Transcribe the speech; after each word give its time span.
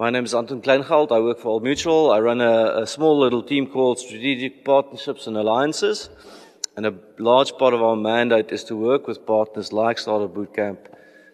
My 0.00 0.10
name 0.10 0.26
is 0.26 0.32
Anton 0.32 0.62
Kleingeld. 0.62 1.10
I 1.10 1.18
work 1.18 1.40
for 1.40 1.48
Old 1.48 1.64
Mutual. 1.64 2.12
I 2.12 2.20
run 2.20 2.40
a, 2.40 2.82
a 2.82 2.86
small 2.86 3.18
little 3.18 3.42
team 3.42 3.66
called 3.66 3.98
Strategic 3.98 4.64
Partnerships 4.64 5.26
and 5.26 5.36
Alliances. 5.36 6.08
And 6.76 6.86
a 6.86 6.94
large 7.18 7.58
part 7.58 7.74
of 7.74 7.82
our 7.82 7.96
mandate 7.96 8.52
is 8.52 8.62
to 8.66 8.76
work 8.76 9.08
with 9.08 9.26
partners 9.26 9.72
like 9.72 9.98
Startup 9.98 10.32
Bootcamp 10.32 10.78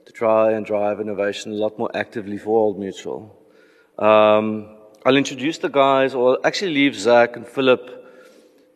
to 0.07 0.13
try 0.15 0.53
and 0.53 0.65
drive 0.65 0.99
innovation 0.99 1.53
a 1.53 1.57
lot 1.57 1.79
more 1.79 1.91
actively 1.95 2.39
for 2.39 2.59
Old 2.59 2.79
Mutual. 2.79 3.39
Um, 3.99 4.79
I'll 5.05 5.19
introduce 5.19 5.59
the 5.59 5.69
guys, 5.69 6.15
or 6.15 6.39
actually 6.43 6.73
leave 6.73 6.95
Zach 6.97 7.37
and 7.37 7.47
Philip 7.47 7.83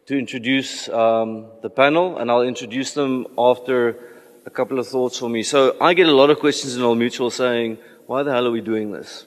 to 0.05 0.18
introduce 0.18 0.91
um, 0.91 1.46
the 1.62 1.70
panel, 1.70 2.18
and 2.18 2.30
I'll 2.30 2.43
introduce 2.43 2.93
them 2.93 3.27
after 3.39 3.98
a 4.45 4.50
couple 4.50 4.79
of 4.79 4.86
thoughts 4.86 5.16
for 5.18 5.30
me. 5.30 5.43
So 5.43 5.79
I 5.80 5.95
get 5.95 6.11
a 6.11 6.14
lot 6.14 6.29
of 6.29 6.41
questions 6.41 6.77
in 6.77 6.82
Old 6.82 6.98
Mutual 6.98 7.30
saying, 7.30 7.79
why 8.07 8.23
the 8.23 8.32
hell 8.32 8.46
are 8.46 8.50
we 8.50 8.61
doing 8.61 8.93
this? 8.93 9.25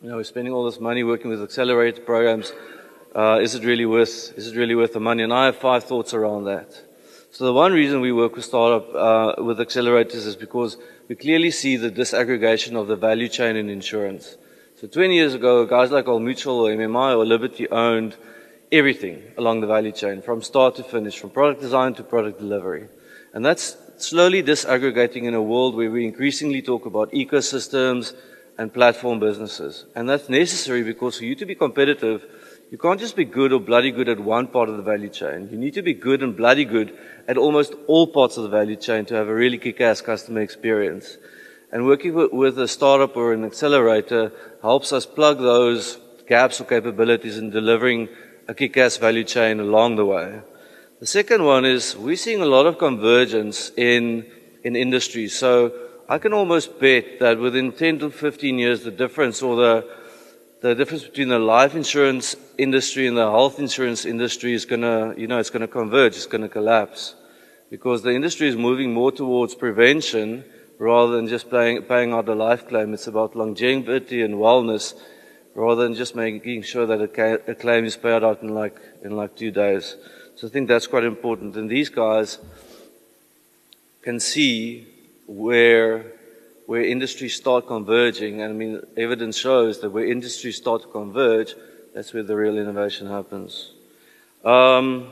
You 0.00 0.10
know, 0.10 0.16
we're 0.18 0.22
spending 0.22 0.54
all 0.54 0.64
this 0.64 0.78
money 0.78 1.02
working 1.02 1.28
with 1.28 1.42
accelerator 1.42 2.00
programs. 2.02 2.52
Uh, 3.16 3.40
is 3.42 3.56
it 3.56 3.64
really 3.64 3.84
worth? 3.84 4.32
Is 4.38 4.46
it 4.46 4.56
really 4.56 4.76
worth 4.76 4.92
the 4.92 5.00
money? 5.00 5.24
And 5.24 5.32
I 5.32 5.46
have 5.46 5.56
five 5.56 5.82
thoughts 5.82 6.14
around 6.14 6.44
that. 6.44 6.80
So 7.32 7.44
the 7.44 7.52
one 7.52 7.72
reason 7.72 8.00
we 8.00 8.12
work 8.12 8.36
with 8.36 8.44
startup 8.44 8.94
uh, 8.94 9.42
with 9.42 9.58
accelerators 9.58 10.24
is 10.24 10.36
because 10.36 10.76
we 11.08 11.16
clearly 11.16 11.50
see 11.50 11.76
the 11.76 11.90
disaggregation 11.90 12.80
of 12.80 12.86
the 12.86 12.94
value 12.94 13.28
chain 13.28 13.56
in 13.56 13.68
insurance. 13.68 14.36
So 14.76 14.86
20 14.86 15.16
years 15.16 15.34
ago, 15.34 15.66
guys 15.66 15.90
like 15.90 16.06
Old 16.06 16.22
Mutual 16.22 16.60
or 16.60 16.70
MMI 16.70 17.16
or 17.16 17.26
Liberty 17.26 17.68
owned 17.68 18.14
everything 18.70 19.20
along 19.36 19.62
the 19.62 19.66
value 19.66 19.90
chain, 19.90 20.22
from 20.22 20.42
start 20.42 20.76
to 20.76 20.84
finish, 20.84 21.18
from 21.18 21.30
product 21.30 21.60
design 21.60 21.94
to 21.94 22.04
product 22.04 22.38
delivery. 22.38 22.86
And 23.34 23.44
that's 23.44 23.76
slowly 23.96 24.44
disaggregating 24.44 25.24
in 25.24 25.34
a 25.34 25.42
world 25.42 25.74
where 25.74 25.90
we 25.90 26.04
increasingly 26.04 26.62
talk 26.62 26.86
about 26.86 27.10
ecosystems 27.10 28.14
and 28.58 28.74
platform 28.74 29.20
businesses. 29.20 29.86
And 29.94 30.08
that's 30.08 30.28
necessary 30.28 30.82
because 30.82 31.18
for 31.18 31.24
you 31.24 31.36
to 31.36 31.46
be 31.46 31.54
competitive, 31.54 32.26
you 32.70 32.76
can't 32.76 33.00
just 33.00 33.16
be 33.16 33.24
good 33.24 33.52
or 33.52 33.60
bloody 33.60 33.92
good 33.92 34.08
at 34.08 34.20
one 34.20 34.48
part 34.48 34.68
of 34.68 34.76
the 34.76 34.82
value 34.82 35.08
chain. 35.08 35.48
You 35.50 35.56
need 35.56 35.74
to 35.74 35.82
be 35.82 35.94
good 35.94 36.22
and 36.22 36.36
bloody 36.36 36.64
good 36.64 36.98
at 37.26 37.38
almost 37.38 37.72
all 37.86 38.08
parts 38.08 38.36
of 38.36 38.42
the 38.42 38.48
value 38.50 38.76
chain 38.76 39.06
to 39.06 39.14
have 39.14 39.28
a 39.28 39.34
really 39.34 39.58
kick-ass 39.58 40.02
customer 40.02 40.40
experience. 40.40 41.16
And 41.70 41.86
working 41.86 42.14
with 42.14 42.58
a 42.58 42.68
startup 42.68 43.16
or 43.16 43.32
an 43.32 43.44
accelerator 43.44 44.32
helps 44.60 44.92
us 44.92 45.06
plug 45.06 45.38
those 45.38 45.98
gaps 46.26 46.60
or 46.60 46.64
capabilities 46.64 47.38
in 47.38 47.50
delivering 47.50 48.08
a 48.48 48.54
kick-ass 48.54 48.96
value 48.96 49.24
chain 49.24 49.60
along 49.60 49.96
the 49.96 50.04
way. 50.04 50.40
The 51.00 51.06
second 51.06 51.44
one 51.44 51.64
is 51.64 51.96
we're 51.96 52.16
seeing 52.16 52.42
a 52.42 52.46
lot 52.46 52.66
of 52.66 52.76
convergence 52.76 53.70
in, 53.76 54.26
in 54.64 54.74
industry. 54.74 55.28
So 55.28 55.87
I 56.10 56.16
can 56.16 56.32
almost 56.32 56.80
bet 56.80 57.18
that 57.20 57.38
within 57.38 57.70
10 57.70 57.98
to 57.98 58.10
15 58.10 58.58
years, 58.58 58.82
the 58.82 58.90
difference 58.90 59.42
or 59.42 59.56
the, 59.56 59.86
the 60.62 60.74
difference 60.74 61.04
between 61.04 61.28
the 61.28 61.38
life 61.38 61.74
insurance 61.74 62.34
industry 62.56 63.06
and 63.06 63.14
the 63.14 63.30
health 63.30 63.58
insurance 63.58 64.06
industry 64.06 64.54
is 64.54 64.64
going 64.64 64.80
to, 64.80 65.14
you 65.18 65.26
know, 65.26 65.38
it's 65.38 65.50
going 65.50 65.60
to 65.60 65.68
converge, 65.68 66.16
it's 66.16 66.24
going 66.24 66.40
to 66.40 66.48
collapse. 66.48 67.14
Because 67.68 68.02
the 68.02 68.14
industry 68.14 68.48
is 68.48 68.56
moving 68.56 68.94
more 68.94 69.12
towards 69.12 69.54
prevention 69.54 70.44
rather 70.78 71.12
than 71.14 71.28
just 71.28 71.50
paying, 71.50 71.82
paying 71.82 72.14
out 72.14 72.26
a 72.30 72.34
life 72.34 72.66
claim. 72.66 72.94
It's 72.94 73.06
about 73.06 73.36
longevity 73.36 74.22
and 74.22 74.36
wellness 74.36 74.94
rather 75.54 75.82
than 75.82 75.94
just 75.94 76.16
making 76.16 76.62
sure 76.62 76.86
that 76.86 77.02
a, 77.02 77.50
a 77.50 77.54
claim 77.54 77.84
is 77.84 77.96
paid 77.96 78.24
out 78.24 78.40
in 78.42 78.54
like, 78.54 78.80
in 79.04 79.14
like 79.14 79.36
two 79.36 79.50
days. 79.50 79.96
So 80.36 80.46
I 80.46 80.50
think 80.50 80.68
that's 80.68 80.86
quite 80.86 81.04
important. 81.04 81.54
And 81.56 81.68
these 81.68 81.90
guys 81.90 82.38
can 84.00 84.18
see 84.20 84.86
where 85.28 86.18
where 86.66 86.82
industries 86.84 87.34
start 87.34 87.66
converging, 87.66 88.42
and 88.42 88.52
I 88.52 88.56
mean, 88.56 88.82
evidence 88.96 89.38
shows 89.38 89.80
that 89.80 89.88
where 89.88 90.04
industries 90.04 90.56
start 90.56 90.82
to 90.82 90.88
converge, 90.88 91.54
that's 91.94 92.12
where 92.12 92.22
the 92.22 92.36
real 92.36 92.58
innovation 92.58 93.06
happens. 93.06 93.72
Um, 94.44 95.08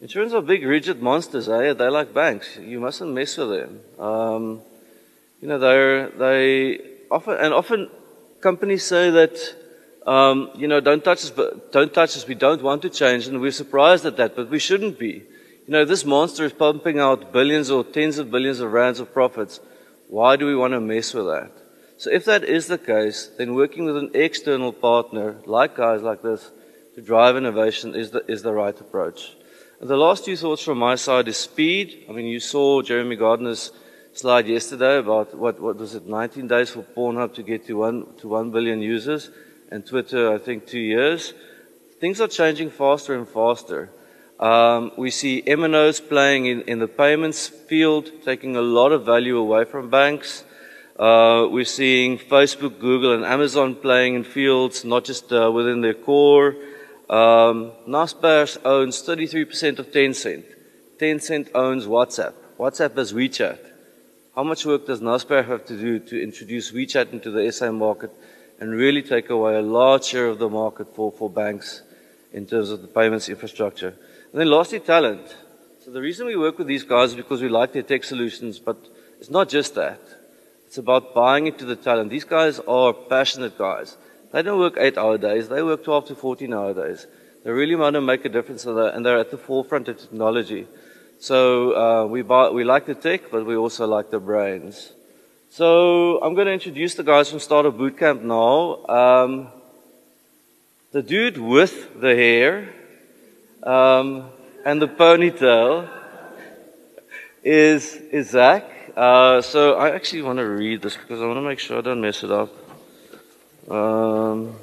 in 0.00 0.08
terms 0.08 0.32
of 0.32 0.46
big 0.46 0.64
rigid 0.64 1.02
monsters, 1.02 1.46
eh, 1.48 1.74
they're 1.74 1.90
like 1.90 2.14
banks. 2.14 2.56
You 2.56 2.80
mustn't 2.80 3.12
mess 3.12 3.36
with 3.36 3.50
them. 3.50 3.80
Um, 3.98 4.62
you 5.42 5.48
know, 5.48 5.58
they're, 5.58 6.08
they 6.08 6.80
often, 7.10 7.34
and 7.36 7.52
often 7.52 7.90
companies 8.40 8.82
say 8.82 9.10
that, 9.10 9.36
um, 10.06 10.50
you 10.54 10.68
know, 10.68 10.80
don't 10.80 11.04
touch 11.04 11.18
us, 11.18 11.30
but 11.30 11.70
don't 11.70 11.92
touch 11.92 12.16
us. 12.16 12.26
We 12.26 12.34
don't 12.34 12.62
want 12.62 12.80
to 12.82 12.88
change, 12.88 13.26
and 13.26 13.42
we're 13.42 13.50
surprised 13.50 14.06
at 14.06 14.16
that, 14.16 14.34
but 14.34 14.48
we 14.48 14.58
shouldn't 14.58 14.98
be. 14.98 15.24
You 15.66 15.72
know, 15.72 15.84
this 15.84 16.04
monster 16.04 16.44
is 16.44 16.52
pumping 16.52 17.00
out 17.00 17.32
billions 17.32 17.72
or 17.72 17.82
tens 17.82 18.18
of 18.18 18.30
billions 18.30 18.60
of 18.60 18.72
rands 18.72 19.00
of 19.00 19.12
profits. 19.12 19.58
Why 20.08 20.36
do 20.36 20.46
we 20.46 20.54
want 20.54 20.74
to 20.74 20.80
mess 20.80 21.12
with 21.12 21.26
that? 21.26 21.50
So 21.96 22.08
if 22.08 22.24
that 22.26 22.44
is 22.44 22.68
the 22.68 22.78
case, 22.78 23.30
then 23.36 23.56
working 23.56 23.84
with 23.84 23.96
an 23.96 24.12
external 24.14 24.72
partner, 24.72 25.36
like 25.44 25.74
guys 25.74 26.02
like 26.02 26.22
this, 26.22 26.52
to 26.94 27.02
drive 27.02 27.36
innovation 27.36 27.96
is 27.96 28.12
the, 28.12 28.24
is 28.30 28.42
the 28.42 28.52
right 28.52 28.80
approach. 28.80 29.34
And 29.80 29.90
the 29.90 29.96
last 29.96 30.24
two 30.24 30.36
thoughts 30.36 30.62
from 30.62 30.78
my 30.78 30.94
side 30.94 31.26
is 31.26 31.36
speed. 31.36 32.06
I 32.08 32.12
mean, 32.12 32.26
you 32.26 32.38
saw 32.38 32.80
Jeremy 32.80 33.16
Gardner's 33.16 33.72
slide 34.12 34.46
yesterday 34.46 34.98
about 34.98 35.36
what, 35.36 35.60
what 35.60 35.78
was 35.78 35.96
it, 35.96 36.06
19 36.06 36.46
days 36.46 36.70
for 36.70 36.82
Pornhub 36.82 37.34
to 37.34 37.42
get 37.42 37.66
to 37.66 37.74
one, 37.74 38.06
to 38.18 38.28
1 38.28 38.52
billion 38.52 38.80
users, 38.80 39.30
and 39.72 39.84
Twitter, 39.84 40.32
I 40.32 40.38
think, 40.38 40.66
two 40.66 40.78
years. 40.78 41.34
Things 42.00 42.20
are 42.20 42.28
changing 42.28 42.70
faster 42.70 43.14
and 43.14 43.28
faster. 43.28 43.90
Um, 44.38 44.92
we 44.98 45.10
see 45.10 45.42
MNOs 45.46 46.06
playing 46.06 46.44
in, 46.44 46.60
in, 46.62 46.78
the 46.78 46.88
payments 46.88 47.48
field, 47.48 48.10
taking 48.22 48.54
a 48.54 48.60
lot 48.60 48.92
of 48.92 49.06
value 49.06 49.38
away 49.38 49.64
from 49.64 49.88
banks. 49.88 50.44
Uh, 50.98 51.46
we're 51.50 51.64
seeing 51.64 52.18
Facebook, 52.18 52.78
Google, 52.78 53.14
and 53.14 53.24
Amazon 53.24 53.74
playing 53.74 54.14
in 54.14 54.24
fields, 54.24 54.84
not 54.84 55.04
just 55.04 55.32
uh, 55.32 55.50
within 55.50 55.80
their 55.80 55.94
core. 55.94 56.54
Um, 57.08 57.72
Naspers 57.88 58.58
owns 58.62 59.02
33% 59.02 59.78
of 59.78 59.90
Tencent. 59.90 60.44
Tencent 60.98 61.48
owns 61.54 61.86
WhatsApp. 61.86 62.34
WhatsApp 62.58 62.96
has 62.96 63.14
WeChat. 63.14 63.58
How 64.34 64.42
much 64.42 64.66
work 64.66 64.86
does 64.86 65.00
Naspers 65.00 65.46
have 65.46 65.64
to 65.66 65.78
do 65.78 65.98
to 65.98 66.22
introduce 66.22 66.72
WeChat 66.72 67.10
into 67.10 67.30
the 67.30 67.50
SA 67.50 67.72
market 67.72 68.10
and 68.60 68.70
really 68.70 69.02
take 69.02 69.30
away 69.30 69.56
a 69.56 69.62
large 69.62 70.04
share 70.04 70.26
of 70.26 70.38
the 70.38 70.48
market 70.50 70.94
for, 70.94 71.10
for 71.10 71.30
banks 71.30 71.80
in 72.34 72.46
terms 72.46 72.70
of 72.70 72.82
the 72.82 72.88
payments 72.88 73.30
infrastructure? 73.30 73.94
And 74.36 74.42
then 74.42 74.50
lastly, 74.50 74.80
talent. 74.80 75.34
So 75.82 75.90
the 75.90 76.02
reason 76.02 76.26
we 76.26 76.36
work 76.36 76.58
with 76.58 76.66
these 76.66 76.82
guys 76.82 77.08
is 77.08 77.14
because 77.14 77.40
we 77.40 77.48
like 77.48 77.72
their 77.72 77.82
tech 77.82 78.04
solutions, 78.04 78.58
but 78.58 78.76
it's 79.18 79.30
not 79.30 79.48
just 79.48 79.74
that. 79.76 79.98
It's 80.66 80.76
about 80.76 81.14
buying 81.14 81.46
into 81.46 81.64
the 81.64 81.74
talent. 81.74 82.10
These 82.10 82.24
guys 82.24 82.60
are 82.68 82.92
passionate 82.92 83.56
guys. 83.56 83.96
They 84.32 84.42
don't 84.42 84.58
work 84.58 84.74
eight 84.76 84.98
hour 84.98 85.16
days. 85.16 85.48
They 85.48 85.62
work 85.62 85.84
12 85.84 86.08
to 86.08 86.14
14 86.14 86.52
hour 86.52 86.74
days. 86.74 87.06
They 87.44 87.50
really 87.50 87.76
want 87.76 87.94
to 87.94 88.02
make 88.02 88.26
a 88.26 88.28
difference 88.28 88.66
and 88.66 89.06
they're 89.06 89.18
at 89.18 89.30
the 89.30 89.38
forefront 89.38 89.88
of 89.88 89.96
technology. 89.98 90.66
So 91.18 91.72
uh, 91.74 92.04
we, 92.04 92.20
buy, 92.20 92.50
we 92.50 92.62
like 92.62 92.84
the 92.84 92.94
tech, 92.94 93.30
but 93.30 93.46
we 93.46 93.56
also 93.56 93.86
like 93.86 94.10
the 94.10 94.20
brains. 94.20 94.92
So 95.48 96.20
I'm 96.20 96.34
going 96.34 96.48
to 96.48 96.52
introduce 96.52 96.94
the 96.94 97.04
guys 97.04 97.30
from 97.30 97.40
Startup 97.40 97.74
Bootcamp 97.74 98.20
now. 98.20 98.84
Um, 98.84 99.48
the 100.92 101.02
dude 101.02 101.38
with 101.38 101.98
the 101.98 102.14
hair 102.14 102.74
um, 103.66 104.30
and 104.64 104.80
the 104.80 104.86
ponytail 104.88 105.88
is, 107.42 107.94
is 108.12 108.30
Zach. 108.30 108.64
Uh, 108.96 109.42
so 109.42 109.74
I 109.74 109.90
actually 109.90 110.22
want 110.22 110.38
to 110.38 110.44
read 110.44 110.82
this 110.82 110.96
because 110.96 111.20
I 111.20 111.26
want 111.26 111.36
to 111.38 111.42
make 111.42 111.58
sure 111.58 111.78
I 111.78 111.80
don't 111.80 112.00
mess 112.00 112.22
it 112.22 112.30
up. 112.30 112.50
Um, 113.68 114.54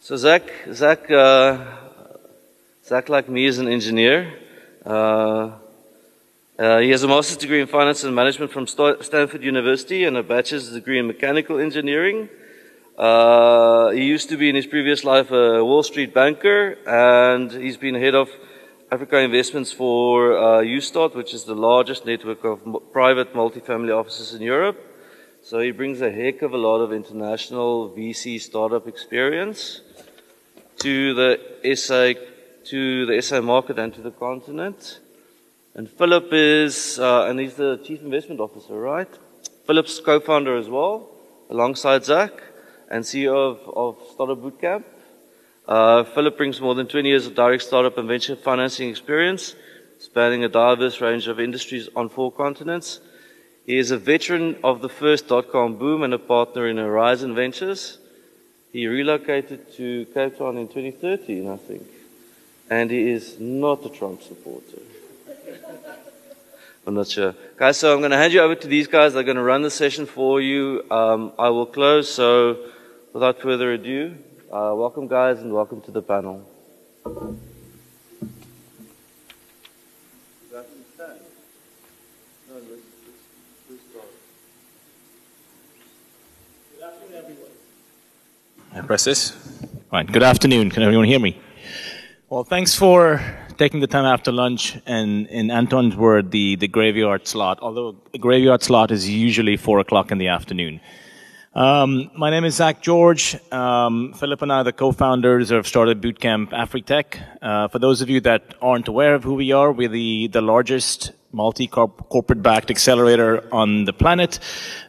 so 0.00 0.16
Zach, 0.16 0.42
Zach, 0.72 1.08
uh, 1.10 1.64
Zach, 2.84 3.08
like 3.08 3.28
me, 3.28 3.46
is 3.46 3.58
an 3.58 3.68
engineer. 3.68 4.34
Uh, 4.84 5.52
uh, 6.58 6.78
he 6.80 6.90
has 6.90 7.04
a 7.04 7.08
master's 7.08 7.36
degree 7.36 7.60
in 7.60 7.68
finance 7.68 8.02
and 8.02 8.14
management 8.14 8.50
from 8.50 8.66
Stanford 8.66 9.42
University 9.42 10.04
and 10.04 10.16
a 10.16 10.22
bachelor's 10.22 10.70
degree 10.70 10.98
in 10.98 11.06
mechanical 11.06 11.58
engineering. 11.58 12.28
Uh, 13.02 13.90
he 13.90 14.04
used 14.04 14.28
to 14.28 14.36
be 14.36 14.48
in 14.48 14.54
his 14.54 14.64
previous 14.64 15.02
life 15.02 15.32
a 15.32 15.64
Wall 15.64 15.82
Street 15.82 16.14
banker, 16.14 16.78
and 16.86 17.50
he's 17.50 17.76
been 17.76 17.96
head 17.96 18.14
of 18.14 18.30
Africa 18.92 19.18
investments 19.18 19.72
for 19.72 20.38
uh, 20.38 20.60
which 20.60 21.34
is 21.34 21.42
the 21.42 21.56
largest 21.56 22.06
network 22.06 22.44
of 22.44 22.60
private 22.92 23.34
multifamily 23.34 23.90
offices 23.90 24.34
in 24.34 24.40
Europe. 24.40 24.78
So 25.42 25.58
he 25.58 25.72
brings 25.72 26.00
a 26.00 26.12
heck 26.12 26.42
of 26.42 26.54
a 26.54 26.56
lot 26.56 26.78
of 26.78 26.92
international 26.92 27.90
VC 27.90 28.40
startup 28.40 28.86
experience 28.86 29.80
to 30.78 31.12
the 31.12 31.40
SA, 31.74 32.12
to 32.66 33.06
the 33.06 33.20
SA 33.20 33.40
market 33.40 33.80
and 33.80 33.92
to 33.94 34.00
the 34.00 34.12
continent. 34.12 35.00
And 35.74 35.90
Philip 35.90 36.28
is, 36.30 37.00
uh, 37.00 37.24
and 37.24 37.40
he's 37.40 37.54
the 37.54 37.78
chief 37.78 38.00
investment 38.00 38.40
officer, 38.40 38.74
right? 38.74 39.10
Philip's 39.66 39.98
co-founder 39.98 40.56
as 40.56 40.68
well, 40.68 41.08
alongside 41.50 42.04
Zach 42.04 42.51
and 42.92 43.02
CEO 43.02 43.34
of, 43.34 43.58
of 43.74 43.96
Startup 44.12 44.38
Bootcamp. 44.38 44.84
Uh, 45.66 46.04
Philip 46.04 46.36
brings 46.36 46.60
more 46.60 46.74
than 46.74 46.86
20 46.86 47.08
years 47.08 47.26
of 47.26 47.34
direct 47.34 47.62
startup 47.62 47.96
and 47.96 48.06
venture 48.06 48.36
financing 48.36 48.90
experience, 48.90 49.54
spanning 49.98 50.44
a 50.44 50.48
diverse 50.48 51.00
range 51.00 51.26
of 51.26 51.40
industries 51.40 51.88
on 51.96 52.10
four 52.10 52.30
continents. 52.30 53.00
He 53.64 53.78
is 53.78 53.90
a 53.92 53.96
veteran 53.96 54.56
of 54.62 54.82
the 54.82 54.90
first 54.90 55.28
dot-com 55.28 55.76
boom 55.76 56.02
and 56.02 56.12
a 56.12 56.18
partner 56.18 56.68
in 56.68 56.76
Horizon 56.76 57.34
Ventures. 57.34 57.96
He 58.72 58.86
relocated 58.86 59.72
to 59.76 60.04
Cape 60.12 60.36
Town 60.36 60.58
in 60.58 60.68
2013, 60.68 61.48
I 61.48 61.56
think. 61.56 61.86
And 62.68 62.90
he 62.90 63.10
is 63.10 63.40
not 63.40 63.86
a 63.86 63.88
Trump 63.88 64.22
supporter. 64.22 64.82
I'm 66.86 66.94
not 66.94 67.08
sure. 67.08 67.34
Guys, 67.56 67.78
so 67.78 67.94
I'm 67.94 68.00
going 68.00 68.10
to 68.10 68.16
hand 68.16 68.32
you 68.32 68.40
over 68.40 68.56
to 68.56 68.66
these 68.66 68.88
guys. 68.88 69.14
They're 69.14 69.22
going 69.22 69.36
to 69.36 69.42
run 69.42 69.62
the 69.62 69.70
session 69.70 70.04
for 70.04 70.40
you. 70.40 70.84
Um, 70.90 71.32
I 71.38 71.48
will 71.50 71.66
close. 71.66 72.12
So 72.12 72.58
without 73.12 73.40
further 73.40 73.72
ado, 73.72 74.16
uh, 74.50 74.72
welcome, 74.74 75.06
guys, 75.06 75.40
and 75.40 75.52
welcome 75.52 75.80
to 75.82 75.90
the 75.90 76.02
panel. 76.02 76.48
I 88.74 88.80
press 88.80 89.04
this. 89.04 89.36
Right. 89.92 90.10
Good 90.10 90.22
afternoon. 90.22 90.70
Can 90.70 90.82
everyone 90.82 91.06
hear 91.06 91.20
me? 91.20 91.38
Well, 92.30 92.42
thanks 92.42 92.74
for 92.74 93.20
taking 93.58 93.80
the 93.80 93.86
time 93.86 94.06
after 94.06 94.32
lunch 94.32 94.78
and 94.86 95.26
in 95.26 95.50
Anton's 95.50 95.94
word, 95.94 96.30
the, 96.30 96.56
the 96.56 96.68
graveyard 96.68 97.26
slot, 97.26 97.58
although 97.60 97.96
the 98.12 98.18
graveyard 98.18 98.62
slot 98.62 98.90
is 98.90 99.08
usually 99.08 99.58
four 99.58 99.78
o'clock 99.80 100.10
in 100.10 100.16
the 100.16 100.28
afternoon. 100.28 100.80
Um, 101.54 102.10
my 102.16 102.30
name 102.30 102.44
is 102.44 102.54
Zach 102.54 102.80
George. 102.80 103.36
Um, 103.52 104.14
Philip 104.14 104.40
and 104.40 104.50
I 104.50 104.60
are 104.60 104.64
the 104.64 104.72
co-founders 104.72 105.50
of 105.50 105.66
Startup 105.66 105.98
Bootcamp 105.98 106.48
AfriTech. 106.48 107.22
Uh, 107.42 107.68
for 107.68 107.78
those 107.78 108.00
of 108.00 108.08
you 108.08 108.22
that 108.22 108.54
aren't 108.62 108.88
aware 108.88 109.14
of 109.14 109.22
who 109.22 109.34
we 109.34 109.52
are, 109.52 109.70
we're 109.70 109.90
the, 109.90 110.28
the 110.28 110.40
largest 110.40 111.12
multi-corporate 111.30 112.42
backed 112.42 112.70
accelerator 112.70 113.46
on 113.52 113.84
the 113.84 113.92
planet. 113.92 114.38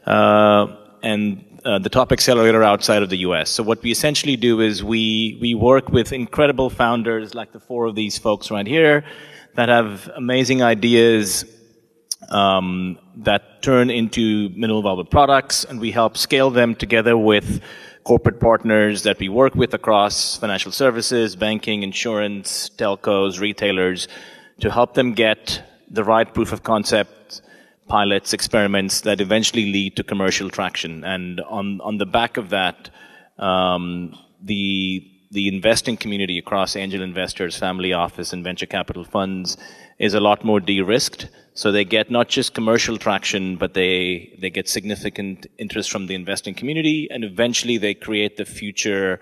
Uh, 0.06 0.68
and 1.02 1.44
uh, 1.66 1.80
the 1.80 1.90
top 1.90 2.14
accelerator 2.14 2.64
outside 2.64 3.04
of 3.04 3.10
the 3.10 3.18
US. 3.18 3.50
So 3.50 3.62
what 3.62 3.84
we 3.84 3.92
essentially 3.92 4.38
do 4.38 4.62
is 4.62 4.82
we, 4.82 5.38
we 5.42 5.56
work 5.56 5.90
with 5.90 6.14
incredible 6.14 6.70
founders 6.70 7.36
like 7.36 7.52
the 7.52 7.60
four 7.60 7.88
of 7.88 7.96
these 7.96 8.18
folks 8.18 8.50
right 8.50 8.68
here 8.68 9.04
that 9.56 9.68
have 9.68 10.10
amazing 10.16 10.64
ideas 10.64 11.44
um, 12.30 12.98
that 13.18 13.62
turn 13.62 13.90
into 13.90 14.50
minimal 14.50 14.82
viable 14.82 15.06
products 15.06 15.64
and 15.66 15.80
we 15.80 15.92
help 15.92 16.18
scale 16.18 16.50
them 16.50 16.76
together 16.76 17.18
with 17.18 17.62
corporate 18.04 18.40
partners 18.40 19.04
that 19.04 19.20
we 19.20 19.30
work 19.30 19.56
with 19.56 19.74
across 19.74 20.38
financial 20.38 20.72
services, 20.72 21.36
banking, 21.36 21.84
insurance, 21.84 22.70
telcos, 22.78 23.40
retailers 23.40 24.08
to 24.60 24.70
help 24.70 24.94
them 24.94 25.14
get 25.14 25.64
the 25.90 26.04
right 26.04 26.34
proof 26.34 26.52
of 26.52 26.64
concept 26.64 27.42
pilots, 27.88 28.34
experiments 28.34 29.02
that 29.02 29.22
eventually 29.22 29.72
lead 29.72 29.96
to 29.96 30.04
commercial 30.04 30.50
traction. 30.50 31.04
And 31.04 31.40
on, 31.42 31.80
on 31.82 31.98
the 31.98 32.06
back 32.06 32.38
of 32.38 32.50
that, 32.50 32.90
um, 33.38 34.18
the, 34.42 35.10
the 35.32 35.48
investing 35.48 35.98
community 35.98 36.38
across 36.38 36.76
angel 36.76 37.02
investors, 37.02 37.58
family 37.58 37.94
office, 37.94 38.34
and 38.34 38.44
venture 38.44 38.66
capital 38.66 39.04
funds 39.04 39.58
is 40.00 40.14
a 40.14 40.20
lot 40.20 40.44
more 40.44 40.60
de-risked. 40.60 41.30
So 41.54 41.72
they 41.72 41.86
get 41.86 42.10
not 42.10 42.30
just 42.30 42.54
commercial 42.54 42.98
traction, 42.98 43.58
but 43.58 43.74
they, 43.74 44.36
they 44.42 44.50
get 44.50 44.68
significant 44.68 45.46
interest 45.58 45.92
from 45.92 46.08
the 46.08 46.16
investing 46.16 46.56
community, 46.56 47.08
and 47.12 47.24
eventually 47.24 47.78
they 47.78 47.94
create 47.94 48.38
the 48.38 48.46
future 48.46 49.20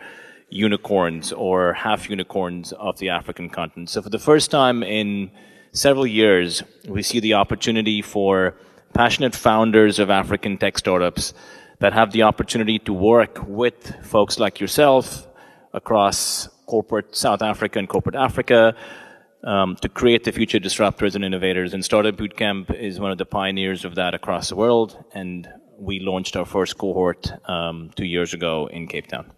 unicorns 0.49 1.33
or 1.33 1.73
half 1.73 2.09
unicorns 2.09 2.71
of 2.73 2.97
the 2.99 3.09
African 3.09 3.49
continent. 3.49 3.89
So 3.89 4.01
for 4.01 4.09
the 4.09 4.19
first 4.19 4.51
time 4.51 4.83
in 4.83 5.31
several 5.73 6.07
years, 6.07 6.63
we 6.87 7.01
see 7.01 7.19
the 7.19 7.33
opportunity 7.33 8.01
for 8.01 8.55
passionate 8.93 9.35
founders 9.35 9.99
of 9.99 10.09
African 10.09 10.57
tech 10.57 10.77
startups 10.77 11.33
that 11.79 11.93
have 11.93 12.11
the 12.11 12.23
opportunity 12.23 12.79
to 12.79 12.93
work 12.93 13.39
with 13.47 14.05
folks 14.05 14.39
like 14.39 14.59
yourself 14.59 15.27
across 15.73 16.47
corporate 16.65 17.15
South 17.15 17.41
Africa 17.41 17.79
and 17.79 17.89
corporate 17.89 18.15
Africa 18.15 18.75
um, 19.43 19.75
to 19.77 19.89
create 19.89 20.23
the 20.23 20.31
future 20.31 20.59
disruptors 20.59 21.15
and 21.15 21.23
innovators. 21.23 21.73
And 21.73 21.83
Startup 21.83 22.15
Bootcamp 22.15 22.73
is 22.73 22.99
one 22.99 23.11
of 23.11 23.17
the 23.17 23.25
pioneers 23.25 23.85
of 23.85 23.95
that 23.95 24.13
across 24.13 24.49
the 24.49 24.55
world. 24.55 25.03
And 25.13 25.47
we 25.77 25.99
launched 25.99 26.35
our 26.35 26.45
first 26.45 26.77
cohort 26.77 27.31
um, 27.49 27.91
two 27.95 28.05
years 28.05 28.33
ago 28.33 28.67
in 28.67 28.87
Cape 28.87 29.07
Town. 29.07 29.31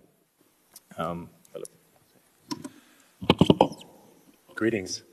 Um, 0.97 1.29
Greetings. 4.55 5.03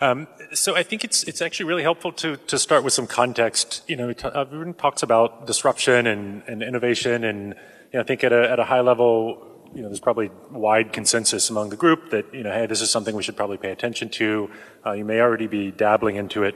Um, 0.00 0.26
so 0.52 0.76
I 0.76 0.82
think 0.82 1.04
it's 1.04 1.22
it's 1.24 1.40
actually 1.40 1.66
really 1.66 1.82
helpful 1.82 2.12
to 2.12 2.36
to 2.36 2.58
start 2.58 2.84
with 2.84 2.92
some 2.92 3.06
context. 3.06 3.82
You 3.88 3.96
know, 3.96 4.14
everyone 4.34 4.74
talks 4.74 5.02
about 5.02 5.46
disruption 5.46 6.06
and, 6.06 6.42
and 6.46 6.62
innovation, 6.62 7.24
and 7.24 7.54
you 7.92 7.94
know, 7.94 8.00
I 8.00 8.02
think 8.02 8.22
at 8.22 8.32
a 8.32 8.50
at 8.50 8.58
a 8.58 8.64
high 8.64 8.80
level, 8.80 9.46
you 9.76 9.82
know, 9.82 9.88
there's 9.88 10.00
probably 10.00 10.30
wide 10.50 10.92
consensus 10.92 11.50
among 11.50 11.68
the 11.68 11.76
group 11.76 12.10
that 12.10 12.32
you 12.32 12.42
know, 12.42 12.50
hey, 12.50 12.66
this 12.66 12.80
is 12.80 12.90
something 12.90 13.14
we 13.14 13.22
should 13.22 13.36
probably 13.36 13.58
pay 13.58 13.70
attention 13.70 14.08
to. 14.08 14.50
Uh, 14.84 14.92
you 14.92 15.04
may 15.04 15.20
already 15.20 15.46
be 15.46 15.70
dabbling 15.70 16.16
into 16.16 16.42
it, 16.44 16.54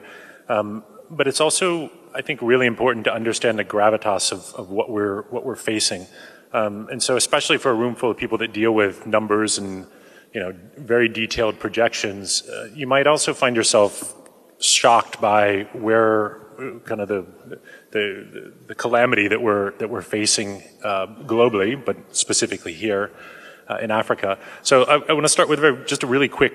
um, 0.49 0.83
but 1.11 1.29
it's 1.29 1.41
also 1.41 1.91
I 2.15 2.23
think 2.23 2.41
really 2.41 2.67
important 2.67 3.05
to 3.05 3.15
understand 3.15 3.59
the 3.59 3.65
gravitas 3.65 4.33
of, 4.33 4.55
of 4.55 4.71
what 4.71 4.91
we're 4.91 5.23
what 5.31 5.45
we're 5.45 5.55
facing, 5.55 6.07
um, 6.55 6.89
and 6.91 7.03
so 7.03 7.17
especially 7.17 7.59
for 7.59 7.71
a 7.71 7.75
room 7.75 7.95
full 7.95 8.11
of 8.11 8.17
people 8.17 8.39
that 8.39 8.53
deal 8.55 8.73
with 8.73 9.07
numbers 9.07 9.59
and 9.59 9.87
you 10.33 10.41
know, 10.41 10.55
very 10.79 11.09
detailed 11.09 11.59
projections, 11.59 12.49
uh, 12.49 12.69
you 12.75 12.87
might 12.87 13.07
also 13.07 13.35
find 13.35 13.57
yourself 13.57 14.15
shocked 14.61 15.21
by 15.21 15.69
where 15.73 16.39
kind 16.85 17.01
of 17.01 17.09
the, 17.09 17.27
the, 17.91 18.53
the 18.67 18.75
calamity 18.75 19.29
that 19.29 19.41
we're, 19.41 19.73
that 19.79 19.89
we're 19.89 20.03
facing 20.03 20.63
uh, 20.85 21.07
globally, 21.25 21.83
but 21.83 21.97
specifically 22.15 22.73
here 22.73 23.11
uh, 23.69 23.79
in 23.81 23.91
Africa. 23.91 24.39
So 24.63 24.85
I, 24.85 24.95
I 25.09 25.13
want 25.13 25.25
to 25.25 25.29
start 25.29 25.49
with 25.49 25.61
very, 25.61 25.85
just 25.85 26.03
a 26.03 26.07
really 26.07 26.29
quick 26.29 26.53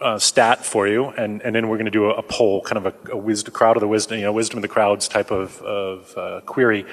uh, 0.00 0.18
stat 0.18 0.64
for 0.64 0.86
you, 0.86 1.06
and, 1.06 1.42
and 1.42 1.54
then 1.54 1.68
we're 1.68 1.76
going 1.76 1.86
to 1.86 1.90
do 1.90 2.06
a, 2.06 2.14
a, 2.14 2.22
poll, 2.22 2.60
kind 2.62 2.84
of 2.84 2.86
a, 2.86 3.12
a 3.12 3.16
wisdom, 3.16 3.52
crowd 3.54 3.76
of 3.76 3.80
the 3.80 3.88
wisdom, 3.88 4.18
you 4.18 4.24
know, 4.24 4.32
wisdom 4.32 4.58
of 4.58 4.62
the 4.62 4.68
crowds 4.68 5.08
type 5.08 5.30
of, 5.30 5.60
of 5.62 6.16
uh, 6.16 6.40
query. 6.44 6.84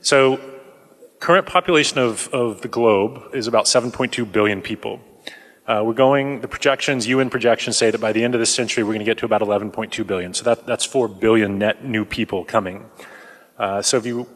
So 0.00 0.40
current 1.20 1.46
population 1.46 1.98
of, 1.98 2.28
of 2.32 2.62
the 2.62 2.68
globe 2.68 3.34
is 3.34 3.46
about 3.46 3.66
7.2 3.66 4.30
billion 4.30 4.62
people. 4.62 5.00
Uh, 5.68 5.82
we're 5.84 5.92
going, 5.92 6.40
the 6.40 6.48
projections, 6.48 7.06
UN 7.06 7.28
projections 7.28 7.76
say 7.76 7.90
that 7.90 8.00
by 8.00 8.10
the 8.10 8.24
end 8.24 8.34
of 8.34 8.40
this 8.40 8.52
century, 8.52 8.82
we're 8.82 8.94
going 8.94 9.00
to 9.00 9.04
get 9.04 9.18
to 9.18 9.26
about 9.26 9.42
11.2 9.42 10.06
billion. 10.06 10.32
So 10.32 10.42
that, 10.44 10.64
that's 10.64 10.86
4 10.86 11.08
billion 11.08 11.58
net 11.58 11.84
new 11.84 12.06
people 12.06 12.42
coming. 12.42 12.88
Uh, 13.58 13.82
so 13.82 13.98
if 13.98 14.06
you, 14.06 14.26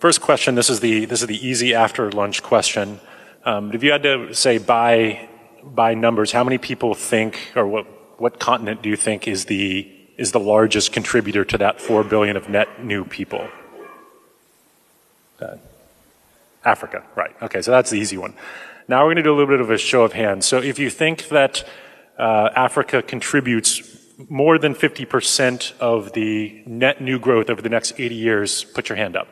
first 0.00 0.20
question, 0.20 0.56
this 0.56 0.68
is 0.68 0.80
the, 0.80 1.04
this 1.04 1.20
is 1.20 1.28
the 1.28 1.46
easy 1.46 1.76
after 1.76 2.10
lunch 2.10 2.42
question. 2.42 2.98
Um, 3.44 3.72
if 3.72 3.84
you 3.84 3.92
had 3.92 4.02
to 4.02 4.34
say 4.34 4.58
by, 4.58 5.28
by 5.62 5.94
numbers, 5.94 6.32
how 6.32 6.42
many 6.42 6.58
people 6.58 6.94
think, 6.94 7.52
or 7.54 7.68
what, 7.68 7.86
what 8.20 8.40
continent 8.40 8.82
do 8.82 8.88
you 8.88 8.96
think 8.96 9.28
is 9.28 9.44
the, 9.44 9.88
is 10.16 10.32
the 10.32 10.40
largest 10.40 10.92
contributor 10.92 11.44
to 11.44 11.58
that 11.58 11.80
4 11.80 12.02
billion 12.02 12.36
of 12.36 12.48
net 12.48 12.82
new 12.84 13.04
people? 13.04 13.46
Uh, 15.40 15.54
Africa, 16.64 17.04
right. 17.14 17.34
Okay, 17.40 17.62
so 17.62 17.70
that's 17.70 17.90
the 17.90 17.96
easy 18.00 18.16
one. 18.16 18.34
Now 18.90 19.04
we're 19.04 19.14
going 19.14 19.16
to 19.18 19.22
do 19.22 19.32
a 19.32 19.38
little 19.38 19.46
bit 19.46 19.60
of 19.60 19.70
a 19.70 19.78
show 19.78 20.02
of 20.02 20.14
hands. 20.14 20.46
So 20.46 20.58
if 20.58 20.80
you 20.80 20.90
think 20.90 21.28
that 21.28 21.62
uh, 22.18 22.50
Africa 22.56 23.02
contributes 23.02 23.82
more 24.28 24.58
than 24.58 24.74
50% 24.74 25.78
of 25.78 26.12
the 26.12 26.60
net 26.66 27.00
new 27.00 27.20
growth 27.20 27.50
over 27.50 27.62
the 27.62 27.68
next 27.68 27.92
80 28.00 28.16
years, 28.16 28.64
put 28.64 28.88
your 28.88 28.96
hand 28.96 29.14
up. 29.16 29.28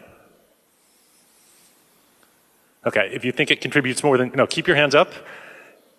Okay, 2.87 3.11
if 3.13 3.25
you 3.25 3.33
think 3.33 3.51
it 3.51 3.61
contributes 3.61 4.05
more 4.05 4.17
than, 4.17 4.31
no, 4.33 4.47
keep 4.47 4.69
your 4.69 4.77
hands 4.77 4.95
up. 4.95 5.13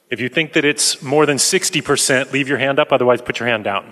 If 0.09 0.21
you 0.21 0.29
think 0.29 0.53
that 0.53 0.63
it's 0.63 1.01
more 1.01 1.25
than 1.25 1.35
60%, 1.35 2.31
leave 2.31 2.47
your 2.47 2.59
hand 2.59 2.79
up, 2.79 2.93
otherwise 2.93 3.21
put 3.21 3.41
your 3.41 3.49
hand 3.49 3.65
down. 3.65 3.83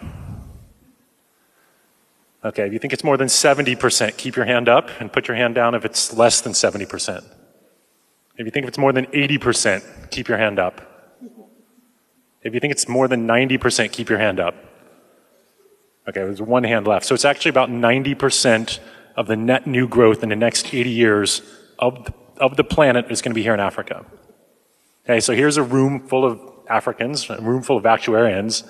Okay, 2.46 2.66
if 2.66 2.72
you 2.72 2.80
think 2.80 2.94
it's 2.94 3.04
more 3.04 3.18
than 3.18 3.28
70%, 3.28 4.16
keep 4.16 4.38
your 4.38 4.46
hand 4.46 4.70
up 4.70 4.90
and 5.02 5.12
put 5.12 5.28
your 5.28 5.36
hand 5.36 5.56
down 5.56 5.76
if 5.76 5.84
it's 5.84 6.14
less 6.14 6.40
than 6.40 6.54
70%. 6.54 7.26
If 8.38 8.46
you 8.46 8.52
think 8.52 8.68
it's 8.68 8.78
more 8.78 8.94
than 8.94 9.08
80%, 9.08 10.12
keep 10.12 10.28
your 10.28 10.38
hand 10.38 10.60
up. 10.60 10.82
If 12.44 12.54
you 12.54 12.60
think 12.60 12.72
it's 12.72 12.88
more 12.88 13.08
than 13.08 13.28
90%, 13.28 13.92
keep 13.92 14.10
your 14.10 14.20
hand 14.20 14.40
up. 14.40 14.56
Okay, 16.08 16.22
there's 16.22 16.42
one 16.42 16.64
hand 16.64 16.88
left. 16.88 17.06
So 17.06 17.16
it's 17.16 17.26
actually 17.26 17.50
about 17.50 17.70
90% 17.70 18.80
of 19.16 19.28
the 19.28 19.36
net 19.36 19.66
new 19.66 19.88
growth 19.88 20.22
in 20.22 20.30
the 20.30 20.36
next 20.36 20.74
80 20.74 20.90
years 20.90 21.42
of 21.80 22.06
the, 22.06 22.14
of 22.40 22.56
the 22.56 22.64
planet 22.64 23.08
is 23.10 23.22
going 23.22 23.32
to 23.32 23.36
be 23.36 23.42
here 23.42 23.56
in 23.56 23.60
Africa. 23.60 24.06
Okay, 25.06 25.20
so 25.20 25.34
here's 25.34 25.58
a 25.58 25.64
room 25.64 26.08
full 26.08 26.24
of 26.24 26.40
Africans, 26.70 27.30
a 27.30 27.42
room 27.42 27.64
full 27.64 27.78
of 27.78 27.84
actuarians. 27.84 28.70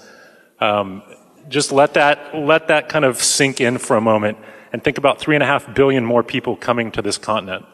Um, 0.59 1.03
just 1.49 1.71
let 1.71 1.93
that, 1.95 2.35
let 2.35 2.69
that 2.69 2.89
kind 2.89 3.05
of 3.05 3.21
sink 3.21 3.59
in 3.59 3.77
for 3.77 3.97
a 3.97 4.01
moment 4.01 4.37
and 4.71 4.83
think 4.83 4.97
about 4.97 5.19
three 5.19 5.35
and 5.35 5.43
a 5.43 5.47
half 5.47 5.73
billion 5.75 6.05
more 6.05 6.23
people 6.23 6.55
coming 6.55 6.91
to 6.93 7.01
this 7.01 7.17
continent. 7.17 7.65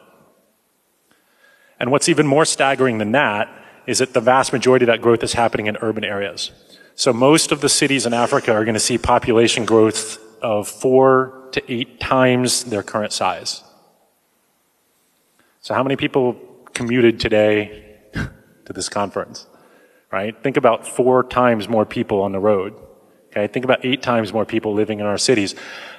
And 1.84 1.90
what's 1.92 2.08
even 2.08 2.26
more 2.26 2.46
staggering 2.46 2.96
than 2.96 3.12
that 3.12 3.46
is 3.86 3.98
that 3.98 4.14
the 4.14 4.20
vast 4.22 4.54
majority 4.54 4.84
of 4.84 4.86
that 4.86 5.02
growth 5.02 5.22
is 5.22 5.34
happening 5.34 5.66
in 5.66 5.76
urban 5.82 6.02
areas. 6.02 6.50
So 6.94 7.12
most 7.12 7.52
of 7.52 7.60
the 7.60 7.68
cities 7.68 8.06
in 8.06 8.14
Africa 8.14 8.52
are 8.54 8.64
going 8.64 8.72
to 8.72 8.80
see 8.80 8.96
population 8.96 9.66
growth 9.66 10.18
of 10.40 10.66
four 10.66 11.46
to 11.52 11.62
eight 11.70 12.00
times 12.00 12.64
their 12.64 12.82
current 12.82 13.12
size. 13.12 13.62
So 15.60 15.74
how 15.74 15.82
many 15.82 15.96
people 15.96 16.40
commuted 16.72 17.20
today 17.20 17.98
to 18.14 18.72
this 18.72 18.88
conference? 18.88 19.46
Right? 20.10 20.42
Think 20.42 20.56
about 20.56 20.86
four 20.88 21.22
times 21.22 21.68
more 21.68 21.84
people 21.84 22.22
on 22.22 22.32
the 22.32 22.40
road. 22.40 22.72
Okay? 23.28 23.46
Think 23.46 23.66
about 23.66 23.84
eight 23.84 24.02
times 24.02 24.32
more 24.32 24.46
people 24.46 24.72
living 24.72 25.00
in 25.00 25.04
our 25.04 25.18
cities. 25.18 25.54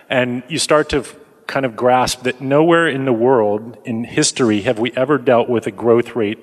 And 0.09 0.41
you 0.47 0.57
start 0.57 0.89
to 0.89 1.05
kind 1.47 1.65
of 1.65 1.75
grasp 1.75 2.23
that 2.23 2.41
nowhere 2.41 2.87
in 2.87 3.05
the 3.05 3.13
world 3.13 3.77
in 3.85 4.03
history 4.03 4.61
have 4.61 4.79
we 4.79 4.91
ever 4.91 5.17
dealt 5.17 5.49
with 5.49 5.67
a 5.67 5.71
growth 5.71 6.15
rate 6.15 6.39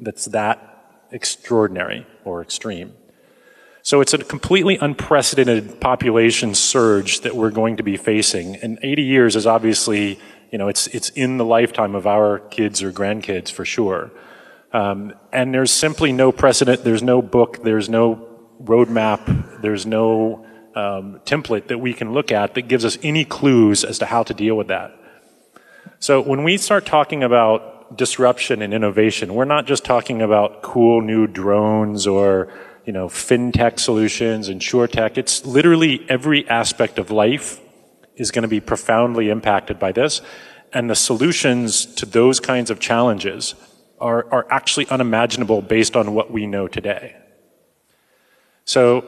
that's 0.00 0.26
that 0.26 0.68
extraordinary 1.10 2.06
or 2.24 2.42
extreme. 2.42 2.94
So 3.82 4.00
it's 4.00 4.12
a 4.12 4.18
completely 4.18 4.76
unprecedented 4.76 5.80
population 5.80 6.54
surge 6.54 7.20
that 7.20 7.34
we're 7.34 7.50
going 7.50 7.78
to 7.78 7.82
be 7.82 7.96
facing. 7.96 8.56
And 8.56 8.78
80 8.82 9.02
years 9.02 9.34
is 9.34 9.46
obviously, 9.46 10.18
you 10.50 10.58
know, 10.58 10.68
it's, 10.68 10.88
it's 10.88 11.08
in 11.10 11.38
the 11.38 11.44
lifetime 11.44 11.94
of 11.94 12.06
our 12.06 12.38
kids 12.38 12.82
or 12.82 12.92
grandkids 12.92 13.50
for 13.50 13.64
sure. 13.64 14.10
Um, 14.72 15.14
and 15.32 15.54
there's 15.54 15.70
simply 15.70 16.12
no 16.12 16.32
precedent, 16.32 16.84
there's 16.84 17.02
no 17.02 17.22
book, 17.22 17.62
there's 17.62 17.88
no 17.88 18.28
roadmap, 18.62 19.62
there's 19.62 19.86
no 19.86 20.44
um, 20.78 21.20
template 21.24 21.66
that 21.68 21.78
we 21.78 21.92
can 21.92 22.12
look 22.12 22.30
at 22.30 22.54
that 22.54 22.68
gives 22.68 22.84
us 22.84 22.96
any 23.02 23.24
clues 23.24 23.84
as 23.84 23.98
to 23.98 24.06
how 24.06 24.22
to 24.22 24.34
deal 24.34 24.56
with 24.56 24.68
that. 24.68 24.90
So 25.98 26.20
when 26.20 26.44
we 26.44 26.56
start 26.56 26.86
talking 26.86 27.22
about 27.24 27.96
disruption 27.96 28.62
and 28.62 28.72
innovation, 28.72 29.34
we're 29.34 29.52
not 29.56 29.66
just 29.66 29.84
talking 29.84 30.22
about 30.22 30.62
cool 30.62 31.00
new 31.02 31.26
drones 31.26 32.06
or 32.06 32.28
you 32.88 32.92
know, 32.92 33.06
fintech 33.08 33.78
solutions, 33.78 34.48
and 34.48 34.62
sure 34.62 34.86
tech. 34.86 35.18
It's 35.18 35.44
literally 35.44 36.06
every 36.08 36.48
aspect 36.48 36.98
of 36.98 37.10
life 37.10 37.60
is 38.16 38.30
going 38.30 38.44
to 38.44 38.48
be 38.48 38.60
profoundly 38.60 39.28
impacted 39.28 39.78
by 39.78 39.92
this. 39.92 40.22
And 40.72 40.88
the 40.88 40.94
solutions 40.94 41.84
to 41.96 42.06
those 42.06 42.40
kinds 42.40 42.70
of 42.70 42.80
challenges 42.80 43.54
are, 44.00 44.26
are 44.32 44.46
actually 44.50 44.86
unimaginable 44.88 45.60
based 45.60 45.96
on 45.96 46.14
what 46.14 46.30
we 46.30 46.46
know 46.46 46.66
today. 46.66 47.14
So 48.64 49.02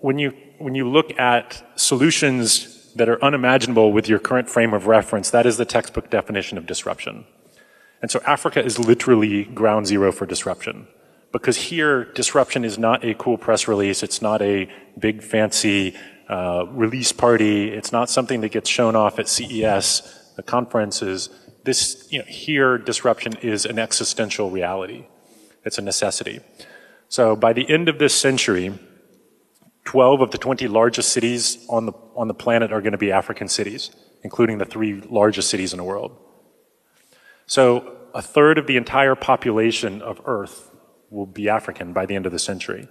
when 0.00 0.18
you, 0.18 0.32
when 0.58 0.74
you 0.74 0.88
look 0.88 1.16
at 1.18 1.62
solutions 1.78 2.92
that 2.94 3.08
are 3.08 3.22
unimaginable 3.24 3.92
with 3.92 4.08
your 4.08 4.18
current 4.18 4.48
frame 4.48 4.74
of 4.74 4.86
reference, 4.86 5.30
that 5.30 5.46
is 5.46 5.56
the 5.56 5.64
textbook 5.64 6.10
definition 6.10 6.58
of 6.58 6.66
disruption. 6.66 7.24
And 8.02 8.10
so 8.10 8.20
Africa 8.26 8.64
is 8.64 8.78
literally 8.78 9.44
ground 9.44 9.86
zero 9.86 10.12
for 10.12 10.26
disruption 10.26 10.86
because 11.32 11.56
here 11.56 12.04
disruption 12.04 12.64
is 12.64 12.78
not 12.78 13.04
a 13.04 13.14
cool 13.14 13.36
press 13.36 13.68
release. 13.68 14.02
It's 14.02 14.22
not 14.22 14.40
a 14.42 14.68
big 14.98 15.22
fancy 15.22 15.96
uh, 16.28 16.66
release 16.70 17.12
party. 17.12 17.68
It's 17.70 17.92
not 17.92 18.10
something 18.10 18.40
that 18.42 18.50
gets 18.50 18.68
shown 18.68 18.94
off 18.96 19.18
at 19.18 19.28
CES, 19.28 20.32
the 20.36 20.42
conferences. 20.42 21.30
This, 21.64 22.06
you 22.10 22.20
know, 22.20 22.24
here 22.26 22.78
disruption 22.78 23.36
is 23.42 23.64
an 23.64 23.78
existential 23.78 24.50
reality. 24.50 25.06
It's 25.64 25.78
a 25.78 25.82
necessity. 25.82 26.40
So 27.08 27.34
by 27.34 27.52
the 27.52 27.68
end 27.68 27.88
of 27.88 27.98
this 27.98 28.14
century, 28.14 28.78
12 29.88 30.20
of 30.20 30.30
the 30.32 30.36
20 30.36 30.68
largest 30.68 31.12
cities 31.12 31.64
on 31.70 31.86
the, 31.86 31.92
on 32.14 32.28
the 32.28 32.34
planet 32.34 32.72
are 32.72 32.82
going 32.82 32.92
to 32.92 32.98
be 32.98 33.10
African 33.10 33.48
cities, 33.48 33.90
including 34.22 34.58
the 34.58 34.66
three 34.66 35.00
largest 35.00 35.48
cities 35.48 35.72
in 35.72 35.78
the 35.78 35.82
world. 35.82 36.14
So 37.46 37.96
a 38.12 38.20
third 38.20 38.58
of 38.58 38.66
the 38.66 38.76
entire 38.76 39.14
population 39.14 40.02
of 40.02 40.20
Earth 40.26 40.70
will 41.08 41.24
be 41.24 41.48
African 41.48 41.94
by 41.94 42.04
the 42.04 42.16
end 42.16 42.26
of 42.26 42.32
the 42.32 42.38
century. 42.38 42.86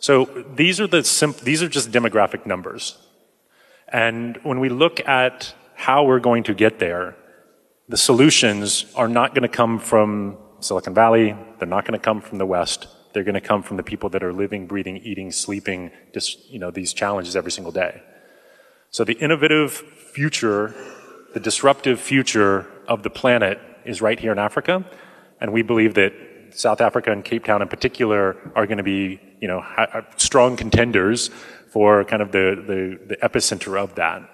So 0.00 0.24
these 0.56 0.80
are 0.80 0.88
the 0.88 1.02
these 1.44 1.62
are 1.62 1.68
just 1.68 1.92
demographic 1.92 2.44
numbers. 2.44 2.98
And 3.86 4.36
when 4.42 4.58
we 4.58 4.68
look 4.68 4.98
at 5.06 5.54
how 5.76 6.02
we're 6.02 6.18
going 6.18 6.42
to 6.42 6.54
get 6.54 6.80
there, 6.80 7.14
the 7.88 7.96
solutions 7.96 8.86
are 8.96 9.06
not 9.06 9.32
going 9.36 9.48
to 9.48 9.56
come 9.56 9.78
from 9.78 10.38
Silicon 10.58 10.92
Valley. 10.92 11.36
They're 11.60 11.68
not 11.68 11.84
going 11.84 11.96
to 12.00 12.04
come 12.04 12.20
from 12.20 12.38
the 12.38 12.46
West. 12.46 12.88
They're 13.12 13.24
going 13.24 13.34
to 13.34 13.40
come 13.40 13.62
from 13.62 13.76
the 13.76 13.82
people 13.82 14.08
that 14.10 14.22
are 14.22 14.32
living, 14.32 14.66
breathing, 14.66 14.96
eating, 14.98 15.32
sleeping, 15.32 15.90
just, 16.12 16.50
you 16.50 16.58
know, 16.58 16.70
these 16.70 16.92
challenges 16.92 17.36
every 17.36 17.50
single 17.50 17.72
day. 17.72 18.02
So 18.90 19.04
the 19.04 19.14
innovative 19.14 19.72
future, 19.72 20.74
the 21.34 21.40
disruptive 21.40 22.00
future 22.00 22.66
of 22.86 23.02
the 23.02 23.10
planet 23.10 23.58
is 23.84 24.02
right 24.02 24.18
here 24.18 24.32
in 24.32 24.38
Africa. 24.38 24.84
And 25.40 25.52
we 25.52 25.62
believe 25.62 25.94
that 25.94 26.12
South 26.50 26.80
Africa 26.80 27.10
and 27.10 27.24
Cape 27.24 27.44
Town 27.44 27.62
in 27.62 27.68
particular 27.68 28.36
are 28.54 28.66
going 28.66 28.78
to 28.78 28.84
be, 28.84 29.20
you 29.40 29.48
know, 29.48 29.64
strong 30.16 30.56
contenders 30.56 31.30
for 31.70 32.04
kind 32.04 32.20
of 32.20 32.32
the, 32.32 32.62
the, 32.66 33.14
the 33.14 33.16
epicenter 33.16 33.82
of 33.82 33.94
that. 33.94 34.28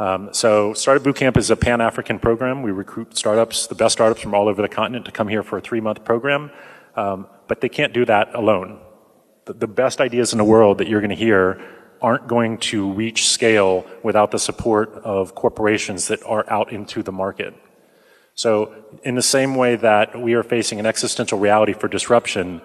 Um, 0.00 0.30
so 0.32 0.74
Startup 0.74 1.02
Bootcamp 1.02 1.36
is 1.36 1.50
a 1.50 1.56
Pan-African 1.56 2.18
program. 2.18 2.62
We 2.62 2.70
recruit 2.70 3.16
startups, 3.16 3.66
the 3.68 3.74
best 3.74 3.92
startups 3.92 4.20
from 4.20 4.34
all 4.34 4.48
over 4.48 4.62
the 4.62 4.68
continent 4.68 5.04
to 5.06 5.12
come 5.12 5.28
here 5.28 5.42
for 5.42 5.58
a 5.58 5.60
three-month 5.60 6.04
program. 6.04 6.50
Um, 6.96 7.26
but 7.48 7.60
they 7.60 7.68
can't 7.68 7.92
do 7.92 8.04
that 8.04 8.34
alone. 8.34 8.80
The, 9.46 9.66
best 9.66 10.00
ideas 10.00 10.32
in 10.32 10.38
the 10.38 10.44
world 10.44 10.78
that 10.78 10.88
you're 10.88 11.00
going 11.00 11.10
to 11.10 11.16
hear 11.16 11.58
aren't 12.02 12.28
going 12.28 12.58
to 12.58 12.92
reach 12.92 13.26
scale 13.26 13.86
without 14.02 14.30
the 14.30 14.38
support 14.38 14.92
of 15.02 15.34
corporations 15.34 16.08
that 16.08 16.22
are 16.24 16.44
out 16.50 16.70
into 16.70 17.02
the 17.02 17.12
market. 17.12 17.54
So 18.34 18.72
in 19.02 19.14
the 19.14 19.22
same 19.22 19.54
way 19.54 19.76
that 19.76 20.20
we 20.20 20.34
are 20.34 20.42
facing 20.42 20.78
an 20.78 20.86
existential 20.86 21.38
reality 21.38 21.72
for 21.72 21.88
disruption, 21.88 22.60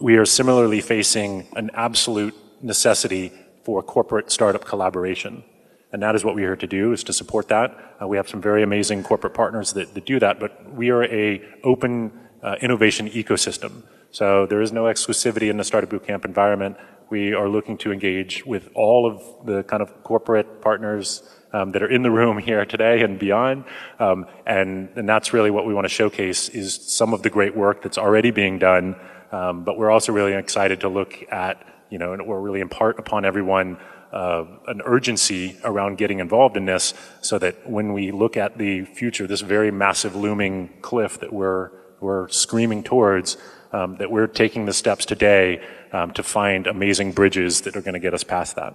we 0.00 0.16
are 0.16 0.24
similarly 0.24 0.80
facing 0.80 1.46
an 1.54 1.70
absolute 1.74 2.34
necessity 2.62 3.32
for 3.62 3.82
corporate 3.82 4.32
startup 4.32 4.64
collaboration. 4.64 5.44
And 5.92 6.02
that 6.02 6.14
is 6.14 6.24
what 6.24 6.34
we're 6.34 6.48
here 6.48 6.56
to 6.56 6.66
do, 6.66 6.92
is 6.92 7.04
to 7.04 7.12
support 7.12 7.48
that. 7.48 7.96
Uh, 8.00 8.06
we 8.06 8.16
have 8.16 8.28
some 8.28 8.40
very 8.40 8.62
amazing 8.62 9.02
corporate 9.02 9.34
partners 9.34 9.72
that, 9.74 9.94
that 9.94 10.06
do 10.06 10.18
that, 10.20 10.40
but 10.40 10.72
we 10.72 10.90
are 10.90 11.04
a 11.04 11.42
open 11.64 12.12
uh, 12.42 12.56
innovation 12.60 13.08
ecosystem. 13.08 13.82
So 14.10 14.46
there 14.46 14.60
is 14.60 14.72
no 14.72 14.84
exclusivity 14.84 15.50
in 15.50 15.56
the 15.56 15.64
Startup 15.64 15.88
Bootcamp 15.88 16.24
environment. 16.24 16.76
We 17.10 17.32
are 17.32 17.48
looking 17.48 17.78
to 17.78 17.92
engage 17.92 18.44
with 18.46 18.70
all 18.74 19.06
of 19.06 19.46
the 19.46 19.62
kind 19.64 19.82
of 19.82 20.02
corporate 20.02 20.62
partners 20.62 21.22
um, 21.52 21.72
that 21.72 21.82
are 21.82 21.90
in 21.90 22.02
the 22.02 22.10
room 22.10 22.38
here 22.38 22.64
today 22.64 23.02
and 23.02 23.18
beyond. 23.18 23.64
Um, 23.98 24.26
and, 24.46 24.88
and 24.96 25.08
that's 25.08 25.32
really 25.32 25.50
what 25.50 25.66
we 25.66 25.74
want 25.74 25.84
to 25.84 25.88
showcase 25.88 26.48
is 26.48 26.74
some 26.74 27.12
of 27.12 27.22
the 27.22 27.30
great 27.30 27.56
work 27.56 27.82
that's 27.82 27.98
already 27.98 28.30
being 28.30 28.58
done. 28.58 28.96
Um, 29.32 29.64
but 29.64 29.78
we're 29.78 29.90
also 29.90 30.12
really 30.12 30.34
excited 30.34 30.80
to 30.80 30.88
look 30.88 31.14
at, 31.30 31.64
you 31.88 31.98
know, 31.98 32.12
and 32.12 32.26
we're 32.26 32.40
really 32.40 32.60
impart 32.60 32.98
upon 32.98 33.24
everyone 33.24 33.78
uh, 34.12 34.44
an 34.66 34.82
urgency 34.84 35.56
around 35.64 35.98
getting 35.98 36.18
involved 36.18 36.56
in 36.56 36.64
this 36.64 36.94
so 37.20 37.38
that 37.38 37.68
when 37.68 37.92
we 37.92 38.10
look 38.10 38.36
at 38.36 38.58
the 38.58 38.84
future, 38.84 39.26
this 39.26 39.40
very 39.40 39.70
massive 39.70 40.16
looming 40.16 40.68
cliff 40.82 41.20
that 41.20 41.32
we're, 41.32 41.70
we're 42.00 42.28
screaming 42.28 42.82
towards, 42.82 43.36
um, 43.72 43.96
that 43.96 44.10
we're 44.10 44.26
taking 44.26 44.66
the 44.66 44.72
steps 44.72 45.04
today 45.04 45.62
um, 45.92 46.12
to 46.12 46.22
find 46.22 46.66
amazing 46.66 47.12
bridges 47.12 47.62
that 47.62 47.76
are 47.76 47.80
going 47.80 47.94
to 47.94 48.00
get 48.00 48.14
us 48.14 48.24
past 48.24 48.56
that. 48.56 48.74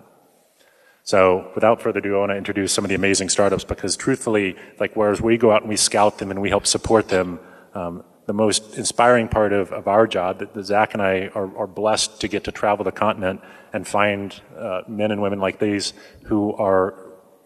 So 1.03 1.51
without 1.53 1.81
further 1.81 1.99
ado, 1.99 2.15
I 2.15 2.19
want 2.19 2.31
to 2.31 2.35
introduce 2.35 2.73
some 2.73 2.83
of 2.83 2.89
the 2.89 2.95
amazing 2.95 3.29
startups 3.29 3.63
because 3.63 3.95
truthfully, 3.95 4.55
like 4.79 4.95
whereas 4.95 5.21
we 5.21 5.37
go 5.37 5.51
out 5.51 5.61
and 5.61 5.69
we 5.69 5.77
scout 5.77 6.17
them 6.17 6.31
and 6.31 6.41
we 6.41 6.49
help 6.49 6.65
support 6.65 7.09
them, 7.09 7.39
um, 7.75 8.03
the 8.25 8.33
most 8.33 8.75
inspiring 8.75 9.27
part 9.27 9.53
of, 9.53 9.71
of 9.71 9.87
our 9.87 10.07
job 10.07 10.39
that, 10.39 10.53
that 10.55 10.63
Zach 10.63 10.93
and 10.93 11.03
I 11.03 11.27
are, 11.35 11.55
are, 11.57 11.67
blessed 11.67 12.21
to 12.21 12.27
get 12.27 12.43
to 12.45 12.51
travel 12.51 12.83
the 12.83 12.91
continent 12.91 13.41
and 13.71 13.87
find 13.87 14.41
uh, 14.57 14.81
men 14.87 15.11
and 15.11 15.21
women 15.21 15.39
like 15.39 15.59
these 15.59 15.93
who 16.23 16.53
are 16.55 16.95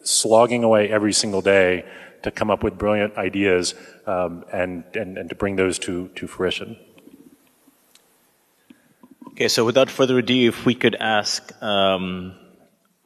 slogging 0.03 0.63
away 0.63 0.89
every 0.89 1.12
single 1.12 1.41
day 1.41 1.83
to 2.24 2.32
come 2.32 2.50
up 2.50 2.64
with 2.64 2.78
brilliant 2.78 3.18
ideas 3.18 3.74
um, 4.06 4.44
and, 4.52 4.84
and, 4.94 5.18
and 5.18 5.30
to 5.30 5.36
bring 5.36 5.56
those 5.56 5.80
to, 5.80 6.10
to 6.10 6.28
fruition. 6.28 6.78
Okay, 9.30 9.48
so 9.48 9.64
without 9.64 9.90
further 9.90 10.18
ado, 10.18 10.48
if 10.48 10.66
we 10.66 10.76
could 10.76 10.96
ask 10.96 11.54
um, 11.64 12.36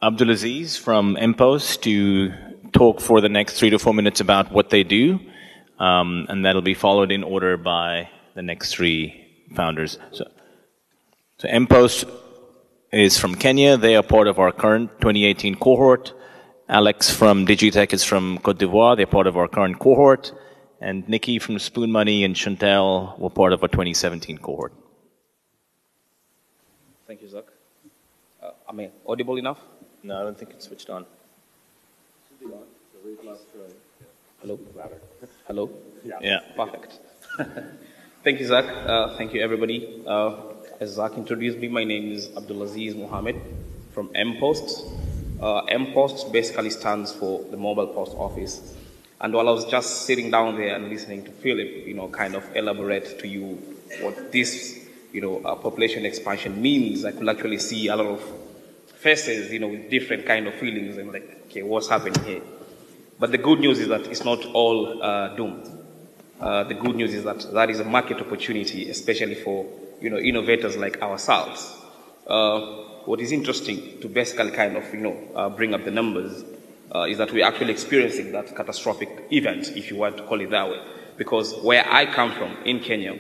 Abdulaziz 0.02 0.80
from 0.80 1.16
MPost 1.16 1.82
to 1.82 2.34
talk 2.72 3.00
for 3.00 3.22
the 3.22 3.30
next 3.30 3.60
three 3.60 3.70
to 3.70 3.78
four 3.78 3.94
minutes 3.94 4.20
about 4.20 4.52
what 4.52 4.70
they 4.70 4.84
do, 4.84 5.20
um, 5.80 6.26
and 6.30 6.44
that'll 6.44 6.62
be 6.62 6.74
followed 6.74 7.12
in 7.12 7.24
order 7.24 7.56
by 7.58 8.10
the 8.36 8.42
next 8.42 8.74
three 8.74 9.24
founders. 9.56 10.00
So, 10.12 10.26
so 11.38 11.48
MPost 11.48 12.10
is 12.92 13.18
from 13.18 13.36
Kenya. 13.36 13.78
They 13.78 13.96
are 13.96 14.04
part 14.04 14.28
of 14.28 14.40
our 14.40 14.52
current 14.52 14.90
2018 15.02 15.56
cohort. 15.56 16.14
Alex 16.70 17.10
from 17.14 17.46
Digitech 17.46 17.92
is 17.94 18.06
from 18.06 18.38
Cote 18.38 18.58
d'Ivoire. 18.58 18.96
They're 18.96 19.06
part 19.06 19.28
of 19.28 19.36
our 19.36 19.50
current 19.50 19.80
cohort. 19.80 20.32
And 20.80 21.08
Nikki 21.10 21.38
from 21.40 21.60
Spoon 21.60 21.92
Money 21.92 22.24
and 22.24 22.36
Chantel 22.36 23.18
were 23.20 23.30
part 23.30 23.52
of 23.52 23.62
our 23.64 23.68
2017 23.68 24.38
cohort. 24.38 24.74
Thank 27.06 27.22
you, 27.22 27.28
Zach. 27.30 27.46
Uh, 28.42 28.52
I 28.68 28.72
mean, 28.72 28.92
audible 29.06 29.38
enough? 29.38 29.60
No, 30.04 30.20
I 30.20 30.24
don't 30.24 30.38
think 30.38 30.52
it's 30.52 30.66
switched 30.66 30.90
on. 30.90 31.06
Hello? 34.42 34.60
Hello? 35.48 35.70
Yeah. 36.06 36.18
yeah. 36.22 36.40
Perfect. 36.56 37.00
thank 38.24 38.40
you, 38.40 38.46
Zach. 38.46 38.66
Uh, 38.66 39.18
thank 39.18 39.34
you, 39.34 39.42
everybody. 39.42 40.02
Uh, 40.08 40.36
as 40.80 40.92
Zach 40.92 41.14
introduced 41.18 41.58
me, 41.60 41.68
my 41.68 41.84
name 41.84 42.12
is 42.12 42.28
Abdulaziz 42.30 42.96
Mohammed 42.96 43.42
from 43.94 44.10
MPost. 44.10 45.13
Uh, 45.44 45.62
MPOST 45.66 46.32
basically 46.32 46.70
stands 46.70 47.12
for 47.12 47.44
the 47.52 47.58
Mobile 47.58 47.88
Post 47.88 48.16
Office. 48.16 48.78
And 49.20 49.34
while 49.34 49.50
I 49.50 49.52
was 49.52 49.66
just 49.66 50.04
sitting 50.04 50.32
down 50.32 50.56
there 50.56 50.74
and 50.74 50.88
listening 50.88 51.26
to 51.26 51.32
Philip, 51.32 51.86
you 51.86 51.94
know, 51.94 52.08
kind 52.08 52.36
of 52.36 52.46
elaborate 52.56 53.20
to 53.20 53.28
you 53.28 53.62
what 54.00 54.32
this, 54.32 54.88
you 55.12 55.20
know, 55.20 55.42
uh, 55.44 55.56
population 55.56 56.06
expansion 56.06 56.62
means, 56.62 57.04
I 57.04 57.12
could 57.12 57.28
actually 57.28 57.58
see 57.58 57.90
a 57.90 57.96
lot 57.98 58.06
of 58.06 58.24
faces, 58.96 59.52
you 59.52 59.60
know, 59.60 59.68
with 59.68 59.90
different 59.90 60.26
kind 60.26 60.48
of 60.48 60.54
feelings 60.54 60.96
and 60.96 61.12
like, 61.12 61.42
okay, 61.48 61.62
what's 61.62 61.90
happening 61.90 62.24
here? 62.24 62.42
But 63.20 63.34
the 63.34 63.38
good 63.38 63.60
news 63.60 63.80
is 63.80 63.90
that 63.90 64.08
it's 64.08 64.24
not 64.24 64.46
all 64.54 65.04
uh, 65.04 65.36
doomed. 65.36 65.68
Uh, 66.40 66.64
the 66.64 66.74
good 66.74 66.96
news 66.96 67.14
is 67.14 67.26
that 67.26 67.52
that 67.52 67.70
is 67.70 67.82
a 67.82 67.86
market 67.86 68.22
opportunity, 68.22 68.90
especially 68.90 69.36
for 69.36 69.66
you 70.00 70.10
know 70.10 70.18
innovators 70.18 70.78
like 70.78 71.02
ourselves. 71.02 71.76
Uh, 72.26 72.93
what 73.06 73.20
is 73.20 73.32
interesting 73.32 74.00
to 74.02 74.08
basically 74.08 74.52
kind 74.52 74.78
of 74.78 74.94
you 74.94 75.02
know 75.02 75.18
uh, 75.36 75.50
bring 75.50 75.74
up 75.74 75.84
the 75.84 75.92
numbers 75.92 76.44
uh, 76.94 77.04
is 77.04 77.18
that 77.18 77.32
we're 77.32 77.46
actually 77.46 77.72
experiencing 77.72 78.32
that 78.32 78.56
catastrophic 78.56 79.28
event, 79.32 79.70
if 79.76 79.90
you 79.90 79.98
want 79.98 80.18
to 80.18 80.24
call 80.24 80.40
it 80.40 80.50
that 80.52 80.70
way. 80.70 80.80
Because 81.18 81.54
where 81.62 81.86
I 81.92 82.06
come 82.06 82.32
from 82.32 82.56
in 82.66 82.80
Kenya, 82.80 83.18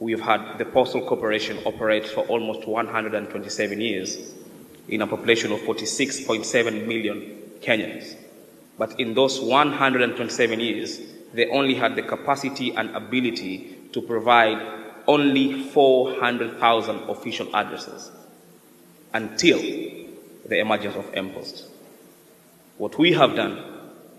we've 0.00 0.20
had 0.20 0.58
the 0.58 0.64
Postal 0.64 1.06
Corporation 1.06 1.58
operate 1.64 2.06
for 2.06 2.26
almost 2.26 2.68
127 2.68 3.80
years 3.80 4.34
in 4.88 5.02
a 5.02 5.06
population 5.06 5.52
of 5.52 5.60
46.7 5.60 6.86
million 6.86 7.42
Kenyans. 7.60 8.14
But 8.78 9.00
in 9.00 9.14
those 9.14 9.40
127 9.40 10.60
years, 10.60 11.00
they 11.32 11.48
only 11.48 11.74
had 11.74 11.96
the 11.96 12.02
capacity 12.02 12.74
and 12.74 12.94
ability 12.94 13.76
to 13.92 14.02
provide 14.02 14.60
only 15.06 15.62
400,000 15.70 17.08
official 17.08 17.54
addresses 17.56 18.10
until 19.12 19.58
the 19.58 20.58
emergence 20.58 20.96
of 20.96 21.10
MPOST. 21.12 21.64
What 22.78 22.98
we 22.98 23.12
have 23.12 23.34
done 23.34 23.62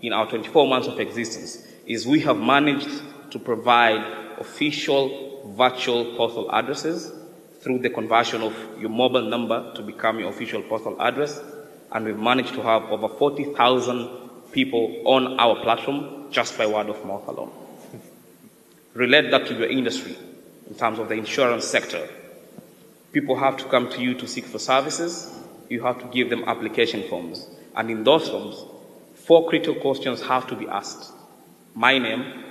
in 0.02 0.12
our 0.12 0.28
24 0.28 0.66
months 0.68 0.88
of 0.88 0.98
existence 1.00 1.66
is 1.86 2.06
we 2.06 2.20
have 2.20 2.38
managed 2.38 2.90
to 3.30 3.38
provide 3.38 4.00
official 4.38 5.52
virtual 5.56 6.16
postal 6.16 6.50
addresses 6.52 7.12
through 7.60 7.78
the 7.78 7.90
conversion 7.90 8.42
of 8.42 8.54
your 8.78 8.90
mobile 8.90 9.22
number 9.22 9.72
to 9.74 9.82
become 9.82 10.18
your 10.18 10.30
official 10.30 10.62
postal 10.62 11.00
address. 11.00 11.40
And 11.92 12.04
we've 12.04 12.18
managed 12.18 12.54
to 12.54 12.62
have 12.62 12.84
over 12.84 13.08
40,000 13.08 14.28
people 14.52 15.02
on 15.04 15.38
our 15.40 15.56
platform 15.62 16.30
just 16.30 16.56
by 16.58 16.66
word 16.66 16.88
of 16.88 17.04
mouth 17.04 17.26
alone. 17.26 17.50
Relate 18.94 19.30
that 19.30 19.46
to 19.46 19.54
your 19.54 19.68
industry 19.68 20.16
in 20.68 20.74
terms 20.74 20.98
of 20.98 21.08
the 21.08 21.14
insurance 21.14 21.64
sector. 21.64 22.08
People 23.12 23.36
have 23.36 23.56
to 23.58 23.64
come 23.64 23.88
to 23.90 24.02
you 24.02 24.14
to 24.14 24.28
seek 24.28 24.44
for 24.44 24.58
services. 24.58 25.34
You 25.68 25.82
have 25.82 25.98
to 26.00 26.06
give 26.06 26.30
them 26.30 26.44
application 26.46 27.08
forms. 27.08 27.48
And 27.74 27.90
in 27.90 28.04
those 28.04 28.28
forms, 28.28 28.64
four 29.14 29.48
critical 29.48 29.80
questions 29.80 30.22
have 30.22 30.46
to 30.48 30.56
be 30.56 30.66
asked. 30.68 31.12
My 31.74 31.98
name, 31.98 32.44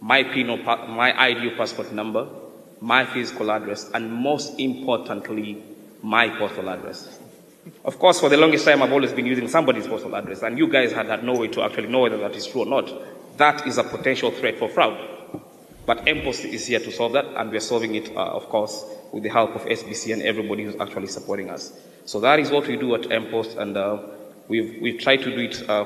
my 0.00 0.22
PIN 0.22 0.46
my 0.64 1.18
ID 1.18 1.48
or 1.48 1.56
passport 1.56 1.92
number, 1.92 2.28
my 2.80 3.04
physical 3.06 3.50
address, 3.50 3.90
and 3.94 4.12
most 4.12 4.58
importantly, 4.60 5.62
my 6.02 6.28
postal 6.28 6.68
address. 6.68 7.18
Of 7.84 7.98
course, 7.98 8.20
for 8.20 8.28
the 8.28 8.36
longest 8.36 8.64
time, 8.64 8.82
I've 8.82 8.92
always 8.92 9.12
been 9.12 9.26
using 9.26 9.48
somebody's 9.48 9.86
postal 9.86 10.14
address, 10.14 10.42
and 10.42 10.58
you 10.58 10.68
guys 10.68 10.92
had, 10.92 11.06
had 11.06 11.24
no 11.24 11.34
way 11.34 11.48
to 11.48 11.62
actually 11.62 11.88
know 11.88 12.00
whether 12.00 12.18
that 12.18 12.36
is 12.36 12.46
true 12.46 12.62
or 12.62 12.66
not. 12.66 12.92
That 13.38 13.66
is 13.66 13.78
a 13.78 13.84
potential 13.84 14.30
threat 14.30 14.58
for 14.58 14.68
fraud. 14.68 15.15
But 15.86 16.04
MPOST 16.04 16.52
is 16.52 16.66
here 16.66 16.80
to 16.80 16.90
solve 16.90 17.12
that, 17.12 17.26
and 17.36 17.50
we're 17.50 17.60
solving 17.60 17.94
it, 17.94 18.10
uh, 18.16 18.20
of 18.38 18.48
course, 18.48 18.84
with 19.12 19.22
the 19.22 19.28
help 19.28 19.54
of 19.54 19.62
SBC 19.62 20.12
and 20.12 20.20
everybody 20.22 20.64
who's 20.64 20.74
actually 20.80 21.06
supporting 21.06 21.48
us. 21.48 21.72
So 22.04 22.18
that 22.20 22.40
is 22.40 22.50
what 22.50 22.66
we 22.66 22.76
do 22.76 22.94
at 22.96 23.02
MPOST, 23.02 23.56
and 23.56 23.76
uh, 23.76 23.98
we've, 24.48 24.82
we've 24.82 25.00
tried 25.00 25.18
to 25.22 25.30
do 25.30 25.42
it, 25.42 25.68
uh, 25.68 25.84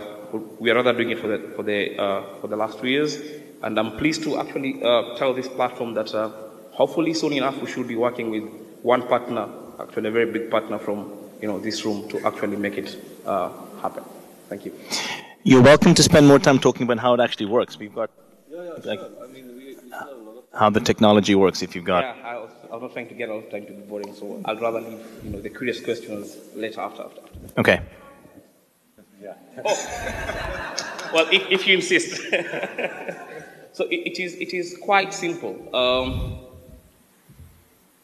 we 0.58 0.70
are 0.70 0.76
rather 0.76 0.94
doing 0.94 1.10
it 1.10 1.18
for 1.18 1.28
the, 1.28 1.52
for, 1.54 1.62
the, 1.62 2.00
uh, 2.00 2.22
for 2.40 2.46
the 2.48 2.56
last 2.56 2.78
two 2.80 2.88
years, 2.88 3.18
and 3.62 3.78
I'm 3.78 3.98
pleased 3.98 4.22
to 4.22 4.38
actually 4.38 4.82
uh, 4.82 5.16
tell 5.16 5.34
this 5.34 5.48
platform 5.48 5.92
that 5.94 6.14
uh, 6.14 6.30
hopefully 6.70 7.12
soon 7.12 7.34
enough 7.34 7.60
we 7.60 7.70
should 7.70 7.86
be 7.86 7.96
working 7.96 8.30
with 8.30 8.44
one 8.82 9.06
partner, 9.06 9.48
actually 9.78 10.08
a 10.08 10.12
very 10.12 10.32
big 10.32 10.50
partner 10.50 10.78
from 10.78 11.12
you 11.42 11.48
know, 11.48 11.58
this 11.58 11.84
room 11.84 12.08
to 12.08 12.26
actually 12.26 12.56
make 12.56 12.78
it 12.78 12.98
uh, 13.26 13.50
happen. 13.82 14.04
Thank 14.48 14.64
you. 14.64 14.72
You're 15.42 15.62
welcome 15.62 15.94
to 15.94 16.02
spend 16.02 16.26
more 16.26 16.38
time 16.38 16.58
talking 16.58 16.84
about 16.84 16.98
how 16.98 17.12
it 17.14 17.20
actually 17.20 17.46
works. 17.46 17.78
We've 17.78 17.94
got 17.94 18.10
Yeah, 18.50 18.62
yeah, 18.62 18.70
like, 18.84 18.98
sure. 18.98 19.24
I 19.24 19.26
mean, 19.28 19.59
how 20.52 20.70
the 20.70 20.80
technology 20.80 21.34
works 21.34 21.62
if 21.62 21.74
you've 21.74 21.84
got. 21.84 22.02
Yeah, 22.04 22.28
I 22.28 22.36
was, 22.36 22.50
I 22.70 22.74
was 22.74 22.82
not 22.82 22.92
trying 22.92 23.08
to 23.08 23.14
get 23.14 23.28
a 23.28 23.34
lot 23.34 23.44
of 23.44 23.50
time 23.50 23.66
to 23.66 23.72
be 23.72 23.82
boring, 23.82 24.14
so 24.14 24.40
I'd 24.44 24.60
rather 24.60 24.80
leave 24.80 25.00
you 25.24 25.30
know, 25.30 25.40
the 25.40 25.50
curious 25.50 25.80
questions 25.80 26.36
later 26.54 26.80
after. 26.80 27.02
after. 27.02 27.22
Okay. 27.58 27.80
Yeah 29.22 29.34
oh. 29.64 31.10
well, 31.12 31.26
if, 31.30 31.50
if 31.50 31.66
you 31.66 31.76
insist. 31.76 32.16
so 33.72 33.84
it, 33.84 33.96
it, 34.06 34.18
is, 34.18 34.34
it 34.34 34.54
is 34.54 34.76
quite 34.80 35.12
simple. 35.12 35.74
Um, 35.74 36.38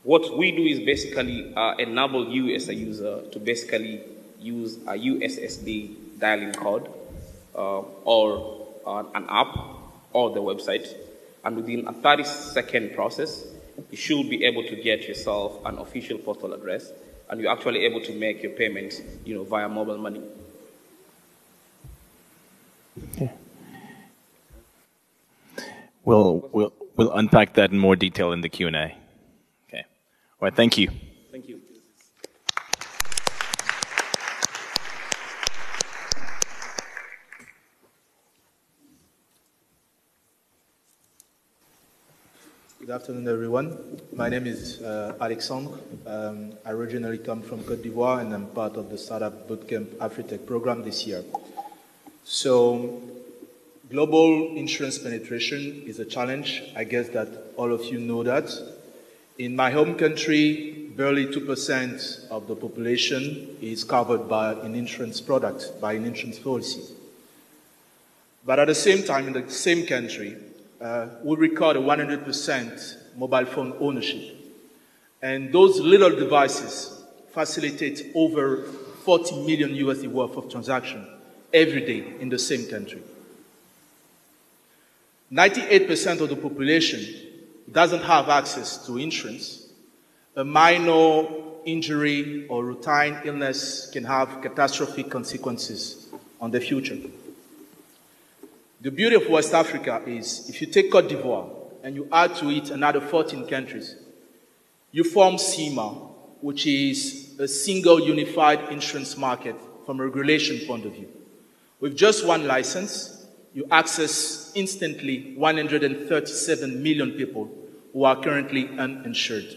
what 0.02 0.36
we 0.36 0.52
do 0.52 0.62
is 0.62 0.80
basically 0.80 1.54
uh, 1.54 1.74
enable 1.78 2.28
you 2.28 2.54
as 2.54 2.68
a 2.68 2.74
user 2.74 3.22
to 3.32 3.38
basically 3.38 4.02
use 4.38 4.76
a 4.86 4.92
USSD 4.92 6.18
dialing 6.18 6.52
code 6.52 6.88
uh, 7.54 7.80
or 7.80 8.68
uh, 8.86 9.04
an 9.14 9.26
app 9.28 9.56
or 10.12 10.30
the 10.30 10.40
website. 10.40 10.94
And 11.46 11.54
within 11.54 11.86
a 11.86 11.92
30 11.92 12.24
second 12.24 12.92
process, 12.96 13.44
you 13.92 13.96
should 13.96 14.28
be 14.28 14.44
able 14.44 14.64
to 14.64 14.74
get 14.74 15.06
yourself 15.06 15.64
an 15.64 15.78
official 15.78 16.18
postal 16.18 16.52
address 16.52 16.90
and 17.30 17.40
you're 17.40 17.52
actually 17.52 17.84
able 17.84 18.00
to 18.00 18.12
make 18.12 18.42
your 18.42 18.50
payments 18.50 19.00
you 19.24 19.36
know, 19.36 19.44
via 19.44 19.68
mobile 19.68 19.96
money. 19.96 20.22
We'll, 26.04 26.48
we'll, 26.52 26.72
we'll 26.96 27.12
unpack 27.12 27.54
that 27.54 27.70
in 27.70 27.78
more 27.78 27.94
detail 27.94 28.32
in 28.32 28.40
the 28.40 28.48
Q&A. 28.48 28.96
Okay. 29.68 29.84
All 29.84 29.84
right, 30.40 30.54
thank 30.54 30.76
you. 30.78 30.90
Thank 31.30 31.48
you. 31.48 31.60
Good 42.86 42.94
afternoon, 42.94 43.26
everyone. 43.26 44.00
My 44.12 44.28
name 44.28 44.46
is 44.46 44.80
uh, 44.80 45.16
Alexandre. 45.20 45.76
Um, 46.06 46.52
I 46.64 46.70
originally 46.70 47.18
come 47.18 47.42
from 47.42 47.64
Cote 47.64 47.82
d'Ivoire, 47.82 48.20
and 48.20 48.32
I'm 48.32 48.46
part 48.46 48.76
of 48.76 48.90
the 48.90 48.96
Startup 48.96 49.48
Bootcamp 49.48 49.86
AfriTech 49.96 50.46
program 50.46 50.84
this 50.84 51.04
year. 51.04 51.24
So, 52.22 53.02
global 53.90 54.56
insurance 54.56 55.00
penetration 55.00 55.82
is 55.84 55.98
a 55.98 56.04
challenge. 56.04 56.62
I 56.76 56.84
guess 56.84 57.08
that 57.08 57.26
all 57.56 57.72
of 57.72 57.84
you 57.86 57.98
know 57.98 58.22
that. 58.22 58.56
In 59.36 59.56
my 59.56 59.72
home 59.72 59.96
country, 59.96 60.88
barely 60.96 61.26
2% 61.26 62.28
of 62.28 62.46
the 62.46 62.54
population 62.54 63.56
is 63.60 63.82
covered 63.82 64.28
by 64.28 64.52
an 64.52 64.76
insurance 64.76 65.20
product, 65.20 65.80
by 65.80 65.94
an 65.94 66.04
insurance 66.04 66.38
policy. 66.38 66.94
But 68.44 68.60
at 68.60 68.68
the 68.68 68.76
same 68.76 69.02
time, 69.02 69.26
in 69.26 69.32
the 69.32 69.50
same 69.50 69.86
country, 69.86 70.36
uh, 70.80 71.08
we 71.22 71.36
record 71.36 71.76
a 71.76 71.80
100% 71.80 73.16
mobile 73.16 73.46
phone 73.46 73.74
ownership. 73.80 74.36
And 75.22 75.52
those 75.52 75.80
little 75.80 76.10
devices 76.10 77.02
facilitate 77.30 78.12
over 78.14 78.64
40 79.04 79.46
million 79.46 79.70
USD 79.70 80.08
worth 80.08 80.36
of 80.36 80.50
transaction 80.50 81.06
every 81.52 81.80
day 81.80 82.14
in 82.20 82.28
the 82.28 82.38
same 82.38 82.66
country. 82.68 83.02
98% 85.32 86.20
of 86.20 86.28
the 86.28 86.36
population 86.36 87.04
doesn't 87.70 88.02
have 88.02 88.28
access 88.28 88.86
to 88.86 88.98
insurance. 88.98 89.68
A 90.36 90.44
minor 90.44 91.24
injury 91.64 92.46
or 92.48 92.64
routine 92.64 93.18
illness 93.24 93.90
can 93.92 94.04
have 94.04 94.40
catastrophic 94.40 95.10
consequences 95.10 96.08
on 96.40 96.50
the 96.50 96.60
future. 96.60 96.96
The 98.86 98.92
beauty 98.92 99.16
of 99.16 99.28
West 99.28 99.52
Africa 99.52 100.00
is 100.06 100.48
if 100.48 100.60
you 100.60 100.68
take 100.68 100.92
Cote 100.92 101.08
d'Ivoire 101.08 101.50
and 101.82 101.96
you 101.96 102.08
add 102.12 102.36
to 102.36 102.50
it 102.50 102.70
another 102.70 103.00
14 103.00 103.48
countries, 103.48 103.96
you 104.92 105.02
form 105.02 105.38
CIMA, 105.38 105.88
which 106.40 106.68
is 106.68 107.34
a 107.40 107.48
single 107.48 107.98
unified 108.00 108.70
insurance 108.70 109.16
market 109.16 109.56
from 109.84 109.98
a 109.98 110.06
regulation 110.06 110.64
point 110.68 110.86
of 110.86 110.92
view. 110.92 111.08
With 111.80 111.96
just 111.96 112.24
one 112.24 112.46
license, 112.46 113.26
you 113.54 113.66
access 113.72 114.52
instantly 114.54 115.34
137 115.34 116.80
million 116.80 117.10
people 117.10 117.50
who 117.92 118.04
are 118.04 118.22
currently 118.22 118.68
uninsured. 118.78 119.52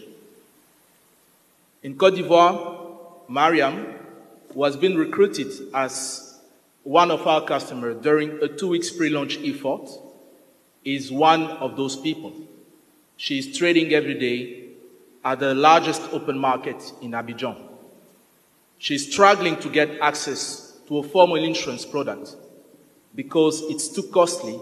In 1.84 1.96
Cote 1.96 2.16
d'Ivoire, 2.16 3.28
Mariam 3.28 3.94
was 4.54 4.76
being 4.76 4.96
recruited 4.96 5.52
as 5.72 6.29
one 6.82 7.10
of 7.10 7.26
our 7.26 7.44
customers 7.44 8.02
during 8.02 8.42
a 8.42 8.48
two 8.48 8.68
weeks 8.68 8.90
pre-launch 8.90 9.38
effort 9.44 9.88
is 10.84 11.12
one 11.12 11.42
of 11.42 11.76
those 11.76 11.96
people. 11.96 12.32
She 13.16 13.38
is 13.38 13.56
trading 13.56 13.92
every 13.92 14.14
day 14.14 14.68
at 15.24 15.40
the 15.40 15.54
largest 15.54 16.02
open 16.12 16.38
market 16.38 16.92
in 17.02 17.10
Abidjan. 17.10 17.56
She 18.78 18.94
is 18.94 19.12
struggling 19.12 19.58
to 19.58 19.68
get 19.68 20.00
access 20.00 20.78
to 20.88 20.98
a 20.98 21.02
formal 21.02 21.36
insurance 21.36 21.84
product 21.84 22.34
because 23.14 23.62
it's 23.68 23.88
too 23.88 24.04
costly 24.04 24.58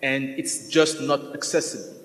and 0.00 0.30
it's 0.38 0.68
just 0.68 1.00
not 1.00 1.34
accessible. 1.34 1.96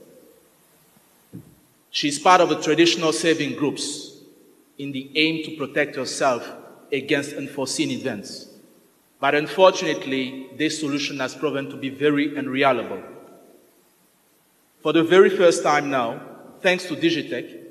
She's 1.92 2.20
part 2.20 2.42
of 2.42 2.50
the 2.50 2.62
traditional 2.62 3.14
saving 3.14 3.56
groups 3.56 4.18
in 4.78 4.92
the 4.92 5.12
aim 5.16 5.44
to 5.46 5.56
protect 5.58 5.96
herself 5.96 6.50
against 6.92 7.34
unforeseen 7.36 7.92
events. 7.92 8.47
But 9.20 9.36
unfortunately, 9.36 10.48
this 10.58 10.80
solution 10.80 11.20
has 11.20 11.34
proven 11.34 11.70
to 11.70 11.78
be 11.78 11.90
very 11.90 12.38
unreliable. 12.38 13.02
For 14.82 14.94
the 14.94 15.04
very 15.04 15.30
first 15.30 15.64
time 15.64 15.90
now, 15.90 16.22
thanks 16.62 16.86
to 16.86 16.96
Digitech, 16.96 17.64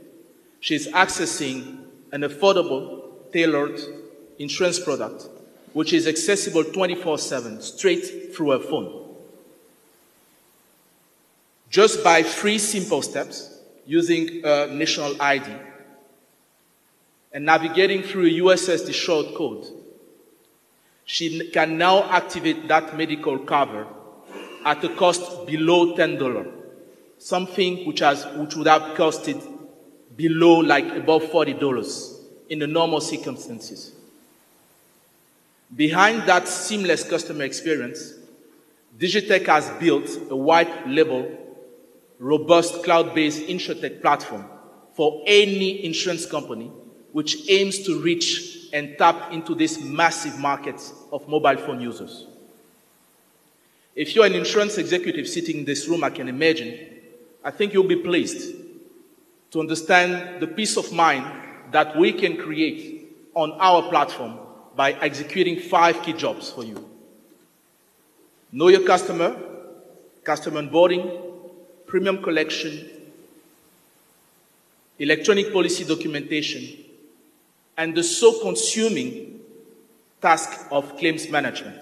she's 0.60 0.88
accessing 0.88 1.84
an 2.12 2.22
affordable, 2.22 3.32
tailored 3.32 3.80
insurance 4.38 4.78
product 4.78 5.28
which 5.76 5.92
is 5.92 6.06
accessible 6.06 6.64
24 6.64 7.18
7 7.18 7.60
straight 7.60 8.34
through 8.34 8.50
her 8.50 8.58
phone. 8.58 9.14
Just 11.68 12.02
by 12.02 12.22
three 12.22 12.56
simple 12.56 13.02
steps 13.02 13.60
using 13.84 14.42
a 14.42 14.68
national 14.68 15.20
ID 15.20 15.52
and 17.30 17.44
navigating 17.44 18.02
through 18.02 18.24
a 18.24 18.30
USSD 18.40 18.94
short 18.94 19.34
code, 19.34 19.66
she 21.06 21.48
can 21.50 21.78
now 21.78 22.02
activate 22.10 22.66
that 22.66 22.96
medical 22.96 23.38
cover 23.38 23.86
at 24.64 24.82
a 24.82 24.88
cost 24.96 25.46
below 25.46 25.94
$10, 25.96 26.52
something 27.18 27.86
which, 27.86 28.00
has, 28.00 28.26
which 28.36 28.56
would 28.56 28.66
have 28.66 28.82
costed 28.96 29.40
below 30.16 30.58
like 30.58 30.84
above 30.96 31.22
$40 31.22 32.18
in 32.48 32.58
the 32.58 32.66
normal 32.66 33.00
circumstances. 33.00 33.92
Behind 35.74 36.22
that 36.22 36.48
seamless 36.48 37.08
customer 37.08 37.44
experience, 37.44 38.14
Digitech 38.98 39.46
has 39.46 39.70
built 39.78 40.08
a 40.30 40.36
white 40.36 40.88
label, 40.88 41.30
robust 42.18 42.82
cloud-based 42.82 43.42
insurtech 43.42 44.00
platform 44.00 44.44
for 44.94 45.22
any 45.26 45.84
insurance 45.84 46.26
company 46.26 46.70
which 47.12 47.48
aims 47.48 47.80
to 47.80 48.00
reach 48.00 48.55
and 48.76 48.98
tap 48.98 49.32
into 49.32 49.54
this 49.54 49.80
massive 49.82 50.38
market 50.38 50.78
of 51.10 51.26
mobile 51.26 51.56
phone 51.56 51.80
users. 51.80 52.26
If 53.94 54.14
you're 54.14 54.26
an 54.26 54.34
insurance 54.34 54.76
executive 54.76 55.26
sitting 55.26 55.60
in 55.60 55.64
this 55.64 55.88
room, 55.88 56.04
I 56.04 56.10
can 56.10 56.28
imagine, 56.28 56.78
I 57.42 57.50
think 57.52 57.72
you'll 57.72 57.88
be 57.88 57.96
pleased 57.96 58.54
to 59.52 59.60
understand 59.60 60.42
the 60.42 60.46
peace 60.46 60.76
of 60.76 60.92
mind 60.92 61.24
that 61.72 61.96
we 61.96 62.12
can 62.12 62.36
create 62.36 63.16
on 63.32 63.52
our 63.52 63.88
platform 63.88 64.38
by 64.74 64.92
executing 64.92 65.58
five 65.58 66.02
key 66.02 66.12
jobs 66.12 66.50
for 66.50 66.62
you. 66.62 66.86
Know 68.52 68.68
your 68.68 68.84
customer, 68.86 69.34
customer 70.22 70.60
onboarding, 70.60 71.22
premium 71.86 72.22
collection, 72.22 72.90
electronic 74.98 75.50
policy 75.50 75.84
documentation, 75.84 76.84
and 77.76 77.94
the 77.94 78.02
so 78.02 78.40
consuming 78.40 79.40
task 80.20 80.66
of 80.70 80.96
claims 80.96 81.28
management. 81.28 81.80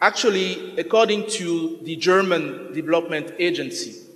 Actually, 0.00 0.78
according 0.78 1.28
to 1.28 1.78
the 1.82 1.96
German 1.96 2.72
Development 2.72 3.32
Agency, 3.38 4.06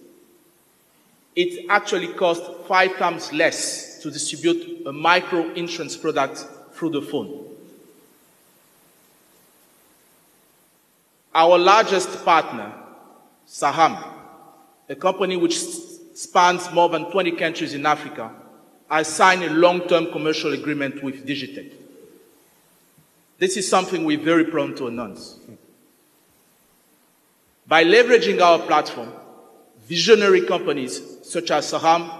it 1.36 1.66
actually 1.68 2.08
costs 2.08 2.48
five 2.66 2.96
times 2.96 3.32
less 3.32 4.00
to 4.00 4.10
distribute 4.10 4.86
a 4.86 4.92
micro 4.92 5.50
insurance 5.54 5.96
product 5.96 6.46
through 6.72 6.90
the 6.90 7.02
phone. 7.02 7.44
Our 11.34 11.58
largest 11.58 12.24
partner, 12.24 12.72
Saham, 13.48 14.02
a 14.88 14.94
company 14.94 15.36
which 15.36 15.58
spans 15.58 16.70
more 16.72 16.88
than 16.88 17.10
20 17.10 17.32
countries 17.32 17.74
in 17.74 17.84
Africa, 17.84 18.30
has 18.90 19.08
signed 19.08 19.42
a 19.42 19.50
long-term 19.50 20.12
commercial 20.12 20.52
agreement 20.52 21.02
with 21.02 21.26
Digitech. 21.26 21.72
This 23.38 23.56
is 23.56 23.68
something 23.68 24.04
we're 24.04 24.18
very 24.18 24.44
proud 24.44 24.76
to 24.76 24.86
announce. 24.86 25.38
By 27.66 27.84
leveraging 27.84 28.40
our 28.40 28.58
platform, 28.58 29.12
visionary 29.86 30.46
companies 30.46 31.00
such 31.22 31.50
as 31.50 31.72
Saham 31.72 32.10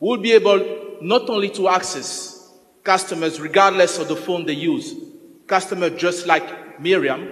will 0.00 0.18
be 0.18 0.32
able 0.32 0.98
not 1.00 1.28
only 1.28 1.50
to 1.50 1.68
access 1.68 2.50
customers 2.84 3.40
regardless 3.40 3.98
of 3.98 4.08
the 4.08 4.16
phone 4.16 4.46
they 4.46 4.52
use, 4.52 4.94
customers 5.46 6.00
just 6.00 6.26
like 6.26 6.80
Miriam, 6.80 7.28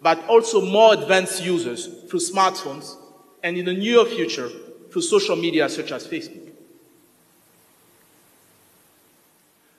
but 0.00 0.22
also 0.26 0.60
more 0.64 0.94
advanced 0.94 1.42
users 1.42 1.86
through 2.08 2.20
smartphones 2.20 2.96
and 3.42 3.56
in 3.56 3.64
the 3.64 3.72
near 3.72 4.04
future 4.04 4.48
through 4.90 5.02
social 5.02 5.36
media 5.36 5.68
such 5.68 5.92
as 5.92 6.06
Facebook. 6.06 6.47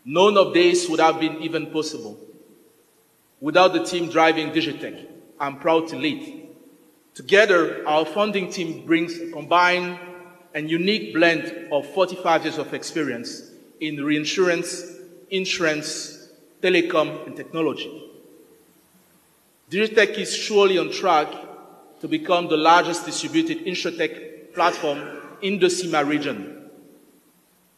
None 0.05 0.37
of 0.37 0.53
this 0.53 0.89
would 0.89 0.99
have 0.99 1.19
been 1.19 1.41
even 1.41 1.67
possible 1.67 2.19
without 3.39 3.73
the 3.73 3.83
team 3.83 4.09
driving 4.09 4.51
Digitech. 4.51 5.05
I'm 5.39 5.59
proud 5.59 5.87
to 5.89 5.97
lead. 5.97 6.47
Together, 7.13 7.87
our 7.87 8.05
funding 8.05 8.51
team 8.51 8.85
brings 8.85 9.17
a 9.19 9.31
combined 9.31 9.99
and 10.53 10.69
unique 10.69 11.13
blend 11.13 11.69
of 11.71 11.85
45 11.93 12.43
years 12.43 12.57
of 12.57 12.73
experience 12.73 13.51
in 13.79 14.03
reinsurance, 14.03 14.83
insurance, 15.29 16.29
telecom, 16.61 17.25
and 17.27 17.35
technology. 17.35 18.05
Digitech 19.69 20.17
is 20.17 20.35
surely 20.35 20.77
on 20.77 20.91
track 20.91 21.27
to 22.01 22.07
become 22.07 22.47
the 22.47 22.57
largest 22.57 23.05
distributed 23.05 23.65
insurtech 23.65 24.53
platform 24.53 24.99
in 25.41 25.59
the 25.59 25.69
CIMA 25.69 26.03
region 26.03 26.58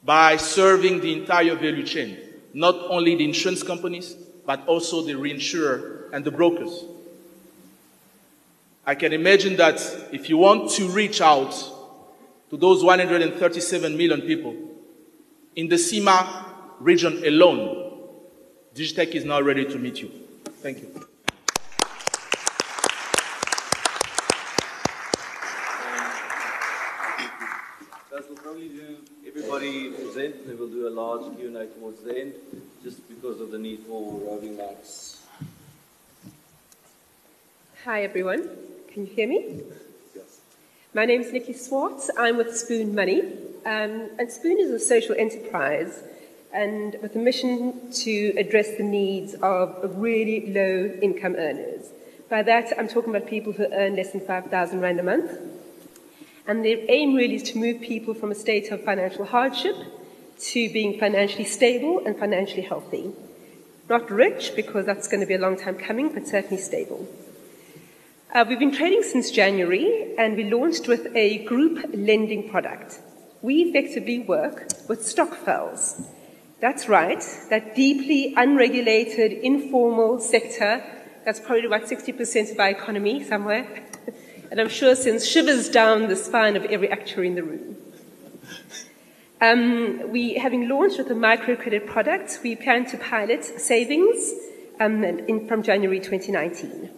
by 0.04 0.38
serving 0.38 1.00
the 1.02 1.14
entire 1.14 1.56
value 1.56 1.86
chain, 1.86 2.18
not 2.54 2.76
only 2.90 3.16
the 3.16 3.24
insurance 3.24 3.64
companies, 3.64 4.16
but 4.46 4.66
also 4.68 5.04
the 5.04 5.14
reinsurer 5.14 6.12
and 6.12 6.26
the 6.26 6.32
brokers. 6.32 6.86
I 8.86 8.96
can 8.96 9.14
imagine 9.14 9.56
that 9.58 9.80
if 10.12 10.28
you 10.28 10.38
want 10.38 10.72
to 10.72 10.88
reach 10.90 11.22
out 11.22 11.52
to 12.50 12.58
those 12.58 12.84
137 12.84 13.96
million 13.96 14.22
people 14.22 14.56
in 15.56 15.68
the 15.68 15.78
CIMA 15.78 16.46
region 16.80 17.24
alone, 17.26 18.00
Digitech 18.74 19.10
is 19.10 19.24
now 19.24 19.42
ready 19.42 19.66
to 19.66 19.78
meet 19.78 20.02
you. 20.02 20.12
Thank 20.62 20.80
you. 20.80 20.88
Guys, 28.10 28.24
we'll 28.28 28.38
probably 28.38 28.70
do 28.70 28.98
everybody 29.64 30.04
present, 30.04 30.36
we'll 30.60 30.68
do 30.68 30.88
a 30.88 30.90
large 30.90 31.38
Q&A 31.38 31.68
towards 31.68 32.02
the 32.02 32.20
end, 32.20 32.34
just 32.84 33.08
because 33.08 33.40
of 33.40 33.52
the 33.52 33.60
need 33.60 33.80
for 33.88 34.20
roving 34.22 34.58
mics. 34.58 35.20
Hi, 37.86 38.04
everyone. 38.04 38.50
Can 38.92 39.06
you 39.06 39.14
hear 39.14 39.28
me? 39.28 39.62
Yes. 40.16 40.40
My 40.96 41.06
name 41.06 41.22
is 41.22 41.32
Nikki 41.32 41.54
Swartz. 41.54 42.10
I'm 42.18 42.38
with 42.38 42.58
Spoon 42.58 42.96
Money. 42.96 43.22
Um, 43.64 44.10
and 44.18 44.32
Spoon 44.32 44.60
is 44.60 44.72
a 44.72 44.80
social 44.80 45.16
enterprise 45.16 46.02
and 46.52 46.98
with 47.04 47.16
a 47.16 47.20
mission 47.20 47.92
to 47.92 48.34
address 48.38 48.76
the 48.78 48.84
needs 48.84 49.36
of 49.36 49.96
really 49.96 50.52
low 50.52 50.92
income 51.04 51.36
earners. 51.36 51.90
By 52.32 52.42
that, 52.44 52.74
I'm 52.80 52.88
talking 52.88 53.16
about 53.16 53.30
people 53.30 53.54
who 53.54 53.68
earn 53.72 53.96
less 53.96 54.12
than 54.12 54.22
5,000 54.22 54.82
Rand 54.82 55.00
a 55.00 55.04
month. 55.04 55.32
And 56.48 56.66
their 56.66 56.78
aim 56.90 57.16
really 57.16 57.36
is 57.36 57.44
to 57.52 57.58
move 57.58 57.82
people 57.82 58.14
from 58.14 58.32
a 58.32 58.36
state 58.36 58.72
of 58.72 58.84
financial 58.84 59.26
hardship 59.26 59.76
to 60.40 60.74
being 60.74 61.00
financially 61.00 61.46
stable 61.46 62.02
and 62.06 62.18
financially 62.18 62.64
healthy. 62.64 63.12
Not 63.90 64.10
rich, 64.10 64.54
because 64.56 64.86
that's 64.86 65.08
going 65.08 65.22
to 65.22 65.28
be 65.28 65.36
a 65.36 65.40
long 65.40 65.58
time 65.58 65.78
coming, 65.78 66.14
but 66.14 66.28
certainly 66.28 66.62
stable. 66.62 67.08
Uh, 68.34 68.46
we've 68.48 68.60
been 68.60 68.74
trading 68.74 69.04
since 69.04 69.30
January, 69.30 70.16
and 70.18 70.36
we 70.36 70.50
launched 70.50 70.88
with 70.88 71.08
a 71.16 71.44
group 71.46 71.86
lending 71.94 72.50
product. 72.50 73.00
We 73.42 73.64
effectively 73.64 74.20
work 74.20 74.68
with 74.88 75.06
stokvels. 75.06 76.02
That's 76.60 76.88
right, 76.88 77.24
that 77.50 77.76
deeply 77.76 78.34
unregulated, 78.38 79.32
informal 79.32 80.20
sector 80.20 80.84
that's 81.24 81.40
probably 81.40 81.66
about 81.66 81.84
60% 81.84 82.52
of 82.52 82.60
our 82.60 82.70
economy 82.70 83.24
somewhere. 83.24 83.68
And 84.52 84.60
I'm 84.60 84.70
sure 84.70 84.96
sends 84.96 85.26
shivers 85.26 85.70
down 85.70 86.10
the 86.10 86.16
spine 86.18 86.58
of 86.58 86.66
every 86.66 86.90
actuary 86.90 87.28
in 87.28 87.36
the 87.36 87.44
room. 87.44 87.78
Um, 89.40 90.12
we, 90.12 90.34
having 90.34 90.68
launched 90.68 90.98
with 90.98 91.10
a 91.10 91.16
microcredit 91.16 91.88
product, 91.88 92.40
we 92.44 92.58
plan 92.58 92.86
to 92.88 92.98
pilot 92.98 93.46
savings 93.46 94.34
um, 94.82 95.04
in, 95.06 95.48
from 95.48 95.64
January 95.64 96.02
2019. 96.02 96.92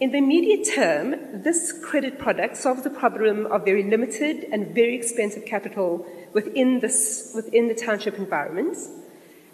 In 0.00 0.10
the 0.10 0.18
immediate 0.18 0.68
term, 0.74 1.42
this 1.42 1.72
credit 1.82 2.18
product 2.18 2.56
solves 2.56 2.82
the 2.82 2.90
problem 2.90 3.46
of 3.46 3.64
very 3.64 3.84
limited 3.84 4.44
and 4.52 4.74
very 4.74 4.96
expensive 4.96 5.46
capital 5.46 6.04
within, 6.32 6.80
this, 6.80 7.32
within 7.34 7.68
the 7.68 7.74
township 7.74 8.18
environment. 8.18 8.76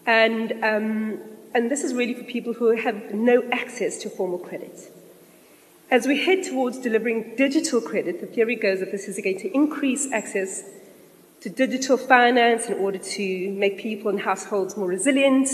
And, 0.07 0.53
um, 0.65 1.21
and 1.55 1.71
this 1.71 1.85
is 1.85 1.93
really 1.93 2.15
for 2.15 2.25
people 2.25 2.55
who 2.55 2.75
have 2.77 3.13
no 3.13 3.43
access 3.53 3.99
to 3.99 4.11
formal 4.11 4.39
credit. 4.39 4.94
As 5.95 6.09
we 6.09 6.25
head 6.25 6.43
towards 6.43 6.79
delivering 6.79 7.37
digital 7.37 7.81
credit, 7.81 8.21
the 8.21 8.27
theory 8.27 8.57
goes 8.57 8.81
that 8.81 8.91
this 8.91 9.07
is 9.07 9.21
going 9.23 9.39
to 9.39 9.55
increase 9.55 10.11
access 10.11 10.65
to 11.41 11.49
digital 11.49 11.97
finance 11.97 12.67
in 12.67 12.75
order 12.75 12.99
to 12.99 13.51
make 13.53 13.79
people 13.79 14.11
and 14.11 14.19
households 14.19 14.77
more 14.77 14.89
resilient, 14.89 15.49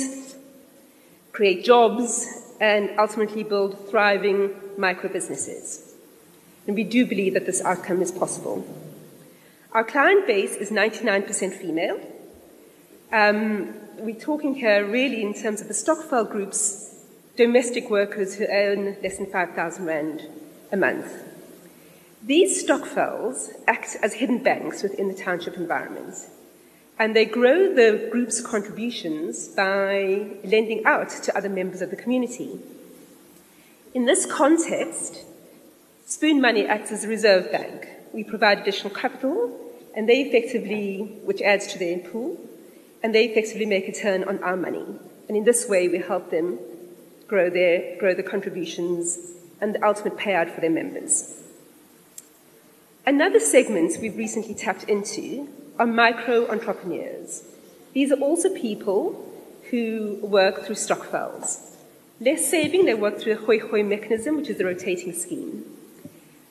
create 1.32 1.62
jobs, 1.62 2.26
and 2.58 2.88
ultimately 2.98 3.42
build 3.42 3.86
thriving 3.90 4.54
micro 4.78 5.12
businesses. 5.12 5.92
And 6.66 6.74
we 6.74 6.84
do 6.84 7.04
believe 7.04 7.34
that 7.34 7.44
this 7.44 7.60
outcome 7.60 8.00
is 8.00 8.10
possible. 8.10 8.66
Our 9.72 9.84
client 9.84 10.26
base 10.26 10.56
is 10.56 10.70
99% 10.70 11.52
female. 11.52 12.00
Um, 13.12 13.74
we're 13.98 14.18
talking 14.18 14.54
here 14.54 14.86
really 14.86 15.20
in 15.20 15.34
terms 15.34 15.60
of 15.60 15.68
the 15.68 15.74
Stokvel 15.74 16.24
Group's 16.24 16.89
domestic 17.40 17.88
workers 17.88 18.34
who 18.34 18.44
earn 18.50 18.98
less 19.02 19.16
than 19.16 19.24
5,000 19.24 19.86
Rand 19.86 20.28
a 20.70 20.76
month. 20.76 21.24
These 22.22 22.62
Stokvels 22.62 23.48
act 23.66 23.96
as 24.02 24.12
hidden 24.12 24.42
banks 24.42 24.82
within 24.82 25.08
the 25.08 25.14
township 25.14 25.56
environment, 25.56 26.16
and 26.98 27.16
they 27.16 27.24
grow 27.24 27.74
the 27.74 28.08
group's 28.10 28.42
contributions 28.42 29.48
by 29.48 30.26
lending 30.44 30.84
out 30.84 31.08
to 31.08 31.34
other 31.34 31.48
members 31.48 31.80
of 31.80 31.88
the 31.88 31.96
community. 31.96 32.60
In 33.94 34.04
this 34.04 34.26
context, 34.26 35.24
Spoon 36.04 36.42
Money 36.42 36.66
acts 36.66 36.92
as 36.92 37.04
a 37.04 37.08
reserve 37.08 37.50
bank. 37.50 37.88
We 38.12 38.22
provide 38.22 38.58
additional 38.58 38.92
capital, 38.92 39.58
and 39.96 40.06
they 40.06 40.20
effectively, 40.20 41.20
which 41.24 41.40
adds 41.40 41.66
to 41.68 41.78
their 41.78 42.00
pool, 42.00 42.38
and 43.02 43.14
they 43.14 43.24
effectively 43.24 43.64
make 43.64 43.88
a 43.88 43.92
turn 43.92 44.24
on 44.24 44.42
our 44.42 44.58
money. 44.58 44.84
And 45.26 45.38
in 45.38 45.44
this 45.44 45.66
way, 45.66 45.88
we 45.88 46.00
help 46.00 46.30
them 46.30 46.58
grow 47.30 47.48
their, 47.48 47.96
grow 47.96 48.12
the 48.12 48.24
contributions 48.24 49.16
and 49.60 49.72
the 49.72 49.86
ultimate 49.86 50.16
payout 50.16 50.52
for 50.52 50.60
their 50.60 50.68
members. 50.68 51.40
Another 53.06 53.38
segment 53.38 53.96
we've 54.02 54.16
recently 54.16 54.52
tapped 54.52 54.82
into 54.84 55.48
are 55.78 55.86
micro 55.86 56.50
entrepreneurs. 56.50 57.44
These 57.94 58.10
are 58.10 58.20
also 58.20 58.52
people 58.52 59.32
who 59.70 60.18
work 60.22 60.64
through 60.64 60.74
stokvels. 60.74 61.76
Less 62.20 62.50
saving, 62.50 62.86
they 62.86 62.94
work 62.94 63.20
through 63.20 63.34
a 63.34 63.44
hoi 63.46 63.60
hoi 63.60 63.84
mechanism, 63.84 64.36
which 64.36 64.50
is 64.50 64.58
a 64.58 64.64
rotating 64.64 65.12
scheme. 65.12 65.64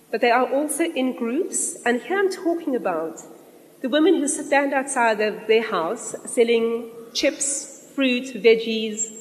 But 0.10 0.22
they 0.22 0.32
are 0.32 0.48
also 0.48 0.86
in 0.86 1.16
groups, 1.16 1.76
and 1.86 2.02
here 2.02 2.18
I'm 2.18 2.32
talking 2.32 2.74
about 2.76 3.22
the 3.82 3.90
women 3.90 4.16
who 4.16 4.28
stand 4.30 4.74
outside 4.74 5.20
of 5.20 5.46
their 5.48 5.62
house 5.62 6.16
selling 6.26 6.90
chips, 7.14 7.92
fruit, 7.94 8.28
veggies, 8.34 9.19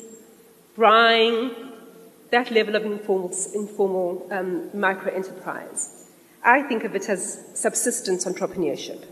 brine, 0.79 1.51
that 2.31 2.53
level 2.53 2.77
of 2.77 2.85
informal, 2.85 3.35
informal 3.53 4.29
um, 4.31 4.71
micro 4.73 5.13
enterprise. 5.13 6.09
I 6.45 6.63
think 6.63 6.85
of 6.85 6.95
it 6.95 7.09
as 7.09 7.45
subsistence 7.55 8.25
entrepreneurship. 8.25 9.03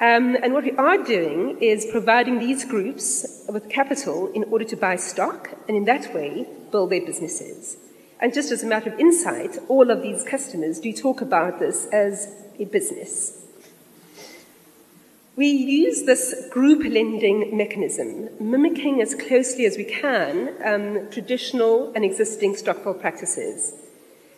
Um, 0.00 0.36
and 0.40 0.54
what 0.54 0.62
we 0.62 0.70
are 0.76 0.98
doing 0.98 1.58
is 1.60 1.84
providing 1.90 2.38
these 2.38 2.64
groups 2.64 3.44
with 3.48 3.68
capital 3.68 4.30
in 4.32 4.44
order 4.44 4.64
to 4.66 4.76
buy 4.76 4.94
stock 4.94 5.50
and 5.66 5.76
in 5.76 5.84
that 5.86 6.14
way 6.14 6.46
build 6.70 6.90
their 6.90 7.04
businesses. 7.04 7.76
And 8.20 8.32
just 8.32 8.52
as 8.52 8.62
a 8.62 8.66
matter 8.68 8.92
of 8.92 9.00
insight, 9.00 9.58
all 9.66 9.90
of 9.90 10.00
these 10.00 10.22
customers 10.22 10.78
do 10.78 10.92
talk 10.92 11.20
about 11.20 11.58
this 11.58 11.86
as 11.86 12.32
a 12.60 12.66
business. 12.66 13.47
We 15.38 15.50
use 15.50 16.02
this 16.02 16.48
group 16.50 16.80
lending 16.80 17.56
mechanism, 17.56 18.28
mimicking 18.40 19.00
as 19.00 19.14
closely 19.14 19.66
as 19.66 19.76
we 19.76 19.84
can 19.84 20.52
um, 20.64 21.08
traditional 21.12 21.92
and 21.94 22.04
existing 22.04 22.56
Stokvel 22.56 23.00
practices. 23.00 23.72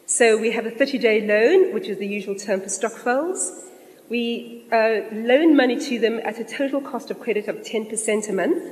So 0.05 0.37
we 0.37 0.51
have 0.51 0.67
a 0.67 0.71
30 0.71 0.99
day 0.99 1.27
loan, 1.27 1.73
which 1.73 1.89
is 1.89 1.97
the 1.97 2.07
usual 2.07 2.35
term 2.35 2.61
for 2.61 2.67
Stokvels. 2.67 3.65
We 4.11 4.67
uh, 4.71 5.09
loan 5.11 5.57
money 5.57 5.81
to 5.89 5.99
them 5.99 6.21
at 6.23 6.39
a 6.39 6.45
total 6.45 6.83
cost 6.83 7.11
of 7.11 7.19
credit 7.19 7.49
of 7.49 7.57
10% 7.63 8.29
a 8.29 8.33
month 8.35 8.63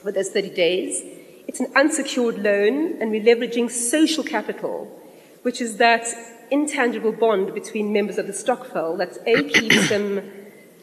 for 0.00 0.12
those 0.12 0.30
30 0.30 0.50
days. 0.50 1.02
It's 1.48 1.58
an 1.58 1.72
unsecured 1.74 2.38
loan, 2.38 3.02
and 3.02 3.10
we're 3.10 3.24
leveraging 3.24 3.72
social 3.72 4.22
capital, 4.22 4.86
which 5.42 5.60
is 5.60 5.78
that 5.78 6.06
intangible 6.52 7.10
bond 7.10 7.54
between 7.54 7.92
members 7.92 8.18
of 8.18 8.28
the 8.28 8.32
Stokvel 8.32 8.96
that 8.98 9.18
A 9.26 9.42
keeps 9.42 9.88
them 9.88 10.39